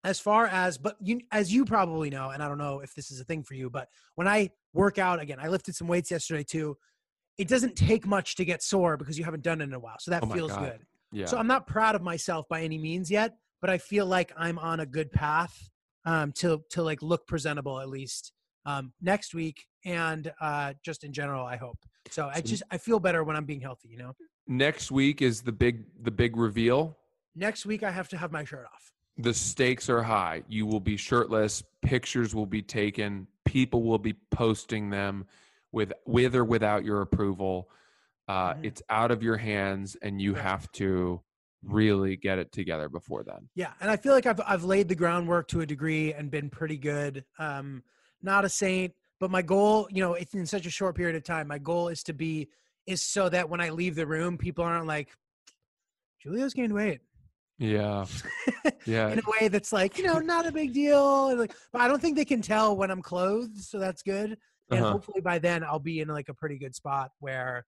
as 0.05 0.21
far 0.21 0.47
as 0.47 0.79
but 0.79 0.95
you 1.01 1.21
as 1.33 1.53
you 1.53 1.65
probably 1.65 2.11
know 2.11 2.31
and 2.31 2.41
i 2.41 2.47
don't 2.47 2.59
know 2.59 2.79
if 2.79 2.95
this 2.95 3.11
is 3.11 3.19
a 3.19 3.25
thing 3.25 3.43
for 3.43 3.55
you 3.55 3.69
but 3.69 3.89
when 4.15 4.29
i 4.29 4.49
work 4.73 4.99
out 4.99 5.21
again 5.21 5.39
i 5.41 5.49
lifted 5.49 5.75
some 5.75 5.89
weights 5.89 6.13
yesterday 6.13 6.45
too 6.45 6.77
it 7.39 7.49
doesn't 7.49 7.77
take 7.77 8.07
much 8.07 8.37
to 8.37 8.45
get 8.45 8.63
sore 8.63 8.97
because 8.97 9.19
you 9.19 9.25
haven't 9.25 9.43
done 9.43 9.61
it 9.61 9.65
in 9.65 9.75
a 9.75 9.79
while. 9.79 9.97
So 9.99 10.11
that 10.11 10.25
Oh 10.25 10.29
feels 10.29 10.53
God. 10.53 10.61
good. 10.61 10.87
Yeah. 11.13 11.27
So 11.27 11.39
I'm 11.39 11.47
not 11.47 11.67
proud 11.67 11.95
of 11.95 12.03
myself 12.03 12.47
by 12.49 12.63
any 12.63 12.79
means 12.79 13.11
yet, 13.11 13.37
but 13.61 13.71
I 13.71 13.79
feel 13.79 14.07
like 14.07 14.33
I'm 14.37 14.59
on 14.59 14.81
a 14.81 14.87
good 14.87 15.13
path 15.13 15.71
um, 16.07 16.33
to 16.33 16.63
to 16.71 16.83
like 16.83 17.03
look 17.03 17.27
presentable 17.27 17.81
at 17.81 17.89
least 17.89 18.33
um, 18.65 18.93
next 19.03 19.35
week 19.35 19.67
and 19.85 20.33
uh, 20.41 20.73
just 20.83 21.05
in 21.05 21.13
general. 21.13 21.45
I 21.45 21.57
hope. 21.57 21.79
So 22.11 22.31
I 22.33 22.41
just 22.41 22.63
I 22.71 22.79
feel 22.79 23.01
better 23.01 23.23
when 23.25 23.37
I'm 23.37 23.45
being 23.45 23.61
healthy. 23.61 23.89
You 23.89 23.99
know. 23.99 24.13
Next 24.47 24.91
week 24.91 25.21
is 25.21 25.43
the 25.43 25.53
big 25.53 25.85
the 26.03 26.11
big 26.11 26.37
reveal. 26.37 26.97
Next 27.35 27.67
week 27.67 27.83
I 27.83 27.91
have 27.91 28.09
to 28.11 28.17
have 28.17 28.33
my 28.33 28.45
shirt 28.45 28.65
off. 28.73 28.93
The 29.19 29.35
stakes 29.35 29.91
are 29.91 30.03
high. 30.03 30.43
You 30.49 30.67
will 30.67 30.81
be 30.81 30.97
shirtless. 30.97 31.63
Pictures 31.83 32.35
will 32.35 32.47
be 32.47 32.63
taken. 32.63 33.27
People 33.45 33.83
will 33.83 33.99
be 33.99 34.15
posting 34.31 34.91
them 34.91 35.27
with 35.73 35.93
with 36.07 36.35
or 36.35 36.45
without 36.45 36.85
your 36.85 37.03
approval. 37.03 37.69
Uh, 38.29 38.55
Mhm. 38.55 38.65
It's 38.65 38.83
out 38.89 39.11
of 39.11 39.23
your 39.23 39.37
hands, 39.37 39.97
and 40.03 40.21
you 40.21 40.35
have 40.35 40.71
to 40.73 41.21
really 41.65 42.17
get 42.17 42.39
it 42.39 42.53
together 42.53 42.89
before 42.89 43.25
then. 43.25 43.49
Yeah, 43.55 43.73
and 43.81 43.91
I 43.91 43.97
feel 43.97 44.13
like 44.13 44.27
I've 44.27 44.41
I've 44.47 44.65
laid 44.65 44.89
the 44.89 44.95
groundwork 44.95 45.49
to 45.49 45.61
a 45.63 45.67
degree 45.67 46.13
and 46.13 46.31
been 46.31 46.51
pretty 46.51 46.77
good. 46.77 47.25
Um, 47.39 47.83
not 48.23 48.45
a 48.45 48.49
saint, 48.49 48.93
but 49.21 49.31
my 49.31 49.43
goal, 49.43 49.89
you 49.91 50.01
know, 50.03 50.15
it's 50.15 50.35
in 50.35 50.47
such 50.47 50.67
a 50.67 50.71
short 50.71 50.97
period 50.97 51.17
of 51.17 51.25
time. 51.25 51.49
My 51.49 51.59
goal 51.59 51.89
is 51.89 52.03
to 52.05 52.13
be 52.13 52.49
is 52.87 53.03
so 53.03 53.29
that 53.29 53.49
when 53.49 53.61
I 53.61 53.71
leave 53.71 53.95
the 53.97 54.07
room, 54.07 54.39
people 54.39 54.63
aren't 54.65 54.87
like, 54.87 55.09
Julio's 56.23 56.55
gained 56.55 56.73
weight. 56.73 57.01
Yeah, 57.59 58.05
yeah. 58.87 59.09
in 59.11 59.19
a 59.19 59.23
way 59.41 59.49
that's 59.49 59.73
like, 59.73 59.97
you 59.99 60.05
know, 60.05 60.19
not 60.21 60.47
a 60.47 60.53
big 60.53 60.73
deal. 60.75 61.37
Like, 61.37 61.53
but 61.73 61.81
I 61.81 61.89
don't 61.89 62.01
think 62.01 62.17
they 62.17 62.25
can 62.25 62.43
tell 62.43 62.77
when 62.77 62.91
I'm 62.91 63.03
clothed, 63.03 63.59
so 63.59 63.79
that's 63.79 64.03
good. 64.03 64.37
And 64.71 64.81
Uh-huh. 64.81 64.93
hopefully 64.93 65.21
by 65.21 65.39
then 65.39 65.65
I'll 65.65 65.79
be 65.79 66.01
in 66.01 66.09
like 66.09 66.29
a 66.29 66.35
pretty 66.35 66.59
good 66.59 66.75
spot 66.75 67.11
where, 67.21 67.65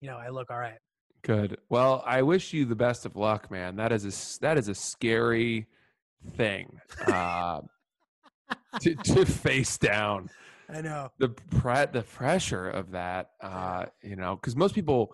you 0.00 0.08
know, 0.10 0.16
I 0.18 0.28
look 0.28 0.50
all 0.50 0.58
right. 0.58 0.78
Good. 1.22 1.58
Well, 1.68 2.02
I 2.06 2.22
wish 2.22 2.52
you 2.52 2.64
the 2.64 2.74
best 2.76 3.04
of 3.06 3.16
luck, 3.16 3.50
man. 3.50 3.76
That 3.76 3.92
is 3.92 4.04
a 4.04 4.40
that 4.40 4.56
is 4.58 4.68
a 4.68 4.74
scary 4.74 5.66
thing 6.34 6.80
uh, 7.06 7.60
to 8.80 8.94
to 9.04 9.26
face 9.26 9.76
down. 9.78 10.30
I 10.72 10.80
know. 10.82 11.10
the 11.18 11.28
pre- 11.30 11.86
the 11.86 12.02
pressure 12.02 12.68
of 12.70 12.92
that 12.92 13.30
uh 13.40 13.86
you 14.04 14.14
know 14.14 14.36
because 14.36 14.54
most 14.54 14.72
people 14.72 15.12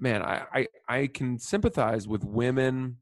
man 0.00 0.20
I, 0.20 0.42
I 0.52 0.66
i 0.88 1.06
can 1.06 1.38
sympathize 1.38 2.08
with 2.08 2.24
women 2.24 2.96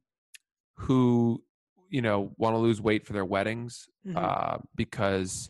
who 0.75 1.43
you 1.89 2.03
know 2.03 2.35
want 2.37 2.53
to 2.55 2.59
lose 2.59 2.79
weight 2.83 3.07
for 3.07 3.15
their 3.15 3.25
weddings 3.25 3.89
Mhm. 4.07 4.17
uh 4.17 4.59
because 4.77 5.49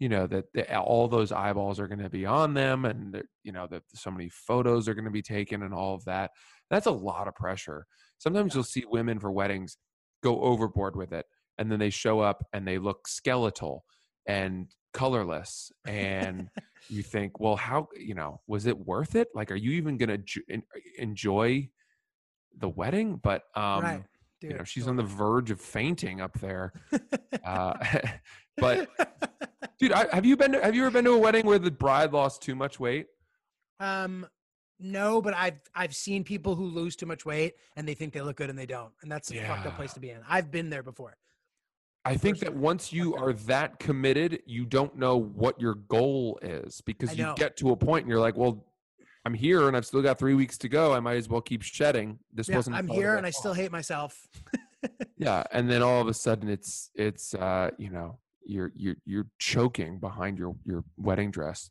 you 0.00 0.08
know 0.08 0.26
that 0.26 0.46
the, 0.54 0.76
all 0.78 1.06
those 1.06 1.30
eyeballs 1.30 1.78
are 1.78 1.86
going 1.86 2.02
to 2.02 2.10
be 2.10 2.26
on 2.26 2.54
them 2.54 2.84
and 2.86 3.22
you 3.44 3.52
know 3.52 3.68
that 3.68 3.82
so 3.94 4.10
many 4.10 4.28
photos 4.28 4.88
are 4.88 4.94
going 4.94 5.04
to 5.04 5.10
be 5.12 5.22
taken 5.22 5.62
and 5.62 5.72
all 5.72 5.94
of 5.94 6.04
that 6.06 6.32
that's 6.70 6.86
a 6.86 6.90
lot 6.90 7.28
of 7.28 7.34
pressure 7.36 7.86
sometimes 8.18 8.52
Yeah. 8.52 8.58
you'll 8.58 8.64
see 8.64 8.84
women 8.90 9.20
for 9.20 9.30
weddings 9.30 9.76
go 10.22 10.40
overboard 10.40 10.96
with 10.96 11.12
it 11.12 11.26
and 11.58 11.70
then 11.70 11.78
they 11.78 11.90
show 11.90 12.18
up 12.20 12.44
and 12.52 12.66
they 12.66 12.78
look 12.78 13.06
skeletal 13.06 13.84
and 14.26 14.72
colorless 14.92 15.70
and 15.86 16.48
you 16.88 17.02
think 17.02 17.38
well 17.38 17.56
how 17.56 17.86
you 17.96 18.14
know 18.14 18.40
was 18.48 18.66
it 18.66 18.76
worth 18.78 19.14
it 19.14 19.28
like 19.34 19.50
are 19.52 19.56
you 19.56 19.72
even 19.72 19.96
going 19.98 20.24
to 20.24 20.62
enjoy 20.98 21.68
the 22.58 22.68
wedding 22.68 23.16
but 23.22 23.42
um 23.54 23.82
right. 23.82 24.02
You 24.42 24.54
know 24.54 24.64
she's 24.64 24.86
on 24.88 24.96
the 24.96 25.02
verge 25.02 25.50
of 25.50 25.60
fainting 25.60 26.20
up 26.20 26.38
there 26.40 26.72
uh 27.44 27.74
but 28.56 28.88
dude 29.78 29.92
I, 29.92 30.06
have 30.12 30.24
you 30.24 30.36
been 30.36 30.52
to, 30.52 30.62
have 30.62 30.74
you 30.74 30.82
ever 30.82 30.90
been 30.90 31.04
to 31.04 31.12
a 31.12 31.18
wedding 31.18 31.46
where 31.46 31.58
the 31.58 31.70
bride 31.70 32.12
lost 32.12 32.42
too 32.42 32.54
much 32.54 32.78
weight? 32.78 33.06
Um, 33.80 34.26
no, 34.78 35.20
but 35.20 35.34
I've 35.34 35.60
I've 35.74 35.94
seen 35.94 36.24
people 36.24 36.54
who 36.54 36.66
lose 36.66 36.96
too 36.96 37.06
much 37.06 37.24
weight 37.24 37.54
and 37.76 37.86
they 37.88 37.94
think 37.94 38.12
they 38.12 38.20
look 38.20 38.36
good 38.36 38.50
and 38.50 38.58
they 38.58 38.66
don't, 38.66 38.92
and 39.02 39.10
that's 39.10 39.30
a 39.30 39.42
fucked 39.42 39.66
up 39.66 39.76
place 39.76 39.92
to 39.94 40.00
be 40.00 40.10
in. 40.10 40.20
I've 40.28 40.50
been 40.50 40.70
there 40.70 40.82
before. 40.82 41.16
i 42.04 42.16
think 42.16 42.38
that 42.38 42.54
once 42.54 42.92
you 42.92 43.14
are 43.14 43.32
that 43.32 43.78
committed 43.78 44.42
you 44.46 44.64
don't 44.64 44.96
know 44.96 45.16
what 45.16 45.60
your 45.60 45.74
goal 45.74 46.38
is 46.40 46.80
because 46.82 47.16
you 47.16 47.30
get 47.36 47.56
to 47.58 47.70
a 47.72 47.76
point 47.76 48.04
and 48.04 48.10
you're 48.10 48.20
like 48.20 48.36
well 48.36 48.64
i'm 49.24 49.34
here 49.34 49.68
and 49.68 49.76
i've 49.76 49.86
still 49.86 50.02
got 50.02 50.18
three 50.18 50.34
weeks 50.34 50.56
to 50.58 50.68
go 50.68 50.92
i 50.92 51.00
might 51.00 51.16
as 51.16 51.28
well 51.28 51.40
keep 51.40 51.62
shedding 51.62 52.18
this 52.32 52.48
Yeah, 52.48 52.56
wasn't 52.56 52.76
I'm 52.76 52.86
here 52.88 53.16
and 53.16 53.26
I 53.26 53.30
still 53.30 53.52
hate 53.54 53.70
myself. 53.72 54.28
yeah 55.16 55.44
and 55.52 55.68
then 55.70 55.82
all 55.82 56.00
of 56.00 56.08
a 56.08 56.14
sudden 56.14 56.48
it's 56.48 56.90
it's 56.94 57.34
uh 57.34 57.70
you 57.78 57.90
know 57.90 58.18
you're 58.46 58.72
you're 58.74 58.96
you're 59.04 59.26
choking 59.38 59.98
behind 59.98 60.38
your 60.38 60.54
your 60.64 60.84
wedding 60.96 61.30
dress 61.30 61.70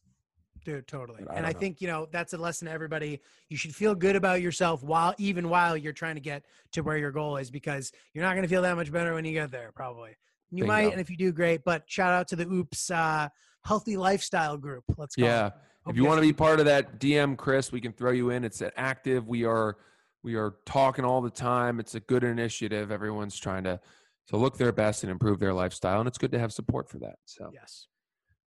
Dude, 0.66 0.88
totally. 0.88 1.24
I 1.30 1.36
And 1.38 1.46
I 1.48 1.54
know. 1.54 1.58
think, 1.60 1.80
you 1.80 1.88
know, 1.88 2.10
that's 2.12 2.34
a 2.34 2.38
lesson 2.38 2.68
to 2.68 2.72
everybody. 2.72 3.22
You 3.48 3.56
should 3.56 3.74
feel 3.74 3.96
good 3.96 4.18
about 4.18 4.42
yourself 4.42 4.84
while 4.84 5.16
even 5.18 5.48
while 5.48 5.78
you're 5.78 5.94
trying 5.94 6.16
to 6.16 6.22
get 6.22 6.44
to 6.74 6.82
where 6.82 6.98
your 6.98 7.12
goal 7.12 7.38
is 7.38 7.50
because 7.50 7.94
you're 8.14 8.26
not 8.26 8.34
going 8.34 8.44
to 8.44 8.50
feel 8.50 8.62
that 8.64 8.76
much 8.76 8.92
better 8.92 9.14
when 9.14 9.24
you 9.24 9.32
get 9.32 9.52
there, 9.52 9.72
probably. 9.74 10.18
You 10.52 10.66
might, 10.66 10.92
and 10.92 11.00
if 11.00 11.10
you 11.10 11.16
do, 11.16 11.32
great. 11.32 11.64
But 11.64 11.84
shout 11.88 12.12
out 12.12 12.28
to 12.28 12.36
the 12.36 12.46
Oops 12.46 12.92
uh, 12.92 13.30
Healthy 13.64 13.96
Lifestyle 13.96 14.58
Group. 14.58 14.84
Let's 14.98 15.16
go. 15.16 15.26
Yeah. 15.26 15.52
If 15.90 15.98
you 15.98 16.06
want 16.06 16.18
to 16.18 16.22
be 16.22 16.34
part 16.34 16.60
of 16.60 16.66
that 16.66 17.00
dm 17.00 17.36
chris 17.38 17.72
we 17.72 17.82
can 17.82 17.92
throw 17.92 18.12
you 18.12 18.30
in. 18.30 18.44
It's 18.44 18.62
active. 18.78 19.28
We 19.28 19.44
are 19.46 19.78
we 20.24 20.36
are 20.36 20.56
talking 20.66 21.06
all 21.06 21.22
the 21.22 21.30
time. 21.30 21.80
It's 21.80 21.96
a 21.96 22.00
good 22.02 22.24
initiative. 22.24 22.92
Everyone's 22.92 23.38
trying 23.40 23.64
to 23.64 23.80
to 24.28 24.38
look 24.38 24.58
their 24.58 24.72
best 24.72 25.04
and 25.04 25.12
improve 25.12 25.40
their 25.40 25.54
lifestyle 25.54 26.00
and 26.00 26.08
it's 26.08 26.18
good 26.18 26.32
to 26.32 26.40
have 26.40 26.54
support 26.54 26.90
for 26.90 27.00
that 27.00 27.16
so. 27.26 27.50
Yes. 27.54 27.88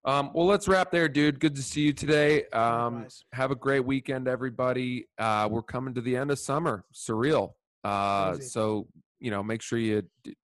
um 0.05 0.31
well 0.33 0.45
let's 0.45 0.67
wrap 0.67 0.91
there 0.91 1.09
dude. 1.09 1.39
Good 1.39 1.55
to 1.55 1.63
see 1.63 1.81
you 1.81 1.93
today. 1.93 2.45
Um 2.53 3.07
have 3.33 3.51
a 3.51 3.55
great 3.55 3.85
weekend 3.85 4.27
everybody. 4.27 5.07
Uh 5.17 5.47
we're 5.51 5.63
coming 5.63 5.93
to 5.95 6.01
the 6.01 6.15
end 6.15 6.31
of 6.31 6.39
summer. 6.39 6.85
Surreal. 6.93 7.53
Uh 7.83 8.37
so 8.39 8.87
you 9.19 9.31
know 9.31 9.43
make 9.43 9.61
sure 9.61 9.77
you 9.79 10.03
d- 10.23 10.35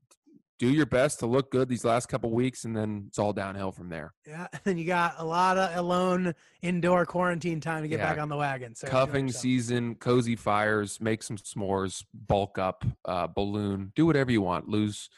do 0.60 0.68
your 0.70 0.86
best 0.86 1.20
to 1.20 1.26
look 1.26 1.50
good 1.52 1.70
these 1.70 1.86
last 1.86 2.08
couple 2.08 2.30
weeks 2.32 2.66
and 2.66 2.76
then 2.76 3.06
it's 3.08 3.18
all 3.18 3.32
downhill 3.34 3.72
from 3.72 3.90
there 3.90 4.14
Yeah. 4.28 4.48
And 4.54 4.62
then 4.66 4.78
you 4.78 4.86
got 4.86 5.16
a 5.18 5.24
lot 5.26 5.58
of 5.58 5.76
alone 5.78 6.36
indoor 6.62 7.06
quarantine 7.06 7.62
time 7.62 7.82
to 7.84 7.88
get 7.88 8.00
Yeah. 8.00 8.10
back 8.10 8.20
on 8.22 8.30
the 8.30 8.36
wagon. 8.38 8.76
So 8.76 8.88
cuffing 8.88 9.32
season, 9.32 9.96
cozy 9.96 10.36
fires, 10.36 11.00
make 11.02 11.24
some 11.24 11.38
s'mores, 11.38 12.04
bulk 12.14 12.58
up, 12.60 12.84
uh, 13.06 13.28
balloon, 13.28 13.92
do 13.96 14.06
whatever 14.06 14.32
you 14.32 14.42
want. 14.42 14.68
Lose 14.68 15.10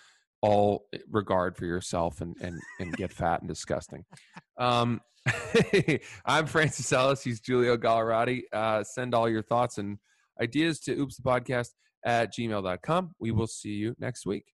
all 0.43 0.87
regard 1.09 1.55
for 1.57 1.65
yourself 1.65 2.21
and 2.21 2.35
and 2.41 2.59
and 2.79 2.93
get 2.95 3.11
fat 3.21 3.41
and 3.41 3.47
disgusting. 3.49 4.05
Um, 4.57 5.01
I'm 6.25 6.47
Francis 6.47 6.91
Ellis. 6.91 7.23
He's 7.23 7.39
Julio 7.45 7.77
Gallerati. 7.77 8.43
Uh, 8.51 8.83
send 8.83 9.13
all 9.13 9.29
your 9.29 9.43
thoughts 9.43 9.77
and 9.77 9.97
ideas 10.41 10.79
to 10.81 10.93
oops 10.93 11.17
the 11.17 11.23
podcast 11.23 11.69
at 12.03 12.33
gmail.com. 12.33 13.11
We 13.19 13.29
will 13.31 13.45
see 13.47 13.73
you 13.73 13.95
next 13.99 14.25
week. 14.25 14.45